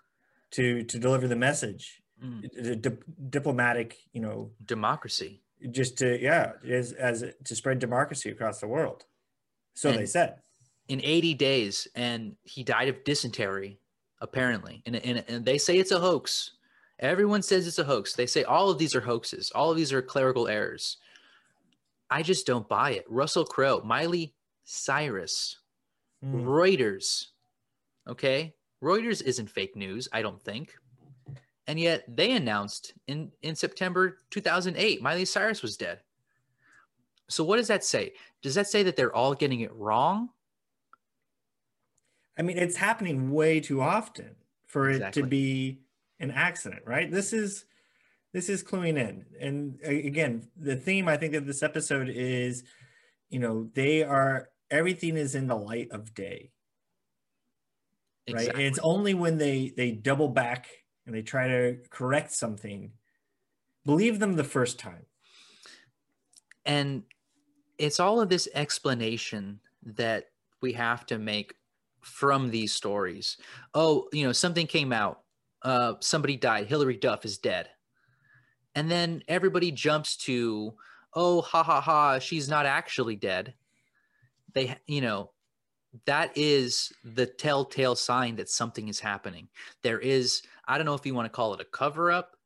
to 0.49 0.81
to 0.81 0.97
deliver 0.97 1.27
the 1.27 1.35
message. 1.35 2.01
Mm. 2.23 2.81
Di- 2.81 2.97
diplomatic, 3.29 3.97
you 4.13 4.21
know, 4.21 4.49
democracy. 4.65 5.43
Just 5.72 5.97
to 5.99 6.22
yeah, 6.22 6.53
as 6.68 6.93
as 6.93 7.24
to 7.43 7.55
spread 7.55 7.80
democracy 7.80 8.30
across 8.30 8.60
the 8.60 8.68
world. 8.68 9.05
So 9.74 9.89
and 9.89 9.99
they 9.99 10.05
said. 10.05 10.36
In 10.88 11.01
80 11.03 11.34
days, 11.34 11.88
and 11.95 12.36
he 12.43 12.64
died 12.64 12.88
of 12.88 13.03
dysentery, 13.03 13.78
apparently. 14.22 14.82
And, 14.86 14.95
and, 14.95 15.24
and 15.28 15.43
they 15.43 15.58
say 15.58 15.78
it's 15.78 15.91
a 15.91 15.99
hoax. 15.99 16.51
Everyone 16.99 17.41
says 17.41 17.68
it's 17.68 17.78
a 17.78 17.84
hoax. 17.84 18.14
They 18.14 18.26
say 18.26 18.43
all 18.43 18.70
of 18.70 18.78
these 18.78 18.95
are 18.95 19.01
hoaxes. 19.01 19.51
All 19.53 19.70
of 19.70 19.78
these 19.78 19.91
are 19.91 20.01
clerical 20.01 20.47
errors. 20.47 20.97
I 22.10 22.24
just 22.24 22.47
don't 22.47 22.68
buy 22.68 22.91
it. 22.91 23.05
Russell 23.10 23.45
Crowe, 23.45 23.82
Miley 23.84 24.34
Cyrus, 24.64 25.58
mm. 26.24 26.43
Reuters. 26.43 27.28
Okay. 28.08 28.53
Reuters 28.82 29.22
isn't 29.22 29.49
fake 29.49 29.76
news, 29.76 30.08
I 30.14 30.22
don't 30.22 30.41
think. 30.41 30.74
And 31.68 31.80
yet 31.80 32.03
they 32.07 32.32
announced 32.32 32.93
in, 33.07 33.32
in 33.41 33.55
September 33.55 34.20
2008, 34.32 35.01
Miley 35.01 35.26
Cyrus 35.26 35.61
was 35.61 35.76
dead. 35.76 35.99
So 37.30 37.43
what 37.43 37.57
does 37.57 37.68
that 37.68 37.84
say? 37.84 38.13
Does 38.41 38.55
that 38.55 38.68
say 38.68 38.84
that 38.84 38.95
they're 38.95 39.13
all 39.13 39.34
getting 39.34 39.61
it 39.61 39.74
wrong? 39.74 40.30
I 42.39 42.41
mean, 42.41 42.57
it's 42.57 42.78
happening 42.78 43.32
way 43.32 43.59
too 43.59 43.82
often 43.82 44.36
for 44.68 44.89
exactly. 44.89 45.20
it 45.20 45.24
to 45.24 45.30
be 45.30 45.80
an 46.20 46.32
accident, 46.32 46.84
right? 46.86 47.11
This 47.11 47.34
is 47.34 47.65
this 48.34 48.47
is 48.47 48.63
cluing 48.63 48.97
in. 48.97 49.26
And 49.41 49.80
uh, 49.86 49.89
again, 49.89 50.47
the 50.55 50.76
theme 50.76 51.07
I 51.07 51.18
think 51.18 51.34
of 51.34 51.45
this 51.45 51.63
episode 51.63 52.09
is, 52.09 52.63
you 53.30 53.39
know, 53.39 53.70
they 53.74 54.03
are 54.03 54.49
everything 54.70 55.18
is 55.18 55.36
in 55.36 55.47
the 55.47 55.55
light 55.55 55.89
of 55.91 56.13
day 56.13 56.51
right 58.34 58.49
and 58.49 58.61
it's 58.61 58.80
only 58.80 59.13
when 59.13 59.38
they 59.38 59.74
they 59.78 59.91
double 59.91 60.28
back 60.28 60.68
and 61.08 61.16
they 61.16 61.24
try 61.24 61.47
to 61.47 61.78
correct 61.89 62.32
something 62.32 62.91
believe 63.88 64.20
them 64.20 64.36
the 64.36 64.43
first 64.43 64.78
time. 64.78 65.05
And 66.66 67.03
it's 67.80 67.99
all 67.99 68.20
of 68.20 68.30
this 68.30 68.47
explanation 68.53 69.62
that 69.82 70.26
we 70.62 70.74
have 70.74 71.05
to 71.08 71.18
make 71.18 71.55
from 72.01 72.51
these 72.51 72.74
stories. 72.74 73.38
Oh 73.74 74.08
you 74.12 74.26
know 74.26 74.34
something 74.34 74.68
came 74.68 74.93
out. 74.93 75.22
Uh 75.64 75.93
somebody 76.01 76.36
died. 76.36 76.68
Hilary 76.68 76.97
duff 76.97 77.26
is 77.26 77.38
dead. 77.38 77.70
And 78.76 78.91
then 78.91 79.24
everybody 79.28 79.72
jumps 79.72 80.18
to 80.18 80.74
oh 81.14 81.41
ha 81.41 81.64
ha 81.64 81.82
ha 81.82 82.20
she's 82.20 82.49
not 82.49 82.66
actually 82.66 83.16
dead. 83.16 83.53
They 84.53 84.78
you 84.86 85.01
know 85.01 85.32
that 86.05 86.32
is 86.36 86.91
the 87.03 87.26
telltale 87.26 87.95
sign 87.95 88.36
that 88.36 88.49
something 88.49 88.89
is 88.89 88.99
happening. 88.99 89.47
There 89.82 89.99
is 89.99 90.41
i 90.68 90.78
don't 90.78 90.86
know 90.86 90.93
if 90.93 91.05
you 91.05 91.13
want 91.13 91.26
to 91.26 91.36
call 91.36 91.53
it 91.53 91.61
a 91.61 91.65
cover 91.65 92.11
up 92.11 92.38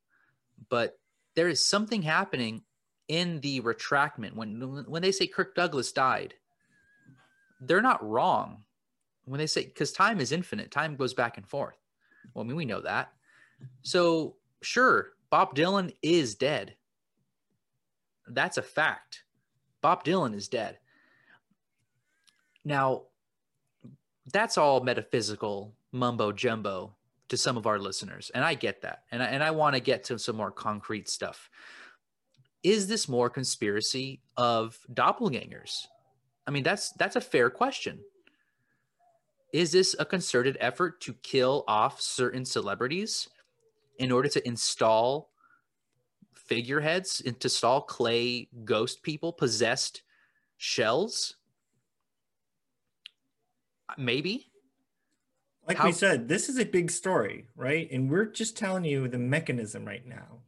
but 0.70 0.98
there 1.36 1.48
is 1.48 1.66
something 1.66 2.02
happening 2.02 2.62
in 3.08 3.42
the 3.42 3.62
retractment. 3.62 4.34
When 4.36 4.86
when 4.88 5.02
they 5.02 5.12
say 5.12 5.28
kirk 5.28 5.56
douglas 5.56 5.92
died 5.92 6.34
they're 7.64 7.82
not 7.82 8.04
wrong. 8.08 8.64
When 9.26 9.38
they 9.38 9.48
say 9.48 9.66
because 9.66 9.92
time 9.92 10.20
is 10.20 10.32
infinite 10.32 10.72
time 10.72 10.96
goes 10.96 11.14
back 11.14 11.38
and 11.38 11.48
forth. 11.48 11.78
Well 12.34 12.44
i 12.44 12.48
mean 12.48 12.56
we 12.56 12.66
know 12.66 12.82
that. 12.82 13.12
So 13.84 14.36
sure 14.62 15.12
bob 15.30 15.56
dylan 15.56 15.94
is 16.02 16.36
dead. 16.36 16.76
That's 18.28 18.58
a 18.58 18.62
fact. 18.62 19.24
Bob 19.82 20.06
dylan 20.06 20.34
is 20.34 20.48
dead. 20.48 20.78
Now, 22.64 23.04
that's 24.32 24.58
all 24.58 24.82
metaphysical 24.82 25.74
mumbo 25.92 26.32
jumbo 26.32 26.94
to 27.32 27.38
some 27.38 27.58
of 27.58 27.66
our 27.66 27.80
listeners, 27.80 28.30
and 28.36 28.44
I 28.44 28.54
get 28.54 28.82
that, 28.82 29.04
and 29.10 29.24
I, 29.24 29.28
and 29.28 29.42
I 29.42 29.52
want 29.52 29.76
to 29.76 29.80
get 29.80 30.04
to 30.06 30.20
some 30.20 30.36
more 30.36 30.52
concrete 30.52 31.08
stuff. 31.08 31.50
Is 32.62 32.88
this 32.88 33.08
more 33.08 33.30
conspiracy 33.30 34.22
of 34.38 34.78
doppelgangers? 34.94 35.88
I 36.46 36.52
mean, 36.52 36.64
that's 36.64 36.92
that's 36.92 37.16
a 37.16 37.22
fair 37.22 37.50
question. 37.50 38.00
Is 39.54 39.72
this 39.72 39.96
a 39.98 40.06
concerted 40.06 40.58
effort 40.60 41.00
to 41.02 41.14
kill 41.24 41.64
off 41.68 42.02
certain 42.02 42.44
celebrities 42.46 43.30
in 43.98 44.12
order 44.12 44.28
to 44.28 44.46
install 44.46 45.32
figureheads, 46.34 47.18
to 47.20 47.30
install 47.30 47.82
clay 47.82 48.50
ghost 48.66 49.04
people, 49.04 49.32
possessed 49.32 50.04
shells? 50.58 51.36
maybe 53.98 54.51
like 55.72 55.78
How- 55.78 55.88
we 55.88 55.92
said 55.94 56.28
this 56.28 56.50
is 56.50 56.60
a 56.60 56.66
big 56.66 56.92
story 56.92 57.48
right 57.56 57.90
and 57.92 58.10
we're 58.10 58.26
just 58.26 58.58
telling 58.58 58.84
you 58.84 59.08
the 59.08 59.18
mechanism 59.18 59.86
right 59.86 60.06
now 60.06 60.40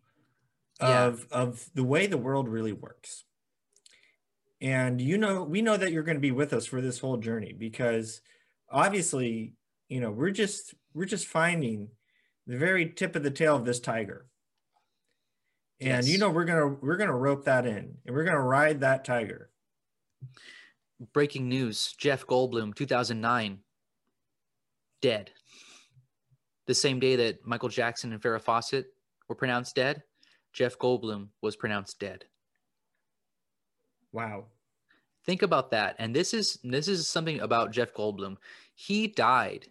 of 0.80 1.28
yeah. 1.32 1.38
of 1.38 1.70
the 1.74 1.84
way 1.84 2.08
the 2.08 2.18
world 2.18 2.48
really 2.48 2.74
works 2.74 3.24
and 4.62 5.00
you 5.02 5.18
know 5.18 5.44
we 5.44 5.62
know 5.62 5.78
that 5.78 5.92
you're 5.92 6.04
going 6.04 6.18
to 6.18 6.22
be 6.22 6.32
with 6.32 6.54
us 6.54 6.66
for 6.66 6.82
this 6.82 7.00
whole 7.00 7.18
journey 7.18 7.54
because 7.58 8.22
obviously 8.72 9.54
you 9.90 10.00
know 10.02 10.12
we're 10.12 10.32
just 10.32 10.74
we're 10.94 11.06
just 11.06 11.28
finding 11.28 11.90
the 12.48 12.58
very 12.58 12.90
tip 12.90 13.16
of 13.16 13.24
the 13.24 13.32
tail 13.32 13.56
of 13.56 13.66
this 13.66 13.80
tiger. 13.80 14.26
And 15.80 16.06
Yes. 16.06 16.10
you 16.10 16.18
know 16.18 16.30
we're 16.30 16.46
gonna 16.46 16.68
we're 16.68 16.98
gonna 16.98 17.16
rope 17.16 17.46
that 17.46 17.66
in, 17.66 17.98
and 18.06 18.16
we're 18.16 18.24
gonna 18.24 18.42
ride 18.42 18.82
that 18.82 19.06
tiger. 19.06 19.50
Breaking 21.14 21.50
news 21.50 21.94
Jeff 21.98 22.26
Goldblum, 22.26 22.76
2009, 22.76 23.60
dead. 25.04 25.30
The 26.66 26.74
same 26.74 27.00
day 27.00 27.18
that 27.18 27.46
Michael 27.46 27.68
Jackson 27.68 28.14
and 28.14 28.22
Farrah 28.22 28.42
Fawcett 28.42 28.88
were 29.28 29.36
pronounced 29.36 29.76
dead, 29.76 30.02
Jeff 30.54 30.80
Goldblum 30.80 31.28
was 31.42 31.58
pronounced 31.58 32.00
dead. 32.00 32.24
Wow. 34.14 34.46
Think 35.26 35.42
about 35.42 35.72
that. 35.72 35.98
And 36.00 36.16
this 36.16 36.34
is 36.34 36.58
this 36.64 36.88
is 36.88 37.08
something 37.08 37.42
about 37.42 37.72
Jeff 37.72 37.94
Goldblum. 37.94 38.38
He 38.76 39.08
died 39.08 39.68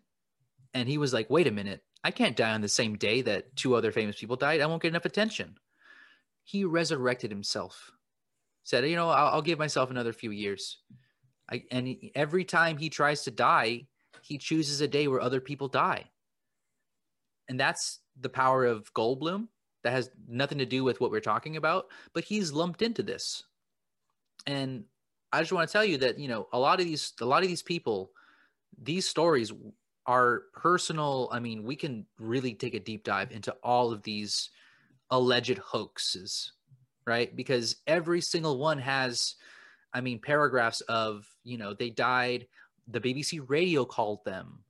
and 0.75 0.89
he 0.89 0.99
was 0.99 1.13
like, 1.13 1.31
"Wait 1.31 1.47
a 1.47 1.51
minute. 1.51 1.83
I 2.05 2.11
can't 2.11 2.37
die 2.37 2.53
on 2.53 2.61
the 2.61 2.69
same 2.69 2.97
day 2.97 3.23
that 3.23 3.55
two 3.57 3.75
other 3.75 3.93
famous 3.93 4.19
people 4.19 4.37
died. 4.37 4.61
I 4.61 4.67
won't 4.67 4.83
get 4.83 4.89
enough 4.89 5.07
attention." 5.07 5.57
He 6.45 6.65
resurrected 6.65 7.31
himself. 7.31 7.93
Said, 8.65 8.87
"You 8.89 8.97
know, 8.97 9.09
I'll, 9.09 9.35
I'll 9.35 9.43
give 9.43 9.59
myself 9.59 9.91
another 9.91 10.13
few 10.13 10.31
years." 10.31 10.79
I, 11.51 11.65
and 11.71 11.97
every 12.15 12.45
time 12.45 12.77
he 12.77 12.89
tries 12.89 13.25
to 13.25 13.31
die, 13.31 13.87
he 14.23 14.39
chooses 14.39 14.81
a 14.81 14.89
day 14.89 15.09
where 15.09 15.21
other 15.21 15.41
people 15.41 15.69
die. 15.69 16.05
And 17.49 17.59
that's 17.59 18.01
the 18.21 18.29
power 18.29 18.65
of 18.65 18.93
Goldblum. 18.95 19.49
That 19.83 19.93
has 19.93 20.11
nothing 20.29 20.59
to 20.59 20.67
do 20.67 20.85
with 20.85 21.01
what 21.01 21.11
we're 21.11 21.21
talking 21.21 21.57
about, 21.57 21.87
but 22.15 22.23
he's 22.23 22.53
lumped 22.53 22.83
into 22.83 23.03
this. 23.03 23.43
And 24.47 24.85
I 25.33 25.41
just 25.41 25.53
want 25.53 25.69
to 25.69 25.73
tell 25.73 25.85
you 25.85 25.99
that 25.99 26.19
you 26.19 26.29
know 26.29 26.47
a 26.53 26.59
lot 26.59 26.79
of 26.79 26.87
these 26.87 27.15
a 27.21 27.25
lot 27.25 27.43
of 27.43 27.49
these 27.49 27.63
people, 27.63 28.13
these 28.81 29.09
stories 29.09 29.53
are 30.07 30.45
personal. 30.55 31.29
I 31.33 31.41
mean, 31.41 31.65
we 31.65 31.75
can 31.75 32.07
really 32.19 32.55
take 32.55 32.75
a 32.75 32.81
deep 32.81 33.03
dive 33.03 33.33
into 33.33 33.53
all 33.63 33.93
of 33.93 34.03
these 34.03 34.51
alleged 35.11 35.59
hoaxes, 35.59 36.53
right? 37.07 37.35
Because 37.35 37.77
every 37.87 38.21
single 38.21 38.59
one 38.59 38.79
has, 38.79 39.35
I 39.93 40.01
mean, 40.01 40.21
paragraphs 40.21 40.81
of 40.83 41.27
you 41.43 41.59
know 41.59 41.75
they 41.75 41.91
died. 41.91 42.47
The 42.89 43.01
BBC 43.01 43.41
radio 43.47 43.85
called 43.85 44.25
them 44.25 44.65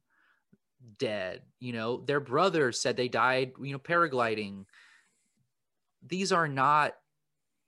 dead. 0.98 1.42
You 1.60 1.72
know, 1.72 2.02
their 2.06 2.20
brother 2.20 2.72
said 2.72 2.96
they 2.96 3.08
died. 3.08 3.52
You 3.60 3.72
know, 3.72 3.78
paragliding. 3.78 4.64
These 6.06 6.32
are 6.32 6.48
not 6.48 6.94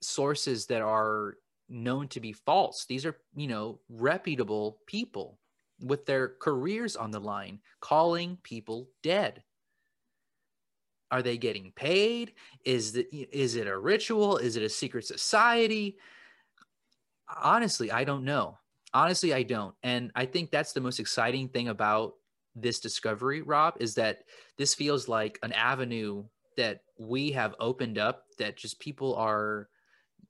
sources 0.01 0.67
that 0.67 0.81
are 0.81 1.37
known 1.69 2.07
to 2.09 2.19
be 2.19 2.33
false. 2.33 2.85
These 2.85 3.05
are, 3.05 3.17
you 3.35 3.47
know, 3.47 3.79
reputable 3.89 4.79
people 4.85 5.39
with 5.81 6.05
their 6.05 6.29
careers 6.39 6.95
on 6.95 7.11
the 7.11 7.19
line 7.19 7.59
calling 7.81 8.37
people 8.43 8.89
dead. 9.03 9.43
Are 11.11 11.21
they 11.21 11.37
getting 11.37 11.71
paid? 11.75 12.33
Is 12.63 12.93
the, 12.93 13.07
is 13.11 13.55
it 13.55 13.67
a 13.67 13.77
ritual? 13.77 14.37
Is 14.37 14.55
it 14.55 14.63
a 14.63 14.69
secret 14.69 15.05
society? 15.05 15.97
Honestly, 17.41 17.91
I 17.91 18.03
don't 18.03 18.25
know. 18.25 18.57
Honestly, 18.95 19.33
I 19.33 19.43
don't. 19.43 19.75
And 19.83 20.09
I 20.15 20.25
think 20.25 20.49
that's 20.49 20.71
the 20.71 20.79
most 20.79 21.01
exciting 21.01 21.49
thing 21.49 21.67
about 21.67 22.13
this 22.55 22.79
discovery, 22.79 23.41
Rob, 23.41 23.75
is 23.81 23.93
that 23.95 24.19
this 24.57 24.73
feels 24.73 25.09
like 25.09 25.37
an 25.43 25.51
avenue 25.51 26.23
that 26.55 26.79
we 26.97 27.31
have 27.33 27.55
opened 27.59 27.97
up 27.97 28.23
that 28.39 28.55
just 28.55 28.79
people 28.79 29.13
are 29.15 29.67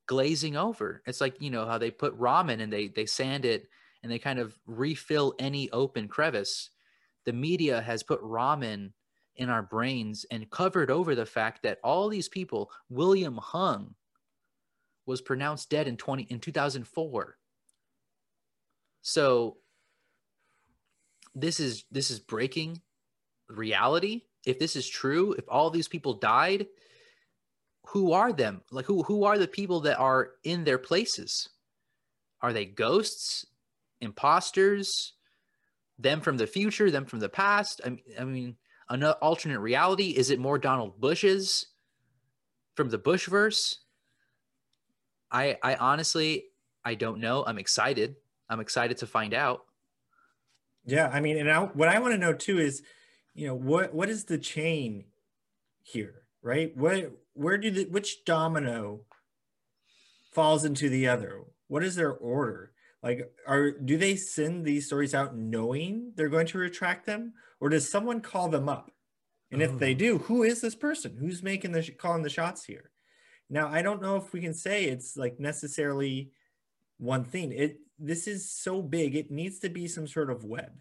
glazing 0.07 0.57
over. 0.57 1.03
It's 1.05 1.21
like, 1.21 1.39
you 1.39 1.51
know, 1.51 1.67
how 1.67 1.77
they 1.77 1.91
put 1.91 2.19
ramen 2.19 2.59
and 2.59 2.73
they 2.73 2.87
they 2.87 3.05
sand 3.05 3.45
it 3.45 3.67
and 4.01 4.11
they 4.11 4.17
kind 4.17 4.39
of 4.39 4.57
refill 4.65 5.35
any 5.37 5.69
open 5.69 6.07
crevice. 6.07 6.71
The 7.25 7.33
media 7.33 7.81
has 7.81 8.01
put 8.01 8.21
ramen 8.23 8.93
in 9.35 9.51
our 9.51 9.61
brains 9.61 10.25
and 10.31 10.49
covered 10.49 10.89
over 10.89 11.13
the 11.13 11.25
fact 11.27 11.61
that 11.61 11.77
all 11.83 12.09
these 12.09 12.29
people, 12.29 12.71
William 12.89 13.37
Hung 13.37 13.93
was 15.05 15.21
pronounced 15.21 15.69
dead 15.69 15.87
in 15.87 15.97
20 15.97 16.23
in 16.23 16.39
2004. 16.39 17.37
So 19.07 19.57
this 21.35 21.59
is 21.59 21.85
this 21.91 22.09
is 22.09 22.19
breaking 22.19 22.81
reality. 23.47 24.23
If 24.47 24.57
this 24.57 24.75
is 24.75 24.89
true, 24.89 25.33
if 25.33 25.45
all 25.47 25.69
these 25.69 25.87
people 25.87 26.15
died, 26.15 26.65
who 27.85 28.13
are 28.13 28.33
them? 28.33 28.61
Like 28.71 28.85
who 28.85 29.03
who 29.03 29.23
are 29.23 29.37
the 29.37 29.47
people 29.47 29.81
that 29.81 29.99
are 29.99 30.31
in 30.43 30.63
their 30.63 30.79
places? 30.79 31.49
Are 32.41 32.51
they 32.51 32.65
ghosts, 32.65 33.45
imposters, 34.01 35.13
them 35.99 36.19
from 36.19 36.37
the 36.37 36.47
future, 36.47 36.89
them 36.89 37.05
from 37.05 37.19
the 37.19 37.29
past? 37.29 37.81
I 37.85 37.89
mean, 37.89 38.03
I 38.19 38.23
mean, 38.23 38.55
an 38.89 39.03
alternate 39.03 39.59
reality. 39.59 40.15
Is 40.17 40.31
it 40.31 40.39
more 40.39 40.57
Donald 40.57 40.99
Bush's 40.99 41.67
from 42.73 42.89
the 42.89 42.97
Bushverse? 42.97 43.75
I 45.31 45.59
I 45.61 45.75
honestly 45.75 46.45
I 46.83 46.95
don't 46.95 47.19
know. 47.19 47.43
I'm 47.45 47.59
excited. 47.59 48.15
I'm 48.49 48.59
excited 48.59 48.97
to 48.97 49.07
find 49.07 49.33
out. 49.33 49.61
Yeah, 50.85 51.09
I 51.11 51.19
mean, 51.19 51.37
and 51.37 51.51
I, 51.51 51.61
what 51.63 51.87
I 51.87 51.99
want 51.99 52.13
to 52.13 52.19
know 52.19 52.33
too 52.33 52.59
is, 52.59 52.83
you 53.33 53.47
know, 53.47 53.55
what 53.55 53.93
what 53.93 54.09
is 54.09 54.25
the 54.25 54.37
chain 54.37 55.05
here, 55.81 56.23
right? 56.41 56.75
What 56.77 57.11
where 57.33 57.57
do 57.57 57.71
the 57.71 57.85
which 57.85 58.23
domino 58.25 59.01
falls 60.31 60.63
into 60.65 60.89
the 60.89 61.07
other? 61.07 61.41
What 61.67 61.83
is 61.83 61.95
their 61.95 62.13
order? 62.13 62.71
Like, 63.01 63.31
are 63.47 63.71
do 63.71 63.97
they 63.97 64.15
send 64.15 64.65
these 64.65 64.85
stories 64.85 65.13
out 65.15 65.35
knowing 65.35 66.13
they're 66.15 66.29
going 66.29 66.47
to 66.47 66.57
retract 66.57 67.05
them, 67.05 67.33
or 67.59 67.69
does 67.69 67.89
someone 67.89 68.21
call 68.21 68.49
them 68.49 68.69
up? 68.69 68.91
And 69.51 69.61
if 69.61 69.77
they 69.77 69.91
Oh. 69.93 69.97
do, 69.97 70.17
who 70.19 70.43
is 70.43 70.61
this 70.61 70.75
person? 70.75 71.17
Who's 71.17 71.43
making 71.43 71.71
the 71.71 71.83
sh- 71.83 71.91
calling 71.97 72.23
the 72.23 72.29
shots 72.29 72.65
here? 72.65 72.91
Now, 73.49 73.67
I 73.69 73.83
don't 73.83 74.01
know 74.01 74.17
if 74.17 74.33
we 74.33 74.41
can 74.41 74.53
say 74.55 74.85
it's 74.85 75.15
like 75.15 75.39
necessarily 75.39 76.31
one 76.97 77.23
thing. 77.23 77.51
It 77.51 77.79
this 77.99 78.27
is 78.27 78.49
so 78.49 78.81
big, 78.81 79.15
it 79.15 79.31
needs 79.31 79.59
to 79.59 79.69
be 79.69 79.87
some 79.87 80.07
sort 80.07 80.29
of 80.29 80.43
web. 80.43 80.71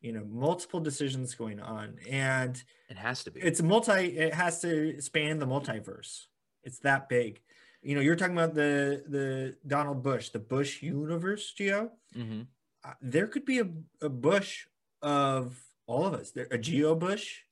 You 0.00 0.12
know, 0.12 0.24
multiple 0.28 0.80
decisions 0.80 1.34
going 1.34 1.60
on, 1.60 1.98
and 2.10 2.60
It 2.88 2.96
has 2.96 3.22
to 3.24 3.30
be. 3.30 3.40
it's 3.40 3.62
multi. 3.62 4.18
It 4.18 4.34
has 4.34 4.60
to 4.62 5.00
span 5.00 5.38
the 5.38 5.46
multiverse. 5.46 6.26
It's 6.64 6.80
that 6.80 7.08
big. 7.08 7.40
You 7.82 7.94
know, 7.94 8.00
you're 8.00 8.16
talking 8.16 8.36
about 8.36 8.54
the 8.54 9.04
the 9.06 9.56
Donald 9.66 10.02
Bush, 10.02 10.30
the 10.30 10.40
Bush 10.40 10.82
universe, 10.82 11.52
Geo. 11.52 11.92
hmm 12.14 12.42
Uh, 12.84 12.94
there 13.00 13.28
could 13.28 13.44
be 13.44 13.60
a, 13.60 13.68
a 14.00 14.08
Bush 14.08 14.66
of 15.02 15.56
all 15.86 16.04
of 16.04 16.14
us. 16.14 16.32
There, 16.32 16.48
a 16.50 16.58
Geo 16.58 16.96
Bush, 16.96 17.42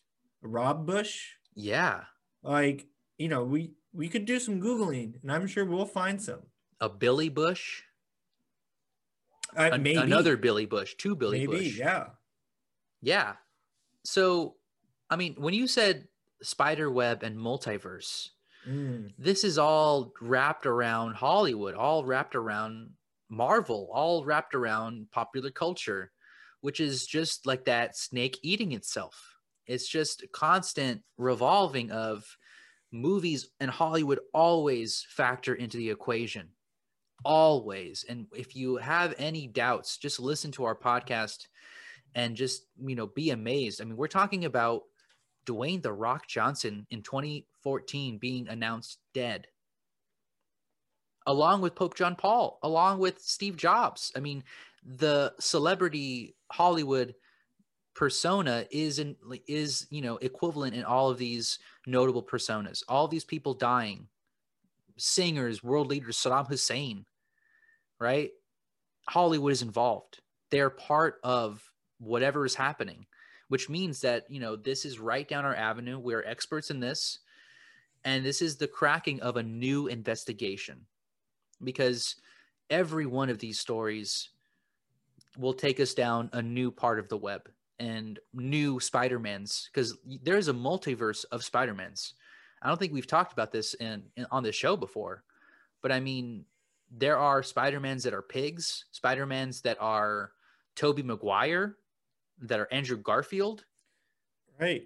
a 0.43 0.49
Rob 0.49 0.87
Bush. 0.87 1.35
Yeah. 1.55 2.05
Like, 2.43 2.89
you 3.17 3.29
know, 3.29 3.45
we 3.45 3.75
we 3.93 4.09
could 4.09 4.25
do 4.25 4.41
some 4.41 4.61
googling, 4.61 5.23
and 5.23 5.31
I'm 5.31 5.47
sure 5.47 5.65
we'll 5.65 5.87
find 5.87 6.21
some. 6.21 6.43
A 6.81 6.89
Billy 6.89 7.29
Bush. 7.29 7.83
Uh, 9.57 9.71
An- 9.73 9.83
maybe 9.83 9.99
Another 9.99 10.37
Billy 10.37 10.67
Bush. 10.67 10.95
Two 10.97 11.15
Billy 11.17 11.47
maybe, 11.47 11.65
Bush. 11.69 11.77
yeah. 11.79 12.07
Yeah. 13.03 13.35
So, 14.05 14.57
I 15.09 15.17
mean, 15.17 15.35
when 15.39 15.55
you 15.55 15.67
said 15.67 16.09
spider 16.43 16.91
web 16.91 17.23
and 17.23 17.37
multiverse, 17.37 18.31
Mm, 18.69 19.15
this 19.17 19.43
is 19.43 19.57
all 19.57 20.13
wrapped 20.21 20.67
around 20.67 21.15
Hollywood, 21.15 21.75
all 21.75 22.05
wrapped 22.05 22.35
around 22.35 22.91
Marvel, 23.31 23.89
all 23.91 24.23
wrapped 24.23 24.55
around 24.55 25.11
popular 25.11 25.51
culture, 25.51 26.13
which 26.61 26.79
is 26.79 27.07
just 27.07 27.47
like 27.47 27.65
that 27.65 27.97
snake 27.97 28.39
eating 28.43 28.73
itself. 28.73 29.39
It's 29.67 29.89
just 29.89 30.25
constant 30.33 31.01
revolving 31.17 31.91
of 31.91 32.37
movies 32.93 33.49
and 33.61 33.71
Hollywood 33.71 34.21
always 34.35 35.07
factor 35.09 35.55
into 35.55 35.79
the 35.79 35.89
equation. 35.89 36.51
Always. 37.25 38.05
And 38.09 38.27
if 38.35 38.57
you 38.57 38.77
have 38.77 39.15
any 39.19 39.47
doubts, 39.47 39.99
just 39.99 40.21
listen 40.21 40.51
to 40.53 40.65
our 40.65 40.75
podcast 40.75 41.47
and 42.15 42.37
just, 42.37 42.65
you 42.79 42.95
know, 42.95 43.07
be 43.07 43.31
amazed. 43.31 43.81
I 43.81 43.85
mean, 43.85 43.97
we're 43.97 44.09
talking 44.09 44.45
about 44.45 44.83
Dwayne 45.47 45.83
the 45.83 45.93
Rock 45.93 46.27
Johnson 46.27 46.87
in 46.91 47.03
2014 47.03 48.19
being 48.19 48.49
announced 48.49 48.99
dead, 49.15 49.47
along 51.27 51.61
with 51.61 51.75
Pope 51.75 51.95
John 51.95 52.17
Paul, 52.17 52.59
along 52.63 52.99
with 52.99 53.21
Steve 53.21 53.57
Jobs. 53.57 54.13
I 54.17 54.21
mean, 54.21 54.45
the 54.85 55.35
celebrity 55.39 56.37
Hollywood 56.51 57.15
persona 57.95 58.65
is 58.71 58.99
in 58.99 59.17
is 59.47 59.87
you 59.91 60.01
know 60.01 60.17
equivalent 60.19 60.75
in 60.75 60.85
all 60.85 61.11
of 61.11 61.19
these 61.19 61.59
notable 61.87 62.23
personas. 62.23 62.83
All 62.89 63.09
these 63.09 63.25
people 63.25 63.55
dying, 63.55 64.09
singers, 64.97 65.63
world 65.63 65.89
leaders, 65.89 66.17
Saddam 66.17 66.49
Hussein, 66.49 67.05
right? 68.01 68.31
Hollywood 69.09 69.53
is 69.53 69.63
involved. 69.63 70.21
They're 70.51 70.71
part 70.71 71.21
of 71.23 71.63
whatever 71.99 72.45
is 72.47 72.55
happening 72.55 73.07
which 73.51 73.69
means 73.69 74.01
that 74.01 74.25
you 74.31 74.41
know 74.41 74.57
this 74.57 74.85
is 74.85 74.99
right 74.99 75.29
down 75.29 75.45
our 75.45 75.55
avenue 75.57 75.99
we're 75.99 76.25
experts 76.25 76.71
in 76.71 76.81
this 76.81 77.19
and 78.05 78.25
this 78.25 78.41
is 78.41 78.57
the 78.57 78.67
cracking 78.67 79.21
of 79.21 79.37
a 79.37 79.43
new 79.43 79.89
investigation 79.89 80.87
because 81.63 82.17
every 82.71 83.07
one 83.07 83.29
of 83.29 83.39
these 83.39 83.59
stories 83.59 84.31
will 85.37 85.53
take 85.53 85.81
us 85.81 85.95
down 85.95 86.31
a 86.33 86.41
new 86.41 86.71
part 86.71 86.99
of 86.99 87.09
the 87.09 87.17
web 87.17 87.51
and 87.79 88.19
new 88.33 88.79
Spider-Mans 88.81 89.69
because 89.73 89.97
there 90.23 90.37
is 90.39 90.49
a 90.49 90.55
multiverse 90.55 91.25
of 91.33 91.45
Spider-Mans. 91.45 92.15
I 92.63 92.69
don't 92.69 92.79
think 92.79 92.93
we've 92.93 93.07
talked 93.07 93.33
about 93.33 93.53
this 93.53 93.75
in, 93.75 94.03
in 94.17 94.27
on 94.31 94.43
this 94.43 94.55
show 94.55 94.77
before, 94.77 95.25
but 95.83 95.93
I 95.93 96.01
mean, 96.01 96.45
there 96.91 97.19
are 97.19 97.43
Spider-Mans 97.43 98.03
that 98.05 98.15
are 98.15 98.23
pigs, 98.23 98.85
Spider-Mans 98.91 99.61
that 99.63 99.77
are 99.81 100.33
Tobey 100.77 101.03
Maguire, 101.03 101.77
that 102.41 102.59
are 102.59 102.69
Andrew 102.73 102.97
Garfield. 102.97 103.65
Right. 104.59 104.85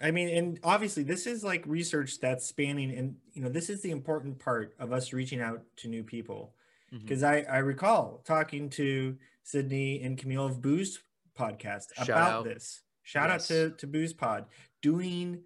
I 0.00 0.10
mean, 0.10 0.28
and 0.28 0.58
obviously 0.64 1.02
this 1.02 1.26
is 1.26 1.44
like 1.44 1.64
research 1.66 2.18
that's 2.20 2.46
spanning, 2.46 2.90
and 2.96 3.16
you 3.34 3.42
know, 3.42 3.48
this 3.48 3.70
is 3.70 3.82
the 3.82 3.90
important 3.90 4.38
part 4.38 4.74
of 4.78 4.92
us 4.92 5.12
reaching 5.12 5.40
out 5.40 5.62
to 5.76 5.88
new 5.88 6.02
people. 6.02 6.54
Because 6.90 7.22
mm-hmm. 7.22 7.50
I, 7.50 7.56
I 7.56 7.58
recall 7.58 8.22
talking 8.24 8.68
to 8.70 9.16
Sidney 9.44 10.02
and 10.02 10.18
Camille 10.18 10.44
of 10.44 10.60
Booze 10.60 11.00
podcast 11.38 11.86
Shout 11.96 12.08
about 12.08 12.32
out. 12.32 12.44
this. 12.44 12.82
Shout 13.02 13.30
yes. 13.30 13.50
out 13.50 13.54
to, 13.54 13.70
to 13.78 13.86
Booze 13.86 14.12
Pod 14.12 14.46
doing 14.82 15.40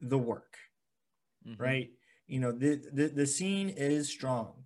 the 0.00 0.18
work. 0.18 0.56
Mm-hmm. 1.46 1.62
Right. 1.62 1.90
You 2.26 2.40
know, 2.40 2.52
the, 2.52 2.82
the 2.92 3.08
the 3.08 3.26
scene 3.26 3.68
is 3.68 4.08
strong. 4.08 4.63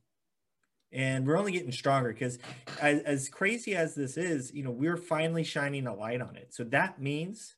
And 0.91 1.27
we're 1.27 1.37
only 1.37 1.53
getting 1.53 1.73
stronger 1.73 2.13
because 2.13 2.39
as, 2.81 3.03
as 3.03 3.29
crazy 3.29 3.77
as 3.77 3.95
this 3.95 4.17
is, 4.17 4.53
you 4.55 4.63
know, 4.63 4.71
we're 4.71 4.97
finally 4.97 5.45
shining 5.45 5.87
a 5.87 5.95
light 5.95 6.23
on 6.23 6.35
it. 6.37 6.55
So 6.55 6.65
that 6.65 7.01
means 7.01 7.57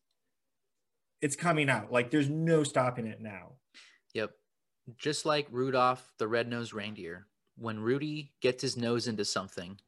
it's 1.22 1.36
coming 1.36 1.70
out. 1.70 1.92
Like 1.92 2.10
there's 2.10 2.28
no 2.28 2.64
stopping 2.64 3.06
it 3.06 3.20
now. 3.20 3.52
Yep. 4.14 4.32
Just 4.98 5.26
like 5.26 5.46
Rudolph 5.50 6.12
the 6.18 6.26
red-nosed 6.26 6.72
reindeer, 6.72 7.26
when 7.56 7.78
Rudy 7.78 8.32
gets 8.40 8.62
his 8.62 8.76
nose 8.76 9.06
into 9.06 9.24
something, 9.24 9.78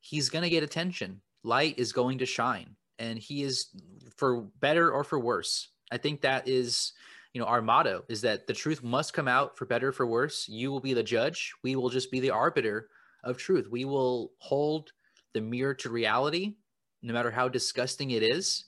he's 0.00 0.28
going 0.28 0.42
to 0.42 0.50
get 0.50 0.62
attention. 0.62 1.22
Light 1.44 1.78
is 1.78 1.92
going 1.92 2.18
to 2.18 2.26
shine 2.26 2.76
and 2.98 3.18
he 3.18 3.44
is 3.44 3.68
for 4.16 4.42
better 4.60 4.90
or 4.90 5.04
for 5.04 5.18
worse. 5.18 5.68
I 5.90 5.96
think 5.96 6.20
that 6.20 6.46
is, 6.46 6.92
you 7.38 7.44
know, 7.44 7.48
our 7.48 7.62
motto 7.62 8.02
is 8.08 8.20
that 8.22 8.48
the 8.48 8.52
truth 8.52 8.82
must 8.82 9.12
come 9.12 9.28
out 9.28 9.56
for 9.56 9.64
better 9.64 9.90
or 9.90 9.92
for 9.92 10.08
worse. 10.08 10.48
You 10.48 10.72
will 10.72 10.80
be 10.80 10.92
the 10.92 11.04
judge. 11.04 11.54
We 11.62 11.76
will 11.76 11.88
just 11.88 12.10
be 12.10 12.18
the 12.18 12.30
arbiter 12.30 12.88
of 13.22 13.36
truth. 13.36 13.68
We 13.70 13.84
will 13.84 14.32
hold 14.38 14.90
the 15.34 15.40
mirror 15.40 15.74
to 15.74 15.88
reality 15.88 16.56
no 17.00 17.14
matter 17.14 17.30
how 17.30 17.48
disgusting 17.48 18.10
it 18.10 18.24
is 18.24 18.64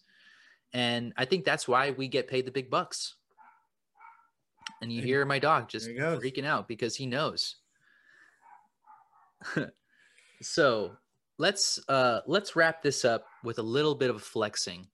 and 0.73 1.13
I 1.17 1.25
think 1.25 1.45
that's 1.45 1.67
why 1.67 1.91
we 1.91 2.09
get 2.09 2.29
paid 2.29 2.47
the 2.47 2.53
big 2.53 2.71
bucks. 2.71 3.17
And 4.83 4.93
you 4.93 5.03
hear 5.03 5.25
my 5.25 5.39
dog 5.39 5.69
just 5.69 5.89
freaking 5.89 6.47
out 6.47 6.69
because 6.69 6.95
he 6.95 7.07
knows. 7.07 7.57
so 10.43 10.93
let's 11.39 11.81
uh 11.89 12.21
let's 12.27 12.55
wrap 12.55 12.83
this 12.83 13.05
up 13.05 13.27
with 13.43 13.59
a 13.59 13.63
little 13.63 13.95
bit 13.95 14.11
of 14.11 14.23
flexing 14.23 14.87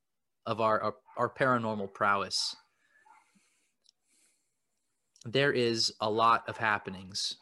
of 0.47 0.61
our, 0.61 0.81
our, 0.81 0.95
our 1.17 1.29
paranormal 1.29 1.93
prowess. 1.93 2.57
There 5.27 5.53
is 5.53 5.93
a 6.01 6.09
lot 6.09 6.49
of 6.49 6.57
happenings 6.57 7.37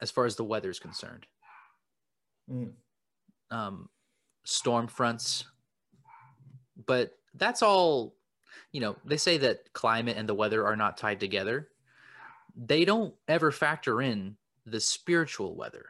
as 0.00 0.10
far 0.10 0.24
as 0.26 0.36
the 0.36 0.44
weather 0.44 0.70
is 0.70 0.78
concerned. 0.78 1.26
Mm. 2.50 2.72
Um, 3.50 3.88
storm 4.44 4.86
fronts, 4.86 5.44
but 6.86 7.16
that's 7.34 7.62
all 7.62 8.16
you 8.72 8.80
know 8.80 8.96
they 9.04 9.16
say 9.16 9.38
that 9.38 9.72
climate 9.72 10.16
and 10.16 10.28
the 10.28 10.34
weather 10.34 10.66
are 10.66 10.76
not 10.76 10.96
tied 10.96 11.20
together 11.20 11.68
they 12.56 12.84
don't 12.84 13.14
ever 13.28 13.50
factor 13.50 14.02
in 14.02 14.36
the 14.66 14.80
spiritual 14.80 15.56
weather 15.56 15.86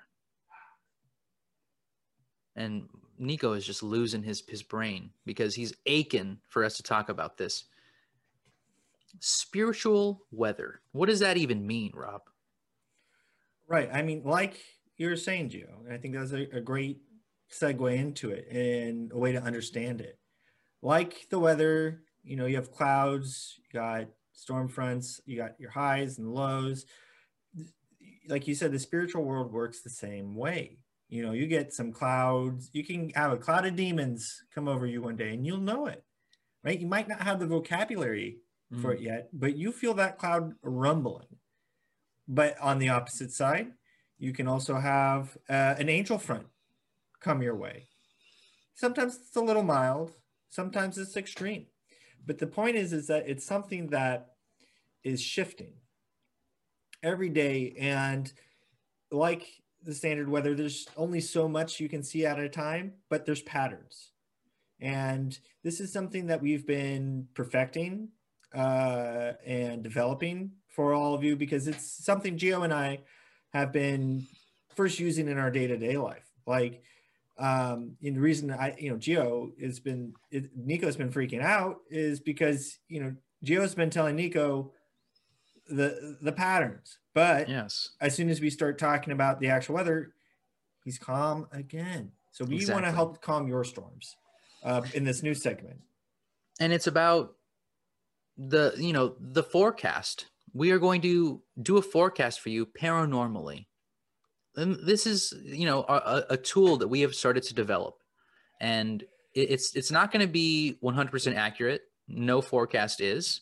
and 2.57 2.89
nico 3.19 3.53
is 3.53 3.67
just 3.67 3.83
losing 3.83 4.23
his 4.23 4.43
his 4.49 4.63
brain 4.63 5.11
because 5.27 5.55
he's 5.55 5.75
aching 5.87 6.39
for 6.49 6.65
us 6.65 6.77
to 6.77 6.83
talk 6.83 7.09
about 7.09 7.37
this 7.37 7.65
spiritual 9.21 10.23
weather 10.31 10.81
what 10.93 11.09
does 11.09 11.21
that 11.21 11.37
even 11.37 11.67
mean 11.67 11.91
rob 11.95 12.23
right 13.69 13.89
i 13.93 14.03
mean 14.03 14.23
like 14.25 14.61
you 14.97 15.09
were 15.09 15.17
saying 15.17 15.51
Gio, 15.51 15.91
i 15.93 15.97
think 15.97 16.15
that's 16.15 16.33
a, 16.33 16.57
a 16.57 16.61
great 16.61 17.01
segue 17.53 17.97
into 17.97 18.31
it 18.31 18.49
and 18.51 19.13
a 19.13 19.19
way 19.19 19.33
to 19.33 19.43
understand 19.43 20.01
it 20.01 20.19
like 20.85 21.27
the 21.31 21.39
weather, 21.39 22.03
you 22.23 22.37
know, 22.37 22.45
you 22.45 22.57
have 22.57 22.71
clouds, 22.71 23.59
you 23.59 23.81
got 23.81 24.05
storm 24.35 24.69
fronts, 24.69 25.19
you 25.25 25.35
got 25.39 25.59
your 25.59 25.71
highs 25.71 26.19
and 26.19 26.35
lows. 26.35 26.85
Like 28.29 28.47
you 28.47 28.55
said, 28.55 28.71
the 28.71 28.79
spiritual 28.79 29.25
world 29.25 29.51
works 29.51 29.81
the 29.81 29.89
same 29.89 30.37
way. 30.37 30.77
You 31.09 31.23
know, 31.23 31.33
you 31.33 31.47
get 31.47 31.73
some 31.73 31.91
clouds, 31.91 32.69
you 32.75 32.85
can 32.85 33.09
have 33.15 33.33
a 33.33 33.39
cloud 33.39 33.65
of 33.65 33.77
demons 33.77 34.43
come 34.55 34.69
over 34.69 34.87
you 34.87 35.01
one 35.01 35.17
day 35.17 35.33
and 35.33 35.47
you'll 35.47 35.57
know 35.57 35.87
it, 35.87 36.05
right? 36.63 36.79
You 36.79 36.87
might 36.87 37.09
not 37.09 37.23
have 37.23 37.41
the 37.41 37.47
vocabulary 37.47 38.41
mm. 38.73 38.81
for 38.81 38.93
it 38.93 39.01
yet, 39.01 39.29
but 39.33 39.57
you 39.57 39.73
feel 39.73 39.95
that 39.95 40.19
cloud 40.19 40.55
rumbling. 40.63 41.27
But 42.27 42.59
on 42.61 42.79
the 42.79 42.89
opposite 42.89 43.33
side, 43.33 43.73
you 44.19 44.33
can 44.33 44.49
also 44.49 44.77
have 44.77 45.37
uh, 45.49 45.75
an 45.79 45.89
angel 45.89 46.19
front 46.19 46.47
come 47.21 47.43
your 47.43 47.57
way. 47.57 47.89
Sometimes 48.75 49.17
it's 49.17 49.37
a 49.37 49.41
little 49.41 49.63
mild, 49.63 50.13
sometimes 50.49 50.99
it's 50.99 51.17
extreme 51.17 51.67
but 52.27 52.39
the 52.39 52.47
point 52.47 52.77
is 52.77 52.93
is 52.93 53.07
that 53.09 53.29
it's 53.29 53.45
something 53.45 53.89
that 53.89 54.35
is 55.03 55.21
shifting 55.21 55.75
every 57.03 57.29
day 57.29 57.75
and 57.79 58.33
like 59.11 59.47
the 59.83 59.95
standard 59.95 60.29
weather 60.29 60.55
there's 60.55 60.87
only 60.97 61.21
so 61.21 61.47
much 61.47 61.81
you 61.81 61.89
can 61.89 62.03
see 62.03 62.25
at 62.25 62.39
a 62.39 62.49
time 62.49 62.93
but 63.11 63.27
there's 63.27 63.43
patterns 63.43 64.13
and 64.81 65.39
this 65.63 65.81
is 65.81 65.93
something 65.93 66.27
that 66.27 66.41
we've 66.41 66.67
been 66.67 67.27
perfecting 67.35 68.09
uh, 68.55 69.33
and 69.45 69.83
developing 69.83 70.53
for 70.69 70.93
all 70.93 71.15
of 71.15 71.23
you 71.23 71.37
because 71.37 71.69
it's 71.69 72.05
something 72.05 72.37
Gio 72.37 72.65
and 72.65 72.73
I 72.73 73.01
have 73.53 73.73
been 73.73 74.27
first 74.75 74.99
using 74.99 75.29
in 75.29 75.39
our 75.39 75.51
day-to-day 75.51 75.97
life. 75.97 76.31
Like 76.47 76.83
um 77.37 77.97
and 78.01 78.15
the 78.15 78.21
reason 78.21 78.49
i 78.53 78.73
you 78.79 78.89
know 78.89 78.97
gio 78.97 79.51
has 79.61 79.81
been 79.81 80.15
it, 80.31 80.57
nico's 80.57 80.97
been 80.97 81.11
freaking 81.11 81.43
out 81.43 81.79
is 81.91 82.21
because 82.21 82.79
you 82.87 83.01
know 83.01 83.13
gio's 83.45 83.75
been 83.75 83.91
telling 83.91 84.15
nico 84.15 84.73
the 85.69 86.17
the 86.21 86.33
patterns. 86.33 86.99
But 87.15 87.49
yes. 87.49 87.91
as 88.01 88.15
soon 88.15 88.29
as 88.29 88.41
we 88.41 88.51
start 88.51 88.79
talking 88.79 89.13
about 89.13 89.41
the 89.41 89.49
actual 89.49 89.77
weather 89.77 90.15
he's 90.85 90.99
calm 90.99 91.47
again. 91.53 92.13
So 92.33 92.45
we 92.45 92.57
exactly. 92.57 92.75
want 92.75 92.87
to 92.87 92.93
help 92.93 93.23
calm 93.23 93.47
your 93.49 93.65
storms 93.65 94.17
uh, 94.63 94.83
in 94.93 95.05
this 95.05 95.23
new 95.23 95.35
segment. 95.35 95.81
And 96.61 96.73
it's 96.73 96.87
about 96.87 97.37
the 98.37 98.75
you 98.77 98.93
know 98.93 99.15
the 99.21 99.43
forecast. 99.43 100.27
We 100.53 100.71
are 100.71 100.79
going 100.79 101.01
to 101.03 101.43
do 101.61 101.77
a 101.79 101.83
forecast 101.83 102.41
for 102.41 102.49
you 102.49 102.67
paranormally. 102.67 103.67
And 104.57 104.77
this 104.87 105.07
is 105.07 105.35
you 105.45 105.67
know 105.67 105.85
a, 105.89 106.25
a 106.31 106.37
tool 106.37 106.79
that 106.79 106.89
we 106.89 107.01
have 107.01 107.15
started 107.15 107.43
to 107.45 107.55
develop. 107.55 107.97
And 108.61 109.05
it's 109.35 109.75
it's 109.75 109.91
not 109.91 110.13
going 110.13 110.25
to 110.25 110.33
be 110.33 110.79
100% 110.83 111.35
accurate. 111.35 111.83
No 112.07 112.41
forecast 112.41 113.01
is. 113.01 113.41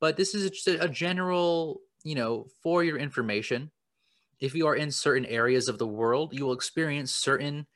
But 0.00 0.16
this 0.16 0.34
is 0.34 0.50
just 0.50 0.68
a, 0.68 0.84
a 0.84 0.88
general 0.88 1.80
you 2.04 2.14
know 2.14 2.46
for 2.62 2.84
your 2.84 2.98
information. 2.98 3.70
If 4.38 4.54
you 4.54 4.66
are 4.66 4.76
in 4.76 4.90
certain 4.90 5.24
areas 5.24 5.68
of 5.68 5.78
the 5.78 5.86
world 5.86 6.34
you 6.34 6.44
will 6.44 6.52
experience 6.52 7.12
certain 7.12 7.66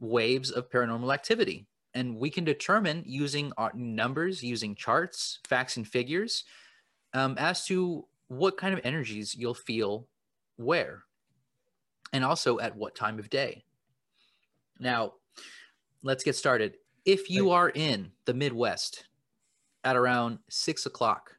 waves 0.00 0.50
of 0.50 0.70
paranormal 0.70 1.12
activity 1.14 1.66
and 1.94 2.16
we 2.16 2.30
can 2.30 2.44
determine 2.44 3.02
using 3.06 3.52
our 3.56 3.72
numbers 3.74 4.42
using 4.42 4.74
charts 4.74 5.38
facts 5.46 5.76
and 5.76 5.86
figures 5.86 6.44
um, 7.14 7.36
as 7.38 7.66
to 7.66 8.06
what 8.28 8.56
kind 8.56 8.72
of 8.72 8.80
energies 8.84 9.34
you'll 9.34 9.54
feel 9.54 10.06
where 10.56 11.02
and 12.12 12.24
also 12.24 12.58
at 12.58 12.76
what 12.76 12.94
time 12.94 13.18
of 13.18 13.30
day. 13.30 13.64
Now, 14.78 15.14
let's 16.02 16.24
get 16.24 16.36
started. 16.36 16.76
If 17.04 17.30
you 17.30 17.50
are 17.50 17.70
in 17.70 18.12
the 18.24 18.34
Midwest 18.34 19.04
at 19.84 19.96
around 19.96 20.38
six 20.48 20.86
o'clock, 20.86 21.36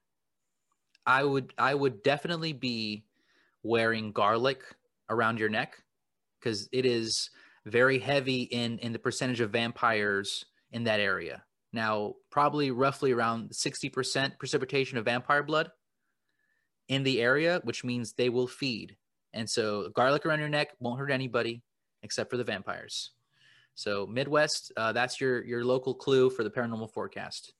I 1.05 1.23
would 1.23 1.53
I 1.57 1.75
would 1.75 2.03
definitely 2.03 2.53
be 2.53 3.05
wearing 3.63 4.11
garlic 4.11 4.61
around 5.09 5.39
your 5.39 5.49
neck 5.49 5.81
because 6.39 6.69
it 6.71 6.85
is 6.85 7.29
very 7.65 7.99
heavy 7.99 8.43
in 8.43 8.79
in 8.79 8.93
the 8.93 8.99
percentage 8.99 9.41
of 9.41 9.51
vampires 9.51 10.45
in 10.71 10.85
that 10.85 10.99
area. 10.99 11.43
Now, 11.71 12.13
probably 12.29 12.69
roughly 12.69 13.13
around 13.13 13.49
60% 13.49 14.37
precipitation 14.37 14.99
of 14.99 15.05
vampire 15.05 15.41
blood 15.41 15.71
in 16.87 17.01
the 17.01 17.19
area, 17.19 17.61
which 17.63 17.83
means 17.83 18.13
they 18.13 18.29
will 18.29 18.47
feed 18.47 18.95
and 19.33 19.49
so 19.49 19.89
garlic 19.89 20.25
around 20.25 20.39
your 20.39 20.49
neck 20.49 20.69
won't 20.79 20.99
hurt 20.99 21.11
anybody 21.11 21.63
except 22.03 22.29
for 22.29 22.37
the 22.37 22.43
vampires. 22.43 23.11
So 23.75 24.05
Midwest, 24.05 24.71
uh, 24.77 24.93
that's 24.93 25.19
your 25.19 25.43
your 25.43 25.65
local 25.65 25.95
clue 25.95 26.29
for 26.29 26.43
the 26.43 26.51
paranormal 26.51 26.93
forecast. 26.93 27.53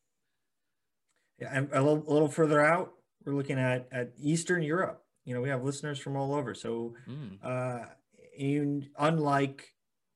Yeah, 1.40 1.50
and 1.52 1.70
a 1.74 1.82
little, 1.82 2.04
a 2.08 2.14
little 2.14 2.30
further 2.30 2.64
out, 2.64 2.92
we're 3.26 3.34
looking 3.34 3.58
at 3.58 3.88
at 3.92 4.12
Eastern 4.22 4.62
Europe. 4.62 5.04
You 5.26 5.34
know, 5.34 5.42
we 5.42 5.50
have 5.50 5.64
listeners 5.64 6.00
from 6.00 6.16
all 6.16 6.36
over. 6.36 6.54
So, 6.54 6.94
mm. 7.10 7.38
uh, 7.42 7.86
in, 8.38 8.90
unlike 9.00 9.74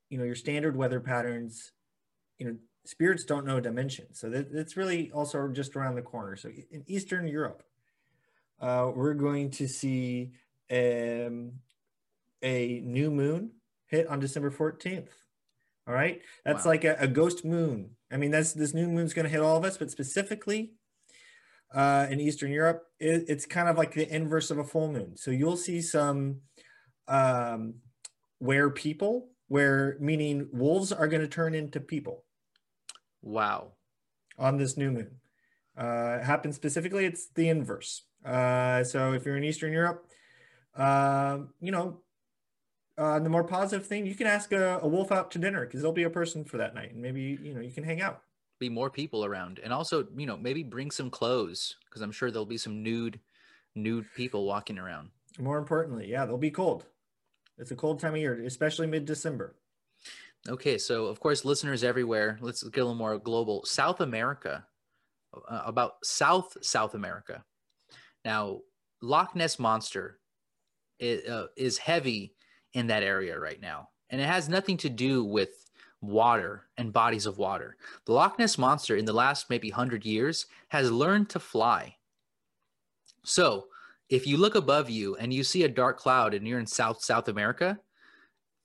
you 0.10 0.18
know 0.18 0.24
your 0.24 0.36
standard 0.36 0.76
weather 0.76 1.00
patterns, 1.00 1.72
you 2.38 2.46
know 2.46 2.56
spirits 2.88 3.26
don't 3.26 3.46
know 3.46 3.60
dimension. 3.60 4.06
So 4.14 4.30
that, 4.30 4.52
that's 4.52 4.78
really 4.78 5.12
also 5.12 5.50
just 5.50 5.76
around 5.76 5.96
the 5.96 6.02
corner. 6.02 6.36
So 6.36 6.50
in 6.72 6.84
Eastern 6.88 7.28
Europe, 7.28 7.64
uh, 8.62 8.92
we're 8.96 9.14
going 9.14 9.52
to 9.52 9.68
see 9.68 10.32
um, 10.72 11.52
a 12.42 12.82
new 12.84 13.12
moon 13.12 13.52
hit 13.88 14.08
on 14.08 14.20
December 14.20 14.52
14th. 14.52 15.10
All 15.88 15.94
right. 15.94 16.22
That's 16.46 16.66
wow. 16.66 16.72
like 16.72 16.84
a, 16.84 16.96
a, 17.00 17.08
ghost 17.08 17.46
moon. 17.46 17.92
I 18.12 18.18
mean, 18.18 18.32
that's 18.32 18.52
this 18.52 18.74
new 18.74 18.88
moon's 18.88 19.14
going 19.14 19.24
to 19.24 19.32
hit 19.32 19.40
all 19.40 19.56
of 19.56 19.64
us, 19.64 19.78
but 19.78 19.90
specifically 19.90 20.74
uh, 21.74 22.08
in 22.10 22.20
Eastern 22.20 22.52
Europe, 22.52 22.84
it, 23.00 23.26
it's 23.30 23.46
kind 23.46 23.70
of 23.70 23.78
like 23.78 23.94
the 23.94 24.14
inverse 24.14 24.52
of 24.52 24.58
a 24.58 24.66
full 24.66 24.92
moon. 24.92 25.16
So 25.16 25.32
you'll 25.32 25.56
see 25.56 25.82
some 25.82 26.42
um, 27.08 27.76
where 28.40 28.70
people, 28.70 29.30
where 29.48 29.98
meaning 30.00 30.50
wolves 30.52 30.92
are 30.92 31.08
going 31.08 31.22
to 31.22 31.28
turn 31.28 31.54
into 31.54 31.80
people. 31.80 32.24
Wow. 33.22 33.74
On 34.38 34.58
this 34.58 34.78
new 34.78 34.92
moon. 34.92 35.12
Uh, 35.78 36.24
happens 36.24 36.56
specifically, 36.56 37.06
it's 37.06 37.30
the 37.30 37.50
inverse. 37.50 38.04
Uh, 38.26 38.84
so 38.84 39.14
if 39.14 39.26
you're 39.26 39.38
in 39.38 39.44
Eastern 39.44 39.72
Europe, 39.72 40.08
uh, 40.76 41.40
you 41.62 41.72
know, 41.72 42.02
uh, 42.98 43.20
the 43.20 43.30
more 43.30 43.44
positive 43.44 43.86
thing, 43.86 44.06
you 44.06 44.16
can 44.16 44.28
ask 44.28 44.52
a, 44.52 44.80
a 44.82 44.88
wolf 44.88 45.12
out 45.12 45.30
to 45.32 45.40
dinner 45.40 45.66
because 45.66 45.82
there'll 45.82 45.94
be 45.94 46.04
a 46.04 46.10
person 46.10 46.44
for 46.44 46.58
that 46.58 46.74
night, 46.74 46.94
and 46.94 47.02
maybe 47.02 47.38
you 47.42 47.54
know 47.54 47.62
you 47.62 47.72
can 47.72 47.84
hang 47.84 48.02
out. 48.02 48.22
Be 48.60 48.70
more 48.70 48.90
people 48.90 49.24
around, 49.24 49.60
and 49.64 49.72
also 49.72 50.08
you 50.18 50.26
know 50.26 50.36
maybe 50.36 50.64
bring 50.64 50.90
some 50.90 51.12
clothes 51.12 51.76
because 51.86 52.02
I'm 52.02 52.12
sure 52.12 52.32
there'll 52.32 52.46
be 52.46 52.58
some 52.58 52.82
nude, 52.82 53.20
nude 53.76 54.08
people 54.16 54.46
walking 54.46 54.80
around. 54.80 55.10
More 55.38 55.60
importantly, 55.60 56.10
yeah, 56.10 56.26
they'll 56.26 56.38
be 56.38 56.50
cold. 56.50 56.86
It's 57.58 57.72
a 57.72 57.76
cold 57.76 58.00
time 58.00 58.14
of 58.14 58.20
year, 58.20 58.44
especially 58.46 58.88
mid 58.88 59.06
December. 59.06 59.56
Okay, 60.48 60.78
so 60.78 61.06
of 61.06 61.20
course, 61.20 61.44
listeners 61.44 61.84
everywhere, 61.84 62.38
let's 62.42 62.64
get 62.64 62.82
a 62.82 62.84
little 62.84 62.96
more 62.96 63.18
global. 63.18 63.66
South 63.66 64.02
America, 64.02 64.66
uh, 65.50 65.64
about 65.66 65.94
South 66.04 66.56
South 66.62 66.94
America. 66.94 67.44
Now, 68.24 68.60
Loch 69.02 69.36
Ness 69.36 69.60
monster 69.60 70.20
is, 71.00 71.28
uh, 71.28 71.48
is 71.58 71.78
heavy 71.78 72.36
in 72.74 72.88
that 72.88 73.04
area 73.04 73.40
right 73.40 73.60
now, 73.60 73.90
and 74.10 74.22
it 74.22 74.26
has 74.26 74.48
nothing 74.48 74.78
to 74.78 74.90
do 74.90 75.24
with 75.24 75.66
water 76.02 76.68
and 76.78 76.94
bodies 76.94 77.26
of 77.26 77.38
water. 77.38 77.76
The 78.06 78.14
Loch 78.14 78.38
Ness 78.38 78.58
monster 78.58 78.96
in 78.96 79.06
the 79.06 79.14
last 79.14 79.50
maybe 79.50 79.70
hundred 79.70 80.06
years 80.06 80.46
has 80.70 80.92
learned 80.92 81.30
to 81.32 81.40
fly. 81.40 81.96
So, 83.24 83.68
if 84.10 84.26
you 84.26 84.38
look 84.38 84.56
above 84.56 84.90
you 84.90 85.16
and 85.16 85.34
you 85.34 85.44
see 85.44 85.64
a 85.64 85.70
dark 85.70 85.98
cloud 85.98 86.34
and 86.34 86.48
you're 86.48 86.60
in 86.60 86.66
South 86.66 87.02
South 87.02 87.28
America, 87.28 87.80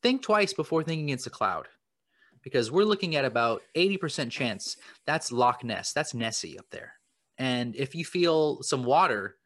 think 0.02 0.22
twice 0.22 0.52
before 0.52 0.82
thinking 0.82 1.08
it's 1.08 1.26
a 1.26 1.30
cloud 1.30 1.68
because 2.42 2.70
we're 2.70 2.84
looking 2.84 3.16
at 3.16 3.24
about 3.24 3.62
80% 3.76 4.30
chance 4.30 4.76
that's 5.06 5.32
Loch 5.32 5.64
Ness, 5.64 5.92
that's 5.92 6.14
Nessie 6.14 6.58
up 6.58 6.66
there. 6.70 6.94
And 7.38 7.74
if 7.76 7.94
you 7.94 8.04
feel 8.04 8.62
some 8.62 8.84
water, 8.84 9.36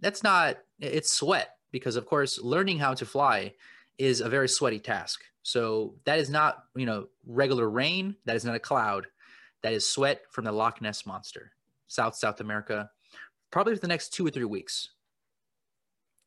that's 0.00 0.22
not 0.22 0.58
it's 0.80 1.12
sweat 1.12 1.50
because 1.70 1.96
of 1.96 2.06
course 2.06 2.40
learning 2.40 2.78
how 2.78 2.94
to 2.94 3.06
fly 3.06 3.52
is 3.98 4.20
a 4.20 4.28
very 4.28 4.48
sweaty 4.48 4.80
task. 4.80 5.22
So 5.42 5.94
that 6.04 6.18
is 6.18 6.30
not, 6.30 6.64
you 6.74 6.86
know, 6.86 7.06
regular 7.26 7.68
rain, 7.68 8.16
that 8.24 8.34
is 8.34 8.44
not 8.44 8.54
a 8.54 8.60
cloud. 8.60 9.06
That 9.62 9.72
is 9.72 9.88
sweat 9.88 10.22
from 10.30 10.44
the 10.44 10.52
Loch 10.52 10.80
Ness 10.80 11.06
monster. 11.06 11.52
South 11.86 12.16
South 12.16 12.40
America 12.40 12.90
probably 13.50 13.74
for 13.74 13.80
the 13.80 13.88
next 13.88 14.12
2 14.14 14.26
or 14.26 14.30
3 14.30 14.44
weeks. 14.44 14.90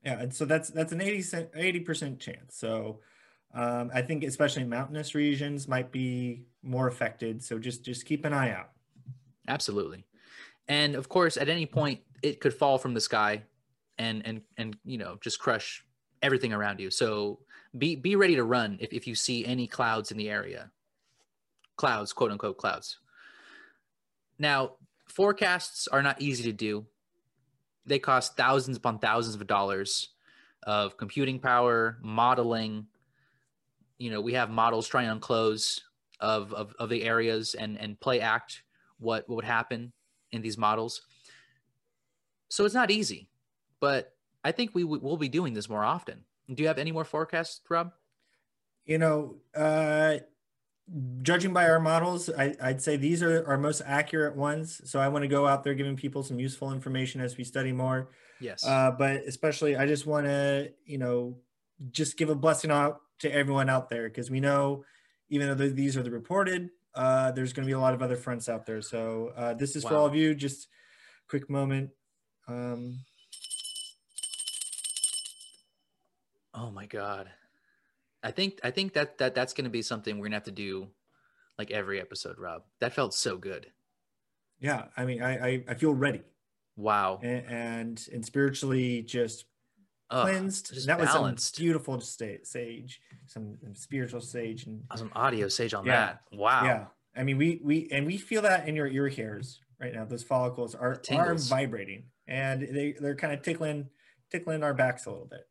Yeah, 0.07 0.21
and 0.21 0.33
so 0.33 0.45
that's 0.45 0.69
that's 0.69 0.93
an 0.93 1.01
80 1.01 1.79
percent 1.81 2.17
chance. 2.21 2.55
So 2.55 3.01
um, 3.53 3.91
I 3.93 4.01
think 4.01 4.23
especially 4.23 4.63
mountainous 4.63 5.13
regions 5.13 5.67
might 5.67 5.91
be 5.91 6.45
more 6.63 6.87
affected. 6.87 7.43
So 7.43 7.59
just 7.59 7.83
just 7.83 8.05
keep 8.05 8.23
an 8.23 8.31
eye 8.31 8.51
out. 8.53 8.69
Absolutely, 9.49 10.05
and 10.69 10.95
of 10.95 11.09
course, 11.09 11.35
at 11.35 11.49
any 11.49 11.65
point 11.65 11.99
it 12.23 12.39
could 12.39 12.53
fall 12.53 12.77
from 12.77 12.93
the 12.93 13.01
sky, 13.01 13.43
and 13.97 14.25
and 14.25 14.41
and 14.55 14.77
you 14.85 14.97
know 14.97 15.17
just 15.19 15.39
crush 15.39 15.83
everything 16.21 16.53
around 16.53 16.79
you. 16.79 16.89
So 16.89 17.39
be 17.77 17.97
be 17.97 18.15
ready 18.15 18.35
to 18.35 18.45
run 18.45 18.77
if 18.79 18.93
if 18.93 19.07
you 19.07 19.13
see 19.13 19.45
any 19.45 19.67
clouds 19.67 20.11
in 20.11 20.17
the 20.17 20.29
area. 20.29 20.71
Clouds, 21.75 22.13
quote 22.13 22.31
unquote 22.31 22.57
clouds. 22.57 22.99
Now, 24.39 24.77
forecasts 25.09 25.89
are 25.89 26.01
not 26.01 26.21
easy 26.21 26.43
to 26.43 26.53
do. 26.53 26.85
They 27.87 27.99
cost 27.99 28.37
thousands 28.37 28.77
upon 28.77 28.99
thousands 28.99 29.35
of 29.35 29.47
dollars 29.47 30.09
of 30.63 30.97
computing 30.97 31.39
power, 31.39 31.97
modeling, 32.01 32.87
you 33.97 34.11
know 34.11 34.21
we 34.21 34.33
have 34.33 34.49
models 34.49 34.87
trying 34.87 35.09
on 35.09 35.19
clothes 35.19 35.81
of, 36.19 36.53
of, 36.53 36.73
of 36.79 36.89
the 36.89 37.03
areas 37.03 37.55
and 37.55 37.79
and 37.79 37.99
play 37.99 38.19
act 38.19 38.63
what, 38.99 39.27
what 39.27 39.37
would 39.37 39.45
happen 39.45 39.91
in 40.31 40.41
these 40.41 40.57
models. 40.57 41.01
So 42.49 42.65
it's 42.65 42.75
not 42.75 42.91
easy 42.91 43.29
but 43.79 44.15
i 44.43 44.51
think 44.51 44.73
we 44.73 44.83
w- 44.83 45.01
will 45.01 45.17
be 45.17 45.29
doing 45.29 45.53
this 45.53 45.69
more 45.69 45.83
often. 45.83 46.23
Do 46.53 46.63
you 46.63 46.67
have 46.67 46.77
any 46.77 46.91
more 46.91 47.03
forecasts 47.03 47.61
rob? 47.69 47.91
You 48.85 48.97
know 48.97 49.35
uh 49.55 50.17
judging 51.21 51.51
by 51.51 51.67
our 51.67 51.81
models 51.81 52.29
I, 52.29 52.55
i'd 52.61 52.81
say 52.81 52.95
these 52.95 53.21
are 53.21 53.45
our 53.45 53.57
most 53.57 53.81
accurate 53.85 54.35
ones. 54.35 54.81
So 54.89 54.99
i 54.99 55.07
want 55.07 55.23
to 55.23 55.27
go 55.27 55.45
out 55.45 55.63
there 55.63 55.73
giving 55.73 55.95
people 55.95 56.23
some 56.23 56.39
useful 56.39 56.71
information 56.71 57.21
as 57.21 57.37
we 57.37 57.43
study 57.43 57.71
more. 57.71 58.09
Yes. 58.39 58.65
Uh, 58.65 58.91
but 58.91 59.23
especially 59.27 59.75
i 59.75 59.85
just 59.85 60.05
want 60.05 60.27
to 60.27 60.71
you 60.85 60.97
know 60.97 61.37
just 61.91 62.17
give 62.17 62.29
a 62.29 62.35
blessing 62.35 62.71
out 62.71 63.01
to 63.19 63.33
everyone 63.33 63.69
out 63.69 63.89
there 63.89 64.07
because 64.07 64.31
we 64.31 64.39
know 64.39 64.85
even 65.29 65.47
though 65.47 65.67
these 65.69 65.97
are 65.97 66.03
the 66.03 66.11
reported 66.11 66.69
uh, 66.95 67.31
there's 67.31 67.53
going 67.53 67.65
to 67.65 67.69
be 67.69 67.73
a 67.73 67.79
lot 67.79 67.93
of 67.93 68.01
other 68.01 68.15
fronts 68.15 68.49
out 68.49 68.65
there. 68.65 68.81
So 68.81 69.31
uh, 69.37 69.53
this 69.53 69.75
is 69.75 69.83
wow. 69.83 69.89
for 69.89 69.95
all 69.97 70.05
of 70.07 70.15
you. 70.15 70.33
Just 70.33 70.67
quick 71.29 71.47
moment. 71.47 71.91
Um, 72.47 73.01
oh 76.55 76.71
my 76.71 76.87
god 76.87 77.29
i 78.23 78.31
think 78.31 78.59
i 78.63 78.71
think 78.71 78.93
that 78.93 79.17
that 79.17 79.35
that's 79.35 79.53
going 79.53 79.65
to 79.65 79.69
be 79.69 79.81
something 79.81 80.15
we're 80.15 80.23
going 80.23 80.31
to 80.31 80.37
have 80.37 80.43
to 80.43 80.51
do 80.51 80.87
like 81.57 81.71
every 81.71 81.99
episode 81.99 82.37
rob 82.37 82.63
that 82.79 82.93
felt 82.93 83.13
so 83.13 83.37
good 83.37 83.67
yeah 84.59 84.85
i 84.95 85.05
mean 85.05 85.21
i 85.21 85.47
i, 85.47 85.63
I 85.69 85.73
feel 85.73 85.93
ready 85.93 86.21
wow 86.75 87.19
and, 87.23 87.45
and 87.47 88.07
and 88.13 88.25
spiritually 88.25 89.01
just 89.01 89.45
cleansed. 90.09 90.73
Just 90.73 90.87
that 90.87 90.99
balanced. 90.99 91.13
was 91.13 91.43
some 91.43 91.63
beautiful 91.63 91.99
sage, 91.99 93.01
some 93.25 93.57
spiritual 93.73 94.21
sage, 94.21 94.65
and 94.65 94.83
oh, 94.91 94.95
some 94.95 95.11
audio 95.15 95.47
sage 95.47 95.73
on 95.73 95.85
yeah, 95.85 95.91
that. 95.91 96.21
Wow. 96.31 96.63
Yeah. 96.65 96.85
I 97.15 97.23
mean, 97.23 97.37
we 97.37 97.59
we 97.63 97.89
and 97.91 98.05
we 98.05 98.17
feel 98.17 98.41
that 98.43 98.67
in 98.67 98.75
your 98.75 98.87
ear 98.87 99.09
hairs 99.09 99.59
right 99.79 99.93
now. 99.93 100.05
Those 100.05 100.23
follicles 100.23 100.75
are 100.75 101.01
are 101.11 101.35
vibrating, 101.35 102.05
and 102.27 102.61
they 102.61 102.95
they're 102.99 103.15
kind 103.15 103.33
of 103.33 103.41
tickling 103.41 103.89
tickling 104.31 104.63
our 104.63 104.73
backs 104.73 105.05
a 105.05 105.11
little 105.11 105.25
bit. 105.25 105.47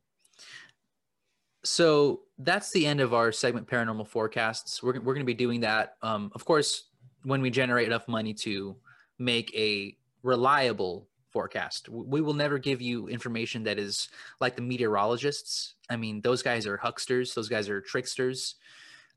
So 1.66 2.20
that's 2.38 2.70
the 2.70 2.86
end 2.86 3.00
of 3.00 3.12
our 3.12 3.32
segment 3.32 3.66
paranormal 3.66 4.08
forecasts. 4.08 4.82
We're 4.82 5.00
we're 5.00 5.14
going 5.14 5.20
to 5.20 5.24
be 5.24 5.34
doing 5.34 5.60
that, 5.60 5.96
um, 6.02 6.30
of 6.34 6.44
course, 6.44 6.84
when 7.24 7.40
we 7.42 7.50
generate 7.50 7.86
enough 7.86 8.06
money 8.08 8.34
to 8.34 8.76
make 9.18 9.54
a 9.54 9.96
reliable 10.22 11.08
forecast. 11.30 11.88
We 11.88 12.20
will 12.20 12.34
never 12.34 12.58
give 12.58 12.80
you 12.80 13.08
information 13.08 13.64
that 13.64 13.78
is 13.78 14.08
like 14.40 14.56
the 14.56 14.62
meteorologists. 14.62 15.74
I 15.90 15.96
mean, 15.96 16.20
those 16.20 16.42
guys 16.42 16.66
are 16.66 16.78
hucksters. 16.78 17.34
Those 17.34 17.48
guys 17.48 17.68
are 17.68 17.80
tricksters. 17.80 18.54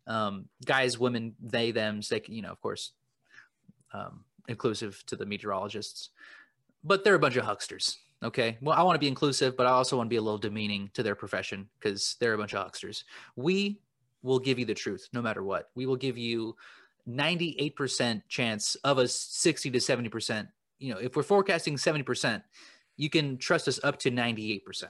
Um, 0.07 0.49
guys, 0.65 0.97
women, 0.97 1.35
they, 1.41 1.71
them. 1.71 2.01
They, 2.09 2.21
you 2.27 2.41
know, 2.41 2.49
of 2.51 2.59
course, 2.61 2.91
um, 3.93 4.25
inclusive 4.47 5.03
to 5.05 5.15
the 5.15 5.25
meteorologists, 5.25 6.09
but 6.83 7.03
they're 7.03 7.15
a 7.15 7.19
bunch 7.19 7.35
of 7.35 7.45
hucksters. 7.45 7.97
Okay. 8.23 8.57
Well, 8.61 8.77
I 8.77 8.83
want 8.83 8.95
to 8.95 8.99
be 8.99 9.07
inclusive, 9.07 9.55
but 9.55 9.65
I 9.65 9.71
also 9.71 9.95
want 9.95 10.07
to 10.07 10.09
be 10.09 10.17
a 10.17 10.21
little 10.21 10.37
demeaning 10.37 10.89
to 10.93 11.03
their 11.03 11.15
profession 11.15 11.69
because 11.79 12.17
they're 12.19 12.33
a 12.33 12.37
bunch 12.37 12.53
of 12.53 12.61
hucksters. 12.61 13.05
We 13.35 13.79
will 14.23 14.39
give 14.39 14.59
you 14.59 14.65
the 14.65 14.73
truth 14.73 15.07
no 15.13 15.21
matter 15.21 15.43
what. 15.43 15.69
We 15.75 15.85
will 15.85 15.95
give 15.95 16.17
you 16.17 16.55
98% 17.07 18.21
chance 18.27 18.75
of 18.83 18.97
a 18.97 19.07
60 19.07 19.71
to 19.71 19.77
70% 19.77 20.47
you 20.79 20.93
know, 20.93 20.99
if 20.99 21.15
we're 21.15 21.23
forecasting 21.23 21.75
70%, 21.75 22.41
you 22.97 23.09
can 23.09 23.37
trust 23.37 23.67
us 23.67 23.79
up 23.83 23.99
to 23.99 24.11
98%. 24.11 24.85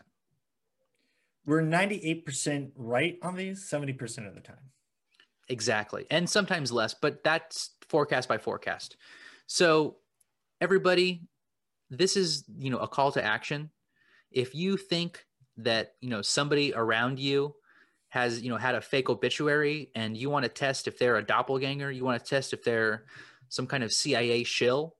We're 1.45 1.61
98% 1.61 2.71
right 2.75 3.17
on 3.23 3.35
these 3.35 3.67
70% 3.69 4.27
of 4.27 4.35
the 4.35 4.41
time. 4.41 4.57
Exactly. 5.49 6.05
And 6.11 6.29
sometimes 6.29 6.71
less, 6.71 6.93
but 6.93 7.23
that's 7.23 7.71
forecast 7.87 8.29
by 8.29 8.37
forecast. 8.37 8.97
So 9.47 9.97
everybody, 10.61 11.23
this 11.89 12.15
is, 12.15 12.43
you 12.57 12.69
know, 12.69 12.77
a 12.79 12.87
call 12.87 13.11
to 13.13 13.23
action. 13.23 13.69
If 14.31 14.53
you 14.53 14.77
think 14.77 15.25
that, 15.57 15.93
you 16.01 16.09
know, 16.09 16.21
somebody 16.21 16.73
around 16.73 17.19
you 17.19 17.55
has, 18.09 18.41
you 18.41 18.49
know, 18.49 18.57
had 18.57 18.75
a 18.75 18.81
fake 18.81 19.09
obituary 19.09 19.91
and 19.95 20.17
you 20.17 20.29
want 20.29 20.43
to 20.43 20.49
test 20.49 20.87
if 20.87 20.97
they're 20.97 21.17
a 21.17 21.25
doppelganger, 21.25 21.91
you 21.91 22.03
want 22.03 22.23
to 22.23 22.29
test 22.29 22.53
if 22.53 22.63
they're 22.63 23.05
some 23.49 23.67
kind 23.67 23.83
of 23.83 23.91
CIA 23.91 24.43
shill, 24.43 24.95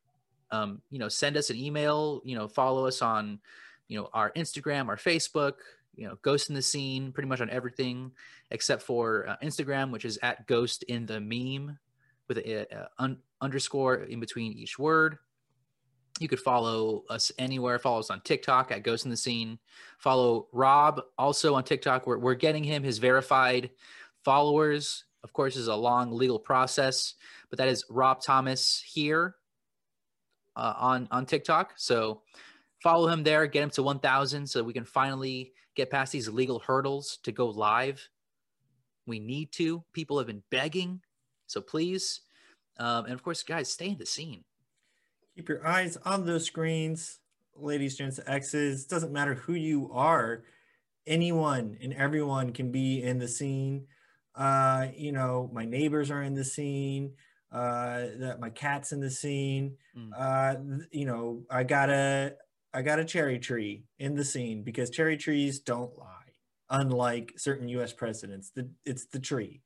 um, 0.52 0.82
you 0.90 1.00
know, 1.00 1.10
send 1.10 1.38
us 1.38 1.50
an 1.50 1.58
email, 1.58 2.22
you 2.24 2.36
know, 2.36 2.48
follow 2.48 2.86
us 2.88 3.02
on, 3.02 3.40
you 3.88 3.98
know, 4.00 4.10
our 4.14 4.32
Instagram, 4.32 4.88
our 4.88 4.98
Facebook, 4.98 5.54
you 5.96 6.08
know, 6.08 6.18
Ghost 6.22 6.50
in 6.50 6.56
the 6.56 6.62
Scene, 6.62 7.12
pretty 7.12 7.28
much 7.30 7.42
on 7.42 7.50
everything 7.50 8.12
except 8.52 8.82
for 8.82 9.28
uh, 9.28 9.36
Instagram, 9.44 9.92
which 9.92 10.06
is 10.06 10.18
at 10.24 10.48
Ghost 10.48 10.84
in 10.84 11.06
the 11.06 11.20
Meme. 11.20 11.78
with 12.28 12.38
a, 12.38 12.66
a 12.74 12.90
un, 13.00 13.18
underscore 13.42 13.96
in 14.04 14.20
between 14.20 14.54
each 14.54 14.80
word. 14.80 15.18
You 16.20 16.28
could 16.28 16.40
follow 16.40 17.06
us 17.10 17.32
anywhere. 17.40 17.80
Follow 17.80 18.00
us 18.00 18.10
on 18.10 18.20
TikTok 18.22 18.72
at 18.72 18.84
Ghost 18.84 19.06
in 19.06 19.12
the 19.12 19.18
Scene. 19.18 19.58
Follow 19.98 20.48
Rob 20.52 21.02
also 21.18 21.56
on 21.56 21.64
TikTok. 21.64 22.06
We're, 22.06 22.18
we're 22.18 22.36
getting 22.36 22.64
him 22.64 22.84
his 22.84 22.98
verified 22.98 23.72
followers. 24.26 25.06
Of 25.24 25.32
course, 25.32 25.56
is 25.56 25.68
a 25.68 25.76
long 25.76 26.12
legal 26.12 26.38
process, 26.38 27.16
but 27.50 27.58
that 27.58 27.70
is 27.70 27.86
Rob 27.90 28.22
Thomas 28.22 28.84
here 28.86 29.36
uh, 30.56 30.74
on 30.78 31.08
on 31.10 31.26
TikTok. 31.26 31.74
So 31.78 32.22
follow 32.84 33.08
him 33.08 33.24
there. 33.24 33.48
Get 33.48 33.64
him 33.64 33.70
to 33.72 33.84
1,000 33.84 34.46
so 34.48 34.62
we 34.62 34.74
can 34.74 34.86
finally 34.86 35.54
get 35.76 35.90
past 35.90 36.12
these 36.12 36.28
legal 36.28 36.60
hurdles 36.60 37.18
to 37.24 37.32
go 37.32 37.48
live. 37.48 38.08
We 39.08 39.20
need 39.20 39.54
to. 39.54 39.84
People 39.94 40.18
have 40.18 40.28
been 40.28 40.44
begging, 40.52 41.02
so 41.48 41.62
please. 41.62 42.22
Um, 42.78 43.06
and 43.06 43.14
of 43.14 43.24
course, 43.24 43.44
guys, 43.44 43.72
stay 43.72 43.90
in 43.90 43.98
the 43.98 44.06
scene 44.06 44.44
keep 45.40 45.48
your 45.48 45.66
eyes 45.66 45.98
on 46.04 46.26
those 46.26 46.44
screens, 46.44 47.20
ladies, 47.56 47.96
gents, 47.96 48.20
exes. 48.28 48.86
Doesn't 48.86 49.14
matter 49.14 49.36
who 49.36 49.54
you 49.54 49.90
are, 49.94 50.44
anyone 51.08 51.78
and 51.82 51.94
everyone 51.94 52.52
can 52.52 52.74
be 52.74 53.02
in 53.02 53.20
the 53.20 53.28
scene. 53.28 53.86
Uh, 54.36 54.88
you 54.98 55.14
know, 55.14 55.50
my 55.54 55.64
neighbors 55.64 56.12
are 56.12 56.24
in 56.24 56.34
the 56.34 56.44
scene. 56.44 57.14
Uh, 57.54 58.08
that 58.18 58.40
my 58.42 58.50
cat's 58.50 58.92
in 58.92 59.00
the 59.00 59.10
scene. 59.10 59.78
Mm. 59.98 60.10
Uh, 60.16 60.84
you 60.92 61.06
know, 61.06 61.44
I 61.50 61.64
got 61.64 61.90
a 61.90 62.34
I 62.74 62.82
got 62.82 63.00
a 63.00 63.06
cherry 63.06 63.40
tree 63.40 63.86
in 63.98 64.16
the 64.16 64.26
scene 64.26 64.62
because 64.62 64.90
cherry 64.90 65.16
trees 65.16 65.62
don't 65.62 65.98
lie. 65.98 66.34
Unlike 66.70 67.36
certain 67.38 67.70
U.S. 67.70 67.94
presidents, 67.94 68.52
the 68.52 68.70
it's 68.86 69.06
the 69.06 69.20
tree. 69.20 69.62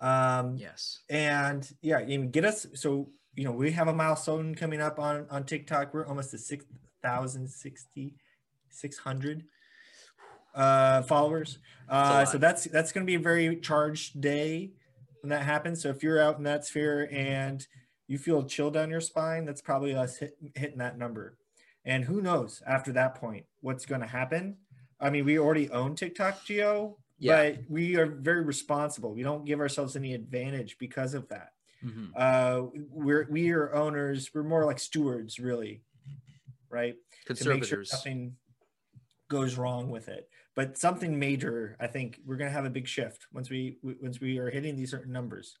Um, 0.00 0.56
yes. 0.56 1.00
And 1.10 1.70
yeah, 1.82 2.00
you 2.00 2.18
know, 2.18 2.28
get 2.28 2.46
us 2.46 2.66
so 2.74 3.10
you 3.36 3.44
know, 3.44 3.52
we 3.52 3.70
have 3.72 3.86
a 3.86 3.92
milestone 3.92 4.54
coming 4.54 4.80
up 4.80 4.98
on 4.98 5.26
on 5.30 5.44
TikTok. 5.44 5.92
We're 5.92 6.06
almost 6.06 6.32
at 6.34 6.40
6,060, 6.40 8.14
600 8.70 9.44
uh, 10.54 11.02
followers. 11.02 11.58
Uh, 11.88 12.24
so 12.24 12.38
that's 12.38 12.64
that's 12.64 12.92
going 12.92 13.06
to 13.06 13.10
be 13.10 13.14
a 13.14 13.20
very 13.20 13.56
charged 13.60 14.20
day 14.20 14.72
when 15.20 15.28
that 15.28 15.42
happens. 15.42 15.82
So 15.82 15.90
if 15.90 16.02
you're 16.02 16.20
out 16.20 16.38
in 16.38 16.44
that 16.44 16.64
sphere 16.64 17.08
and 17.12 17.64
you 18.08 18.18
feel 18.18 18.42
chill 18.42 18.70
down 18.70 18.90
your 18.90 19.00
spine, 19.00 19.44
that's 19.44 19.60
probably 19.60 19.94
us 19.94 20.16
hit, 20.16 20.36
hitting 20.54 20.78
that 20.78 20.98
number. 20.98 21.36
And 21.84 22.04
who 22.04 22.20
knows 22.20 22.62
after 22.66 22.92
that 22.92 23.16
point 23.16 23.44
what's 23.60 23.86
going 23.86 24.00
to 24.00 24.06
happen? 24.06 24.56
I 24.98 25.10
mean, 25.10 25.26
we 25.26 25.38
already 25.38 25.70
own 25.70 25.94
TikTok 25.94 26.44
Geo, 26.44 26.96
yeah. 27.18 27.50
but 27.50 27.58
we 27.68 27.96
are 27.96 28.06
very 28.06 28.42
responsible. 28.42 29.12
We 29.12 29.22
don't 29.22 29.44
give 29.44 29.60
ourselves 29.60 29.94
any 29.94 30.14
advantage 30.14 30.78
because 30.78 31.12
of 31.12 31.28
that. 31.28 31.50
Mm-hmm. 31.84 32.06
Uh, 32.16 32.62
we're 32.90 33.26
we 33.30 33.50
are 33.50 33.74
owners. 33.74 34.30
We're 34.34 34.42
more 34.42 34.64
like 34.64 34.78
stewards, 34.78 35.38
really, 35.38 35.82
right? 36.70 36.94
Conservators. 37.26 37.68
To 37.68 37.76
make 37.76 37.86
sure 37.86 37.96
nothing 37.98 38.36
goes 39.28 39.56
wrong 39.56 39.90
with 39.90 40.08
it. 40.08 40.28
But 40.54 40.78
something 40.78 41.18
major, 41.18 41.76
I 41.80 41.86
think 41.86 42.20
we're 42.24 42.36
going 42.36 42.48
to 42.48 42.54
have 42.54 42.64
a 42.64 42.70
big 42.70 42.88
shift 42.88 43.26
once 43.32 43.50
we 43.50 43.78
once 43.82 44.20
we 44.20 44.38
are 44.38 44.50
hitting 44.50 44.76
these 44.76 44.90
certain 44.90 45.12
numbers 45.12 45.56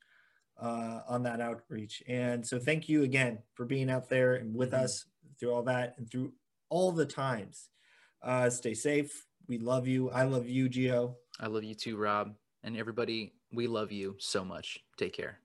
uh, 0.60 1.00
on 1.08 1.22
that 1.24 1.40
outreach. 1.40 2.02
And 2.08 2.46
so, 2.46 2.58
thank 2.58 2.88
you 2.88 3.02
again 3.02 3.38
for 3.54 3.66
being 3.66 3.90
out 3.90 4.08
there 4.08 4.36
and 4.36 4.54
with 4.54 4.72
mm-hmm. 4.72 4.84
us 4.84 5.04
through 5.38 5.52
all 5.52 5.62
that 5.64 5.94
and 5.98 6.10
through 6.10 6.32
all 6.70 6.92
the 6.92 7.06
times. 7.06 7.68
Uh, 8.22 8.48
stay 8.50 8.74
safe. 8.74 9.26
We 9.48 9.58
love 9.58 9.86
you. 9.86 10.10
I 10.10 10.24
love 10.24 10.48
you, 10.48 10.68
Geo. 10.68 11.16
I 11.38 11.46
love 11.46 11.62
you 11.62 11.74
too, 11.74 11.96
Rob. 11.96 12.34
And 12.64 12.76
everybody, 12.76 13.34
we 13.52 13.66
love 13.68 13.92
you 13.92 14.16
so 14.18 14.44
much. 14.44 14.80
Take 14.96 15.12
care. 15.12 15.40